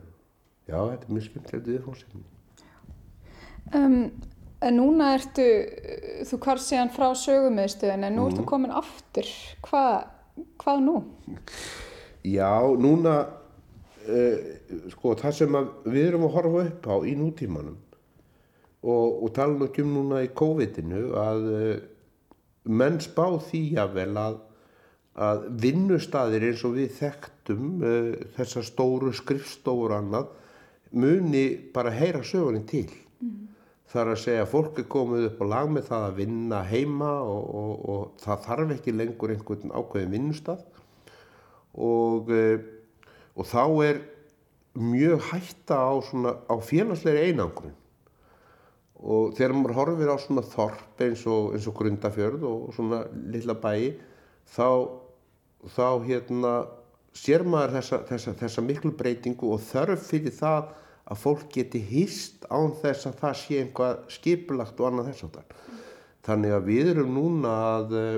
já, 0.67 0.77
þetta 0.77 1.07
er 1.07 1.13
mjög 1.15 1.27
skemmtilegt 1.29 1.69
viðfórsefni. 1.71 2.25
Um, 3.73 4.01
en 4.63 4.77
núna 4.79 5.13
ertu, 5.17 5.45
þú 6.27 6.39
hvarf 6.43 6.65
síðan 6.65 6.91
frá 6.95 7.09
sögumiðstöðin 7.19 8.09
en 8.09 8.19
nú 8.19 8.27
ertu 8.31 8.45
komin 8.49 8.75
aftur. 8.75 9.29
Hva, 9.67 9.85
hvað 10.63 10.83
nú? 10.87 10.97
Já, 12.27 12.51
núna, 12.79 13.15
uh, 14.09 14.37
sko, 14.93 15.15
það 15.21 15.39
sem 15.39 15.59
við 15.87 16.07
erum 16.09 16.29
að 16.29 16.37
horfa 16.37 16.67
upp 16.69 16.89
á 16.91 16.97
í 17.07 17.17
nútímanum 17.19 17.79
og, 18.83 19.23
og 19.23 19.33
tala 19.37 19.57
nú 19.57 19.69
ekki 19.69 19.85
um 19.85 19.93
núna 19.97 20.23
í 20.27 20.33
COVID-inu 20.37 21.03
að 21.19 21.51
uh, 21.53 21.75
menn 22.71 22.99
spá 23.03 23.27
því 23.49 23.63
jável 23.77 24.11
að, 24.19 24.41
að 25.29 25.47
vinnustadir 25.63 26.49
eins 26.49 26.65
og 26.67 26.77
við 26.79 26.97
þekktum 26.99 27.71
uh, 27.83 28.13
þessar 28.39 28.69
stóru 28.69 29.15
skrifstofur 29.17 29.95
og 29.95 30.01
annað 30.01 30.33
muni 30.93 31.47
bara 31.73 31.93
heyra 31.95 32.21
sögunni 32.27 32.67
til. 32.69 32.89
Það 33.93 34.03
er 34.03 34.11
að 34.11 34.21
segja 34.23 34.43
að 34.45 34.53
fólk 34.53 34.79
er 34.81 34.87
komið 34.93 35.27
upp 35.29 35.41
á 35.45 35.47
lag 35.53 35.73
með 35.73 35.89
það 35.89 36.05
að 36.07 36.15
vinna 36.17 36.61
heima 36.65 37.11
og, 37.29 37.43
og, 37.61 37.73
og 37.93 38.23
það 38.23 38.47
þarf 38.47 38.71
ekki 38.77 38.95
lengur 38.97 39.35
einhvern 39.35 39.75
ákveðin 39.77 40.15
vinnustaf 40.15 40.63
og, 41.77 42.31
og 43.37 43.49
þá 43.49 43.63
er 43.87 44.03
mjög 44.79 45.23
hætta 45.31 45.77
á, 45.77 45.93
svona, 46.05 46.37
á 46.49 46.55
félagslegri 46.65 47.31
einangrun 47.31 47.75
og 49.03 49.33
þegar 49.37 49.57
maður 49.59 49.79
horfir 49.81 50.13
á 50.15 50.17
svona 50.23 50.45
þorp 50.47 51.03
eins 51.03 51.25
og, 51.27 51.51
eins 51.57 51.67
og 51.67 51.75
Grundafjörð 51.77 52.45
og 52.47 52.69
svona 52.77 53.03
lilla 53.33 53.57
bæi 53.59 53.97
þá, 54.55 54.89
þá 55.75 55.89
hérna 56.07 56.53
sér 57.13 57.45
maður 57.45 57.77
þessa, 57.79 57.99
þessa, 58.09 58.37
þessa 58.41 58.65
miklu 58.65 58.95
breytingu 58.97 59.51
og 59.53 59.65
þörf 59.67 60.07
fyrir 60.07 60.37
það 60.37 60.71
að 61.03 61.21
fólk 61.25 61.49
geti 61.53 61.83
hýst 61.83 62.47
án 62.49 62.73
þess 62.79 63.11
að 63.11 63.19
það 63.21 63.37
sé 63.41 63.59
einhvað 63.61 63.99
skipulagt 64.15 64.81
og 64.81 64.89
annað 64.89 65.11
þess 65.11 65.27
áttar. 65.27 65.57
Þannig 66.23 66.55
að 66.55 66.69
við 66.71 66.91
erum 66.93 67.15
núna 67.17 67.53
að 67.73 67.95
uh, 67.99 68.11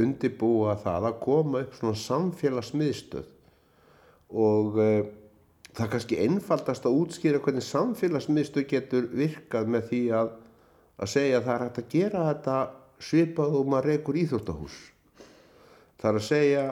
undibúa 0.00 0.78
það 0.80 1.10
að 1.10 1.18
koma 1.22 1.62
upp 1.62 1.76
svona 1.76 2.00
samfélagsmiðstöð 2.00 3.28
og 4.32 4.80
uh, 4.80 5.04
það 5.76 5.84
er 5.84 5.92
kannski 5.92 6.18
einfaldast 6.24 6.88
að 6.88 6.98
útskýra 7.02 7.42
hvernig 7.44 7.66
samfélagsmiðstöð 7.66 8.66
getur 8.70 9.08
virkað 9.12 9.70
með 9.70 9.88
því 9.90 10.02
að, 10.18 10.32
að 10.96 11.12
segja 11.12 11.38
að 11.38 11.46
það 11.46 11.54
er 11.54 11.64
hægt 11.66 11.80
að 11.82 11.92
gera 11.92 12.26
þetta 12.30 12.56
svipað 13.06 13.56
og 13.58 13.70
maður 13.70 13.90
reykur 13.92 14.20
íþróttahús. 14.22 14.76
Það 16.00 16.10
er 16.10 16.20
að 16.20 16.26
segja 16.30 16.64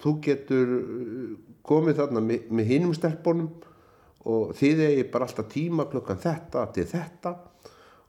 þú 0.00 0.14
getur 0.24 0.74
uh, 0.76 1.30
komið 1.66 2.02
þarna 2.02 2.24
með, 2.24 2.50
með 2.50 2.72
hinum 2.72 2.96
stelpunum 2.96 3.52
og 4.26 4.56
þið 4.58 4.82
eigi 4.88 5.06
bara 5.12 5.28
alltaf 5.28 5.48
tíma 5.52 5.86
klukkan 5.90 6.18
þetta 6.22 6.66
til 6.74 6.86
þetta 6.90 7.32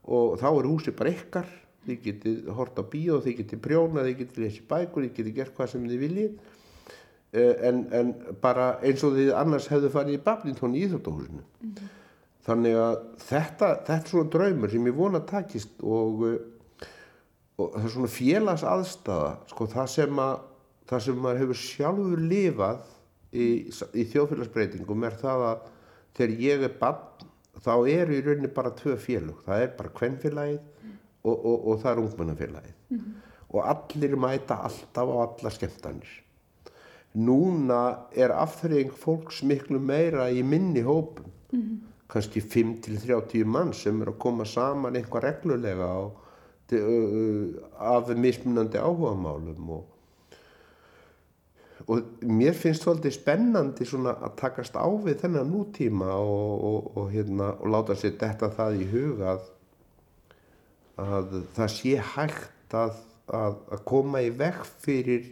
og 0.07 0.37
þá 0.41 0.47
er 0.49 0.69
húsi 0.71 0.93
bara 0.95 1.13
ykkar 1.13 1.49
þið 1.87 1.99
getið 2.03 2.51
hort 2.57 2.79
á 2.79 2.83
bíó, 2.83 3.19
þið 3.23 3.41
getið 3.41 3.61
prjóna 3.63 4.03
þið 4.05 4.15
getið 4.21 4.43
lesið 4.43 4.69
bækur, 4.71 5.05
þið 5.05 5.13
getið 5.19 5.35
gert 5.37 5.53
hvað 5.55 5.69
sem 5.71 5.85
þið 5.87 6.01
viljið 6.03 6.55
en, 7.33 7.79
en 7.91 8.11
bara 8.41 8.77
eins 8.85 9.03
og 9.03 9.15
þið 9.17 9.33
annars 9.35 9.67
hefðu 9.71 9.91
farið 9.91 10.17
í 10.17 10.23
Babington 10.23 10.75
í 10.75 10.83
Íþróttahúsinu 10.85 11.41
mm 11.43 11.71
-hmm. 11.71 11.89
þannig 12.47 12.77
að 12.79 12.99
þetta 13.29 13.71
þetta 13.87 13.97
er 13.97 14.11
svona 14.11 14.29
draumur 14.35 14.69
sem 14.71 14.87
ég 14.87 14.95
vona 14.95 15.19
takist 15.19 15.81
og, 15.83 16.23
og 17.57 17.73
það 17.73 17.85
er 17.85 17.95
svona 17.95 18.07
félags 18.07 18.63
aðstæða 18.63 19.33
sko 19.47 19.67
það 19.67 19.87
sem 19.95 20.19
að 20.19 20.37
það 20.87 21.03
sem 21.03 21.19
maður 21.19 21.41
hefur 21.41 21.59
sjálfur 21.61 22.21
lifað 22.31 22.79
í, 23.33 23.47
í 23.93 24.03
þjóðfélagsbreytingum 24.13 25.03
er 25.03 25.17
það 25.19 25.43
að 25.51 25.65
þegar 26.15 26.39
ég 26.39 26.63
er 26.63 26.77
bann 26.79 27.27
þá 27.57 27.73
eru 27.89 28.15
í 28.15 28.21
rauninni 28.23 28.53
bara 28.53 28.71
tvö 28.71 28.95
félug 28.95 29.43
það 29.45 29.61
er 29.61 29.75
bara 29.77 29.95
kvennfélagið 29.99 30.59
og, 31.27 31.35
og, 31.35 31.67
og 31.67 31.81
það 31.81 31.91
er 31.91 32.01
ungmennafélagið 32.03 32.75
mm 32.89 32.97
-hmm. 32.97 33.13
og 33.49 33.67
allir 33.67 34.15
mæta 34.15 34.55
alltaf 34.55 35.07
á 35.11 35.15
alla 35.25 35.49
skemmtanir 35.49 36.23
núna 37.17 37.81
er 38.15 38.33
afþreying 38.35 38.93
fólks 38.93 39.41
miklu 39.43 39.79
meira 39.79 40.29
í 40.29 40.43
minni 40.43 40.83
hópum 40.85 41.25
mm 41.51 41.59
-hmm. 41.59 41.77
kannski 42.07 42.41
5-30 42.41 43.45
mann 43.45 43.73
sem 43.73 44.01
er 44.01 44.07
að 44.07 44.17
koma 44.17 44.45
saman 44.45 44.95
eitthvað 44.95 45.23
reglulega 45.23 45.85
á, 45.85 46.01
af 47.79 48.09
mismunandi 48.15 48.77
áhugamálum 48.77 49.69
og 49.69 49.85
og 51.87 52.01
mér 52.21 52.55
finnst 52.57 52.83
svolítið 52.83 53.13
spennandi 53.15 53.85
að 53.87 54.33
takast 54.39 54.75
á 54.75 54.87
við 54.87 55.21
þennan 55.21 55.51
nútíma 55.51 56.09
og, 56.19 56.63
og, 56.69 56.97
og, 56.97 57.11
hérna, 57.13 57.53
láta 57.63 57.95
sér 57.95 58.17
detta 58.19 58.49
það 58.51 58.81
í 58.81 58.87
huga 58.91 59.29
að, 59.35 59.45
að 60.97 61.37
það 61.55 61.71
sé 61.77 61.93
hægt 62.15 62.75
að, 62.75 62.99
að, 63.31 63.55
að 63.71 63.83
koma 63.87 64.23
í 64.25 64.33
vekk 64.35 64.67
fyrir 64.83 65.29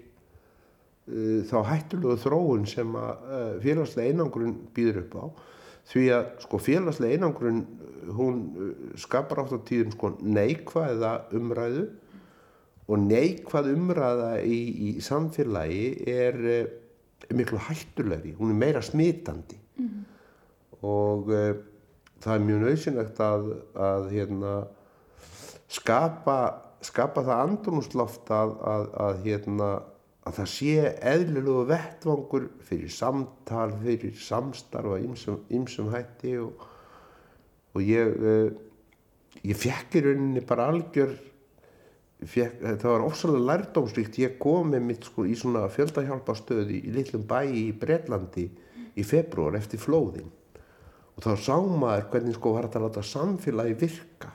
þá 1.06 1.58
hættulegu 1.70 2.18
þróun 2.24 2.64
sem 2.70 2.96
að 2.98 3.28
uh, 3.30 3.50
félagslega 3.62 4.14
einangrun 4.14 4.56
býður 4.74 5.04
upp 5.04 5.20
á 5.22 5.26
því 5.86 6.06
að 6.16 6.24
sko, 6.42 6.60
félagslega 6.66 7.20
einangrun 7.20 7.60
hún 8.18 8.40
uh, 8.58 8.72
skapar 8.98 9.44
átt 9.44 9.54
á 9.54 9.60
tíðum 9.68 9.94
sko, 9.94 10.16
neikvæða 10.22 11.14
umræðu 11.38 11.86
og 12.86 13.06
neikvað 13.06 13.70
umræða 13.74 14.32
í, 14.46 14.58
í 14.88 14.90
samfélagi 15.02 15.86
er 16.10 16.42
miklu 17.34 17.58
hættulegri, 17.58 18.36
hún 18.38 18.54
er 18.54 18.60
meira 18.60 18.82
smitandi 18.86 19.58
mm 19.58 19.86
-hmm. 19.86 20.04
og 20.82 21.30
uh, 21.30 21.56
það 22.22 22.36
er 22.36 22.46
mjög 22.46 22.62
nöðsynlegt 22.64 23.20
að, 23.22 23.50
að 23.78 24.08
hérna, 24.14 24.54
skapa, 25.70 26.38
skapa 26.82 27.24
það 27.26 27.42
andrumsloft 27.44 28.32
að, 28.34 28.56
að, 28.74 28.88
að 29.06 29.20
hérna, 29.26 29.70
það 30.34 30.48
sé 30.50 30.88
eðlulegu 31.06 31.68
vettvangur 31.70 32.48
fyrir 32.66 32.90
samtal, 32.90 33.70
fyrir 33.84 34.16
samstarfa 34.18 34.98
ymsum 35.54 35.92
hætti 35.94 36.38
og, 36.42 36.66
og 37.76 37.86
ég, 37.86 38.16
uh, 38.18 38.50
ég 39.46 39.60
fekk 39.60 40.00
í 40.00 40.06
rauninni 40.08 40.46
bara 40.46 40.72
algjör 40.74 41.14
Fekk, 42.26 42.62
það 42.80 42.86
var 42.88 43.04
ofsalega 43.06 43.46
lærdómsvíkt 43.50 44.18
ég 44.22 44.38
kom 44.42 44.70
með 44.72 44.86
mitt 44.88 45.04
sko 45.06 45.26
í 45.28 45.34
svona 45.38 45.66
fjöldahjálpastöði 45.70 46.80
í 46.88 46.94
litlum 46.96 47.26
bæi 47.28 47.52
í 47.60 47.66
Breitlandi 47.76 48.46
í 48.96 49.04
februar 49.06 49.58
eftir 49.60 49.82
flóðin. 49.84 50.32
Og 51.16 51.26
þá 51.26 51.34
sá 51.44 51.58
maður 51.60 52.08
hvernig 52.14 52.38
sko 52.38 52.54
var 52.56 52.70
þetta 52.70 52.80
að 52.80 52.86
láta 52.88 53.04
samfélagi 53.12 53.76
virka 53.84 54.32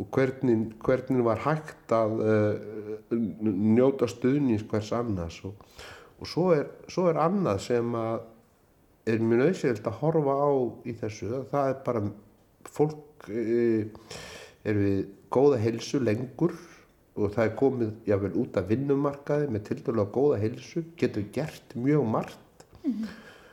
og 0.00 0.08
hvernig, 0.08 0.72
hvernig 0.80 1.24
var 1.24 1.40
hægt 1.44 1.92
að 1.92 2.20
uh, 2.24 3.16
njóta 3.44 4.08
stuðnins 4.08 4.64
hvers 4.70 4.92
annars? 4.96 5.38
Og, 5.44 5.54
og 6.18 6.28
svo, 6.28 6.50
er, 6.56 6.68
svo 6.88 7.08
er 7.10 7.20
annað 7.20 7.60
sem 7.66 7.96
að 7.98 8.28
er 9.12 9.18
mjög 9.18 9.40
nöðsynlegt 9.42 9.88
að 9.90 9.98
horfa 9.98 10.36
á 10.38 10.50
í 10.86 10.94
þessu. 11.00 11.30
Það 11.50 11.72
er 11.72 11.80
bara 11.86 12.04
fólk 12.72 13.28
uh, 13.28 14.20
er 14.64 14.78
við 14.78 15.02
góða 15.32 15.58
helsu 15.60 16.00
lengur 16.00 16.54
og 17.12 17.34
það 17.34 17.44
er 17.44 17.56
komið 17.60 17.90
jáfnvel 18.08 18.36
út 18.40 18.56
af 18.56 18.70
vinnumarkaði 18.70 19.50
með 19.52 19.66
til 19.66 19.80
dælu 19.84 20.06
á 20.06 20.14
góða 20.14 20.38
heilsu 20.40 20.86
getur 20.96 21.26
gert 21.34 21.74
mjög 21.76 22.06
margt. 22.08 22.64
Mm 22.82 22.92
-hmm. 22.92 23.10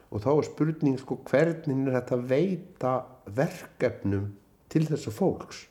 og 0.09 0.21
þá 0.23 0.29
er 0.37 0.43
spurning 0.43 0.99
sko 0.99 1.19
hvernig 1.29 1.87
er 1.87 1.93
þetta 1.99 2.15
að 2.15 2.29
veita 2.29 2.93
verkefnum 3.25 4.31
til 4.69 4.87
þessa 4.87 5.11
fólks 5.11 5.68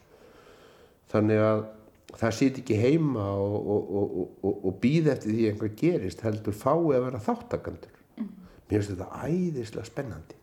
þannig 1.12 1.42
að 1.42 1.62
það 2.18 2.34
sýt 2.38 2.58
ekki 2.62 2.78
heima 2.80 3.26
og, 3.36 3.70
og, 3.74 4.10
og, 4.42 4.58
og 4.70 4.76
býð 4.82 5.12
eftir 5.12 5.34
því 5.34 5.46
einhver 5.50 5.72
gerist 5.78 6.24
heldur 6.24 6.56
fái 6.56 6.96
að 6.96 7.04
vera 7.06 7.22
þáttakandur 7.26 7.94
mm. 8.18 8.28
mér 8.70 8.74
finnst 8.78 8.92
þetta 8.94 9.22
æðislega 9.28 9.88
spennandi. 9.88 10.38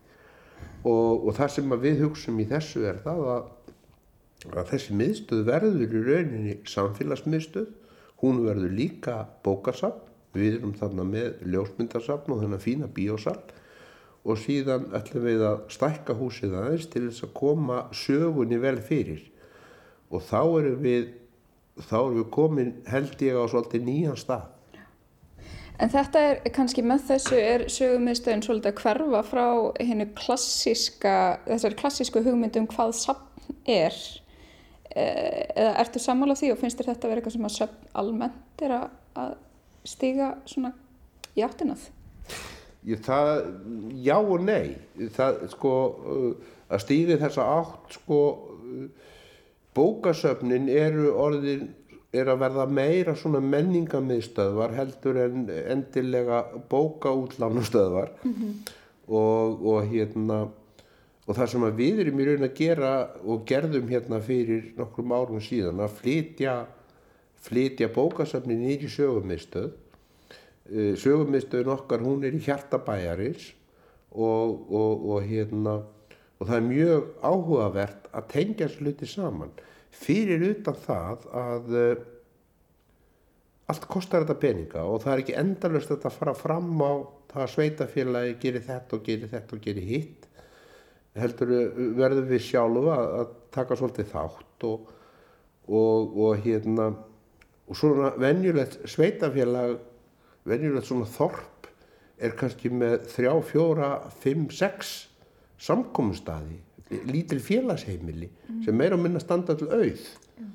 Og 0.85 1.31
það 1.33 1.53
sem 1.55 1.71
við 1.81 2.01
hugsaum 2.03 2.41
í 2.43 2.47
þessu 2.49 2.83
er 2.85 2.99
það 3.01 3.21
að, 3.33 3.45
að 4.51 4.67
þessi 4.69 4.97
miðstöð 4.99 5.45
verður 5.47 5.95
í 5.97 6.01
rauninni 6.05 6.57
samfélagsmiðstöð. 6.69 7.71
Hún 8.21 8.43
verður 8.45 8.75
líka 8.77 9.15
bókarsafn 9.45 10.05
við 10.35 10.59
erum 10.59 10.73
þarna 10.77 11.05
með 11.07 11.45
ljósmyndarsafn 11.49 12.33
og 12.35 12.41
þennan 12.43 12.63
fína 12.63 12.89
bíósal 12.91 13.39
og 14.25 14.39
síðan 14.41 14.89
ætlum 14.97 15.25
við 15.27 15.43
að 15.47 15.57
stækka 15.73 16.15
húsið 16.17 16.55
aðeins 16.59 16.89
til 16.91 17.05
þess 17.07 17.25
að 17.27 17.33
koma 17.37 17.81
sögunni 17.95 18.59
vel 18.61 18.77
fyrir 18.83 19.23
og 20.11 20.25
þá 20.25 20.41
erum 20.41 20.81
við 20.83 21.07
þá 21.83 21.95
erum 21.99 22.19
við 22.19 22.27
komin 22.31 22.75
held 22.87 23.23
ég 23.25 23.39
á 23.39 23.43
svolítið 23.51 23.87
nýjan 23.87 24.19
stað. 24.19 24.51
En 25.75 25.91
þetta 25.91 26.19
er 26.23 26.37
kannski 26.55 26.83
með 26.87 27.01
þessu 27.09 27.39
er 27.39 27.65
sögumiðstöðin 27.71 28.43
svolítið 28.45 28.71
að 28.71 28.77
hverfa 28.79 29.23
frá 29.27 29.47
hennu 29.81 30.05
klassíska 30.15 31.15
þessari 31.49 31.79
klassísku 31.81 32.23
hugmyndum 32.23 32.69
hvað 32.71 32.93
sapn 33.01 33.57
er. 33.67 33.97
Eh, 34.95 35.43
eða 35.51 35.73
ertu 35.83 35.99
sammála 35.99 36.37
því 36.39 36.53
og 36.53 36.61
finnst 36.61 36.79
þér 36.79 36.93
þetta 36.93 37.07
að 37.07 37.11
vera 37.11 37.21
eitthvað 37.21 37.35
sem 37.35 37.49
að 37.49 37.55
sapn 37.57 37.89
almennt 37.99 38.63
er 38.63 38.75
að 38.79 39.33
stíga 39.85 40.29
svona 40.47 40.71
í 41.35 41.43
áttinað? 41.43 41.89
Það, 43.03 43.31
já 44.05 44.15
og 44.15 44.45
nei. 44.45 44.77
Það 45.17 45.43
sko 45.51 45.73
að 46.69 46.83
stíði 46.85 47.19
þessa 47.19 47.49
átt 47.57 47.97
sko 47.99 48.19
bókasöfnin 49.75 50.69
eru 50.71 51.11
orðin 51.19 51.69
er 52.15 52.29
að 52.31 52.43
verða 52.45 52.65
meira 52.71 53.15
svona 53.19 53.41
menningamiðstöðvar 53.43 54.75
heldur 54.77 55.19
en 55.25 55.49
endilega 55.51 56.43
bókaútlánustöðvar 56.71 58.13
mm 58.23 58.33
-hmm. 58.33 58.53
og, 59.07 59.65
og 59.65 59.89
hérna 59.91 60.47
og 61.25 61.35
það 61.35 61.51
sem 61.51 61.65
við 61.77 61.99
erum 62.03 62.19
í 62.19 62.27
raun 62.27 62.47
að 62.47 62.57
gera 62.59 62.91
og 63.23 63.45
gerðum 63.49 63.89
hérna 63.89 64.21
fyrir 64.21 64.73
nokkrum 64.77 65.11
árum 65.11 65.41
síðan 65.41 65.81
að 65.81 65.97
flytja 66.01 66.55
flytja 67.45 67.89
bókasöfnin 67.93 68.61
nýri 68.61 68.89
sögumiðstöð 68.89 69.71
eh, 70.71 70.93
sögumiðstöðun 71.01 71.73
okkar 71.77 72.05
hún 72.05 72.23
er 72.23 72.33
í 72.33 72.43
hjartabæjarins 72.45 73.53
og, 74.11 74.71
og, 74.71 75.09
og 75.09 75.23
hérna 75.25 75.81
og 76.39 76.49
það 76.49 76.57
er 76.57 76.67
mjög 76.67 77.07
áhugavert 77.23 78.09
að 78.11 78.27
tengja 78.33 78.67
sluti 78.71 79.07
saman. 79.09 79.53
Fyrir 79.95 80.43
utan 80.49 80.77
það 80.83 81.25
að 81.41 81.75
uh, 81.79 82.03
allt 83.71 83.87
kostar 83.89 84.25
þetta 84.25 84.37
peninga 84.41 84.83
og 84.85 85.01
það 85.03 85.13
er 85.13 85.23
ekki 85.23 85.37
endalust 85.39 85.95
að 85.95 86.11
fara 86.13 86.35
fram 86.37 86.75
á 86.83 86.93
það 87.31 87.41
að 87.45 87.51
sveitafélagi 87.55 88.37
gerir 88.43 88.65
þetta 88.67 88.97
og 88.97 89.07
gerir 89.07 89.31
þetta 89.31 89.57
og 89.57 89.63
gerir 89.65 89.89
hitt. 89.89 90.27
Heldur 91.15 91.51
verður 91.95 92.27
við 92.27 92.43
sjálfu 92.43 92.91
að, 92.91 93.09
að 93.21 93.33
taka 93.55 93.79
svolítið 93.79 94.11
þátt 94.11 94.65
og, 94.67 94.93
og, 95.71 96.17
og 96.25 96.41
hérna 96.43 96.89
og 97.65 97.79
svona 97.79 98.11
venjulegt 98.21 98.81
sveitafélag 98.91 99.77
venjulegt 100.45 100.89
svona 100.89 101.07
þorp 101.09 101.69
er 102.21 102.35
kannski 102.37 102.69
með 102.71 103.07
þrjá, 103.11 103.31
fjóra, 103.49 103.89
fimm, 104.21 104.47
sex 104.53 105.07
samkominnstaði 105.61 106.59
lítil 107.09 107.39
félagsheimili 107.41 108.29
mm. 108.29 108.63
sem 108.65 108.75
meira 108.77 108.97
og 108.97 109.03
minna 109.03 109.21
standa 109.23 109.55
til 109.57 109.69
auð 109.71 110.03
mm. 110.39 110.51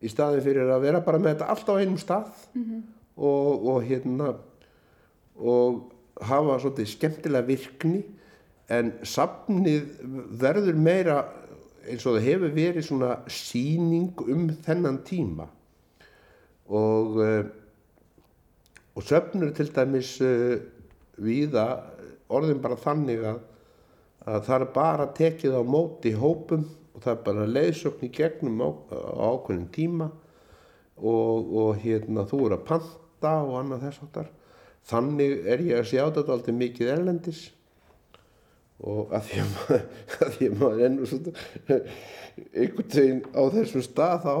í 0.00 0.12
staðin 0.12 0.44
fyrir 0.44 0.70
að 0.72 0.86
vera 0.86 1.02
bara 1.04 1.20
með 1.22 1.36
þetta 1.36 1.50
allt 1.52 1.72
á 1.72 1.74
einum 1.80 1.98
stað 2.00 2.30
-hmm. 2.54 2.82
og, 3.16 3.66
og 3.72 3.82
hérna 3.84 4.34
og 5.38 5.92
hafa 6.20 6.58
svolítið 6.58 6.88
skemmtilega 6.94 7.46
virkni 7.46 8.02
en 8.68 8.92
safnið 9.02 9.84
verður 10.40 10.74
meira 10.76 11.20
eins 11.88 12.04
og 12.06 12.18
það 12.18 12.26
hefur 12.26 12.56
verið 12.56 12.84
svona 12.84 13.12
síning 13.32 14.20
um 14.28 14.48
þennan 14.64 15.00
tíma 15.06 15.48
og 16.68 17.16
uh, 17.22 17.44
og 18.98 19.04
söfnur 19.06 19.54
til 19.54 19.70
dæmis 19.74 20.18
uh, 20.20 20.58
viða 21.16 21.66
orðin 22.28 22.60
bara 22.62 22.76
þannig 22.76 23.22
að 23.24 23.38
að 24.28 24.46
það 24.48 24.60
er 24.60 24.72
bara 24.74 25.08
tekið 25.16 25.56
á 25.56 25.62
móti 25.64 26.12
hópum 26.16 26.64
og 26.94 27.04
það 27.04 27.12
er 27.14 27.20
bara 27.28 27.50
leiðsögn 27.52 28.06
í 28.08 28.10
gegnum 28.14 28.64
á, 28.64 28.68
á 28.92 29.26
ákveðin 29.32 29.68
tíma 29.74 30.08
og, 30.98 31.52
og 31.62 31.78
hérna 31.82 32.26
þú 32.28 32.40
eru 32.46 32.58
að 32.58 32.66
panta 32.68 33.34
og 33.44 33.54
annað 33.60 33.86
þess 33.86 34.04
áttar 34.06 34.32
þannig 34.88 35.34
er 35.46 35.64
ég 35.66 35.80
að 35.80 35.90
sjá 35.92 36.02
þetta 36.06 36.34
alltaf 36.34 36.58
mikið 36.58 36.92
erlendis 36.94 37.42
og 38.78 39.12
að 39.14 39.28
því 39.28 39.42
að 39.42 39.58
að 39.74 40.32
því 40.36 40.48
að 40.48 40.56
maður 40.62 40.86
ennur 40.86 41.10
svona 41.10 41.34
einhvern 42.62 42.94
veginn 42.94 43.22
á 43.34 43.42
þessum 43.54 43.84
stað 43.86 44.24
þá 44.24 44.34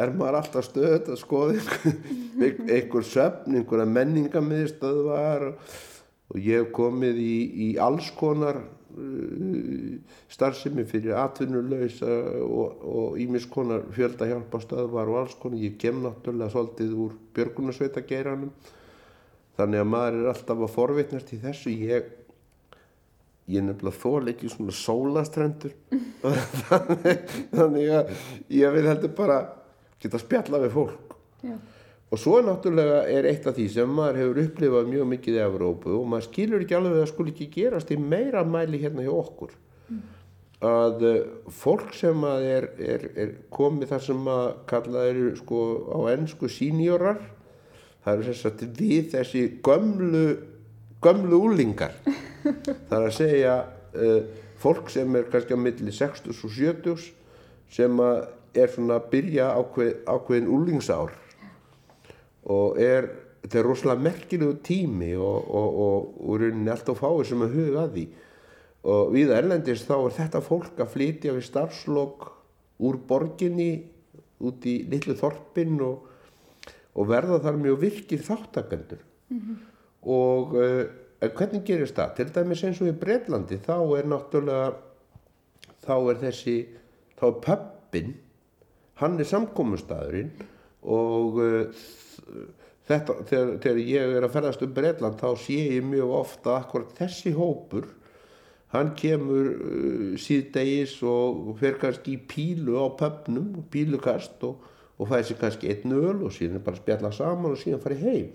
er 0.00 0.12
maður 0.16 0.38
alltaf 0.40 0.66
stöðt 0.68 1.10
að 1.12 1.20
skoða 1.20 1.56
einhver, 1.60 2.74
einhver 2.76 3.06
söfn, 3.06 3.56
einhverja 3.58 3.88
menningamiðstöðvar 3.96 5.48
og, 5.50 5.72
og 6.30 6.44
ég 6.44 6.62
hef 6.62 6.70
komið 6.76 7.24
í, 7.24 7.34
í 7.68 7.70
alls 7.82 8.12
konar 8.16 8.62
starfsemi 10.30 10.84
fyrir 10.88 11.16
atvinnuleysa 11.20 12.10
og 12.42 13.18
ímiskonar 13.20 13.86
fjöldahjálpastöðvar 13.94 15.10
og 15.12 15.18
alls 15.22 15.36
konar. 15.40 15.60
Ég 15.62 15.78
kem 15.80 16.02
náttúrulega 16.04 16.52
svolítið 16.54 16.94
úr 17.04 17.16
björgunarsveitageiranum 17.36 18.52
þannig 19.58 19.82
að 19.82 19.90
maður 19.92 20.18
er 20.20 20.30
alltaf 20.32 20.64
að 20.64 20.74
forvitnast 20.74 21.32
í 21.36 21.40
þessu. 21.42 21.74
Ég, 21.74 22.12
ég 23.50 23.66
nefnilega 23.66 24.02
þól 24.02 24.32
ekki 24.34 24.52
svona 24.52 24.76
sólastrendur 24.76 25.74
þannig 27.56 27.92
að 27.98 28.14
ég 28.60 28.78
vil 28.78 28.86
heldur 28.88 29.14
bara 29.16 29.42
geta 30.00 30.20
spjalla 30.20 30.62
við 30.64 30.74
fólk. 30.78 31.18
Já. 31.44 31.56
Og 32.10 32.18
svo 32.18 32.40
náttúrulega 32.42 33.04
er 33.06 33.26
eitt 33.30 33.44
af 33.46 33.54
því 33.54 33.66
sem 33.70 33.90
maður 33.94 34.16
hefur 34.18 34.38
upplifað 34.42 34.88
mjög 34.90 35.10
mikið 35.12 35.36
í 35.36 35.42
Evrópu 35.44 35.92
og 35.94 36.08
maður 36.10 36.26
skilur 36.26 36.64
ekki 36.64 36.74
alveg 36.74 36.96
að 36.96 37.04
það 37.04 37.12
skul 37.12 37.26
ekki 37.30 37.46
gerast 37.54 37.92
í 37.94 37.98
meira 38.02 38.42
mæli 38.42 38.80
hérna 38.82 39.04
hjá 39.04 39.12
okkur. 39.14 39.52
Mm. 39.86 40.00
Að 40.70 41.04
uh, 41.06 41.20
fólk 41.54 41.94
sem 41.96 42.26
að 42.26 42.48
er, 42.48 42.66
er, 42.82 43.06
er 43.14 43.30
komið 43.54 43.92
þar 43.92 44.04
sem 44.08 44.32
að 44.34 44.48
kalla 44.74 45.04
þeir 45.06 45.22
sko 45.38 45.60
á 45.86 45.98
ennsku 46.16 46.50
sínjórar, 46.50 47.22
það 48.02 48.16
eru 48.16 48.28
þess 48.32 48.50
að 48.50 48.66
við 48.80 49.08
þessi 49.14 49.46
gömlu, 49.70 50.26
gömlu 51.06 51.42
úlingar. 51.46 51.94
það 52.90 52.98
er 52.98 53.06
að 53.06 53.16
segja 53.20 53.56
uh, 53.94 54.20
fólk 54.58 54.90
sem 54.90 55.14
er 55.14 55.30
kannski 55.30 55.54
á 55.54 55.62
milli 55.62 55.94
60 55.94 56.34
og 56.34 56.58
70 56.58 57.08
sem 57.70 58.02
að 58.02 58.24
er 58.58 58.70
svona 58.74 58.98
að 58.98 59.10
byrja 59.14 59.52
ákveð, 59.54 59.98
ákveðin 60.10 60.50
úlingsár 60.50 61.14
og 62.48 62.80
er, 62.80 63.08
þetta 63.42 63.58
er 63.60 63.66
rosalega 63.68 64.06
merkilegu 64.06 64.56
tími 64.64 65.12
og, 65.16 65.48
og, 65.50 65.78
og, 65.84 66.10
og 66.24 66.40
rauninni 66.40 66.72
allt 66.72 66.88
á 66.88 66.94
fáið 66.96 67.24
sem 67.30 67.44
að 67.44 67.56
huga 67.58 67.84
að 67.84 67.96
því 67.96 68.06
og 68.90 69.10
við 69.12 69.32
Erlendis 69.36 69.84
þá 69.84 69.96
er 69.98 70.14
þetta 70.16 70.40
fólk 70.44 70.78
að 70.80 70.92
flytja 70.94 71.34
við 71.36 71.48
starfslokk 71.50 72.30
úr 72.80 73.00
borginni 73.08 73.72
út 74.40 74.64
í 74.64 74.78
litlu 74.88 75.16
þorpin 75.18 75.76
og 75.84 77.08
verða 77.10 77.40
þar 77.44 77.58
mjög 77.60 77.80
virkir 77.82 78.24
þáttakendur 78.24 79.02
mm 79.28 79.40
-hmm. 79.40 79.58
og 80.08 80.54
uh, 80.56 80.84
hvernig 81.20 81.64
gerist 81.64 81.96
það? 81.96 82.14
Til 82.16 82.32
dæmis 82.34 82.64
eins 82.64 82.80
og 82.80 82.88
í 82.88 82.96
Breitlandi 82.96 83.60
þá 83.60 83.76
er 83.98 84.08
náttúrulega 84.08 84.72
þá 85.84 85.94
er 86.10 86.16
þessi 86.24 86.56
þá 87.20 87.26
er 87.28 87.40
pöppin 87.44 88.14
hann 89.00 89.18
er 89.20 89.28
samkómustæðurinn 89.28 90.32
og 90.82 91.40
uh, 91.40 91.86
þetta, 92.88 93.16
þegar, 93.28 93.54
þegar 93.62 93.80
ég 93.84 94.16
er 94.16 94.26
að 94.26 94.34
ferðast 94.36 94.64
um 94.64 94.74
Breitland 94.76 95.20
þá 95.20 95.30
sé 95.40 95.58
ég 95.76 95.86
mjög 95.86 96.14
ofta 96.20 96.56
akkurat 96.58 96.94
þessi 96.98 97.34
hópur 97.36 97.88
hann 98.74 98.94
kemur 98.98 99.52
uh, 99.52 100.16
síðdegis 100.20 100.96
og 101.06 101.52
fer 101.60 101.78
kannski 101.82 102.16
í 102.16 102.24
pílu 102.30 102.78
á 102.78 102.86
pöpnum, 102.98 103.60
pílukast 103.72 104.42
og, 104.46 104.66
og 105.00 105.10
fæði 105.10 105.30
sér 105.30 105.40
kannski 105.44 105.72
einn 105.74 105.96
öl 105.96 106.26
og 106.26 106.34
síðan 106.36 106.64
bara 106.64 106.80
spjalla 106.80 107.12
saman 107.14 107.54
og 107.54 107.60
síðan 107.60 107.82
farið 107.82 108.04
heim. 108.06 108.28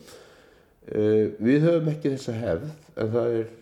Uh, 0.86 1.32
við 1.42 1.64
höfum 1.66 1.94
ekki 1.96 2.14
þessa 2.14 2.36
hefð 2.38 2.74
en 3.02 3.16
það 3.16 3.38
er 3.40 3.54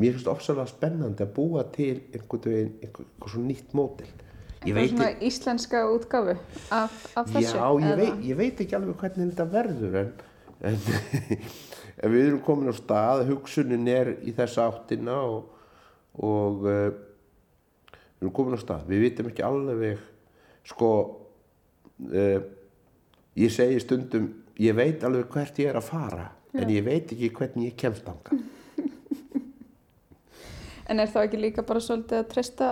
mér 0.00 0.14
finnst 0.14 0.28
ofsalega 0.30 0.70
spennandi 0.70 1.24
að 1.24 1.32
búa 1.36 1.64
til 1.74 1.96
einhvern 2.14 2.44
veginn 2.46 2.76
einhvern 2.80 3.32
svona 3.32 3.48
nýtt 3.50 3.74
mótil 3.76 4.12
Það 4.62 4.80
er 4.82 4.90
svona 4.92 5.10
íslenska 5.28 5.82
útgafu 5.92 6.34
af, 6.72 6.98
af 7.18 7.30
þessu? 7.32 7.56
Já, 7.56 7.66
ég 7.82 7.96
veit, 8.02 8.20
ég 8.28 8.38
veit 8.38 8.62
ekki 8.64 8.78
alveg 8.78 9.00
hvernig 9.02 9.32
þetta 9.32 9.46
verður 9.52 9.98
en, 10.02 10.12
en, 10.70 10.78
við 12.14 12.26
erum 12.28 12.42
komin 12.46 12.70
á 12.70 12.74
stað, 12.76 13.24
hugsunin 13.30 13.88
er 13.90 14.14
í 14.22 14.34
þessa 14.36 14.68
áttina 14.70 15.18
og, 15.26 15.50
og 16.18 16.66
uh, 16.66 16.86
við 17.90 18.26
erum 18.26 18.36
komin 18.36 18.58
á 18.58 18.60
stað. 18.62 18.86
Við 18.92 19.06
vitum 19.08 19.32
ekki 19.32 19.46
alveg, 19.46 20.06
sko, 20.70 20.92
uh, 22.12 22.38
ég 23.38 23.52
segi 23.52 23.80
stundum 23.82 24.30
ég 24.60 24.76
veit 24.76 25.04
alveg 25.04 25.30
hvert 25.32 25.60
ég 25.62 25.70
er 25.70 25.78
að 25.78 25.88
fara 25.88 26.26
en 26.52 26.70
ég 26.72 26.84
veit 26.84 27.12
ekki 27.14 27.30
hvernig 27.32 27.70
ég 27.70 27.78
kemst 27.80 28.08
ánga 28.08 28.36
En 30.90 31.00
er 31.00 31.08
það 31.08 31.28
ekki 31.28 31.40
líka 31.40 31.64
bara 31.64 31.80
svolítið 31.80 32.18
að 32.18 32.30
treysta 32.32 32.68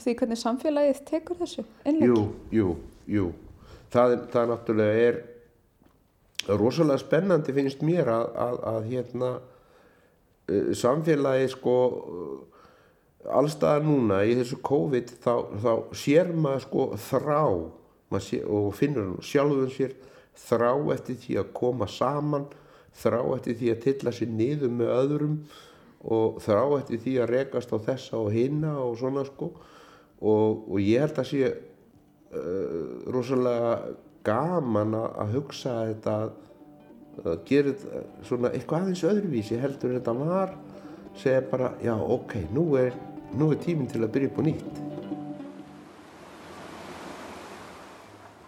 því 0.00 0.14
hvernig 0.20 0.40
samfélagið 0.40 1.02
tekur 1.08 1.38
þessu 1.40 1.64
innleggi? 1.84 2.12
Jú, 2.12 2.22
jú, 2.52 2.68
jú. 3.10 3.26
Það, 3.92 4.14
það 4.32 4.52
náttúrulega 4.52 5.08
er 5.08 5.20
rosalega 6.48 7.02
spennandi 7.02 7.54
finnst 7.54 7.82
mér 7.86 8.08
að, 8.10 8.24
að, 8.44 8.56
að 8.72 8.88
hérna 8.92 9.32
uh, 9.36 10.72
samfélagi 10.78 11.50
sko 11.52 11.76
uh, 11.90 12.32
allstaðar 13.38 13.84
núna 13.86 14.22
í 14.26 14.34
þessu 14.40 14.58
COVID 14.64 15.12
þá, 15.22 15.34
þá 15.62 15.72
sér 15.94 16.32
maður 16.34 16.66
sko 16.66 16.88
þrá. 17.10 17.44
Sé, 18.20 18.42
og 18.44 18.74
finnur 18.76 19.22
sjálfum 19.24 19.70
sér 19.72 19.94
þrá 20.36 20.74
eftir 20.92 21.16
því 21.16 21.38
að 21.40 21.52
koma 21.56 21.86
saman 21.88 22.44
þrá 22.96 23.20
eftir 23.36 23.56
því 23.56 23.70
að 23.72 23.84
tilla 23.86 24.12
sér 24.12 24.32
niður 24.32 24.74
með 24.76 24.90
öðrum 24.98 25.36
og 26.12 26.40
þrá 26.44 26.62
eftir 26.80 27.00
því 27.04 27.14
að 27.22 27.30
rekast 27.32 27.72
á 27.72 27.78
þessa 27.86 28.18
og 28.18 28.34
hinna 28.34 28.74
og 28.82 28.98
svona 29.00 29.24
sko 29.28 29.52
og, 30.22 30.62
og 30.70 30.78
ég 30.80 31.02
held 31.02 31.18
að 31.18 31.28
sé 31.32 31.50
uh, 31.50 33.10
rosalega 33.12 33.74
gaman 34.22 34.94
að 34.96 35.36
hugsa 35.36 35.74
þetta 35.90 36.16
að 37.22 37.42
gera 37.48 37.74
þetta 37.74 38.04
svona 38.24 38.52
eitthvað 38.54 38.86
aðeins 38.86 39.02
öðruvísi 39.04 39.58
heldur 39.60 39.98
þetta 39.98 40.14
var 40.16 40.54
segja 41.18 41.42
bara 41.50 41.74
já 41.82 41.92
ok, 41.92 42.38
nú 42.54 42.70
er, 42.80 42.94
nú 43.36 43.50
er 43.52 43.60
tíminn 43.60 43.90
til 43.90 44.00
að 44.00 44.14
byrja 44.14 44.32
upp 44.32 44.40
á 44.40 44.42
nýtt 44.48 44.82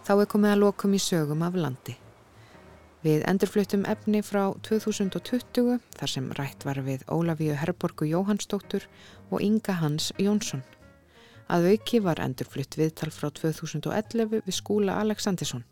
Þá 0.05 0.19
er 0.21 0.27
komið 0.29 0.51
að 0.53 0.59
lokum 0.61 0.93
í 0.93 0.99
sögum 1.01 1.43
af 1.47 1.55
landi. 1.57 1.95
Við 3.05 3.23
endurfluttum 3.25 3.87
efni 3.89 4.21
frá 4.21 4.51
2020 4.69 5.79
þar 5.97 6.13
sem 6.13 6.27
rætt 6.37 6.67
var 6.69 6.83
við 6.85 7.07
Ólafíu 7.09 7.57
Herborgu 7.57 8.11
Jóhannsdóttur 8.11 8.85
og 9.31 9.41
Inga 9.41 9.79
Hans 9.81 10.11
Jónsson. 10.21 10.61
Að 11.53 11.69
auki 11.75 12.01
var 12.01 12.23
endurflutt 12.25 12.79
viðtal 12.79 13.11
frá 13.13 13.29
2011 13.37 14.41
við 14.47 14.57
skúla 14.57 14.97
Aleksandinsson. 15.03 15.65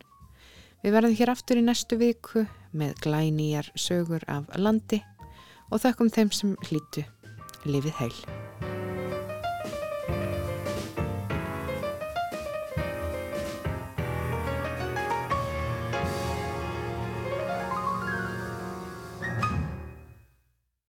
Við 0.82 0.96
verðum 0.96 1.16
hér 1.16 1.32
aftur 1.32 1.60
í 1.60 1.64
næstu 1.64 1.96
viku 2.00 2.44
með 2.76 2.96
glænýjar 3.04 3.72
sögur 3.78 4.24
af 4.28 4.50
landi 4.58 5.00
og 5.70 5.80
þakkum 5.84 6.12
þeim 6.12 6.32
sem 6.34 6.56
hlýtu 6.68 7.06
lifið 7.64 8.00
heil. 8.02 8.51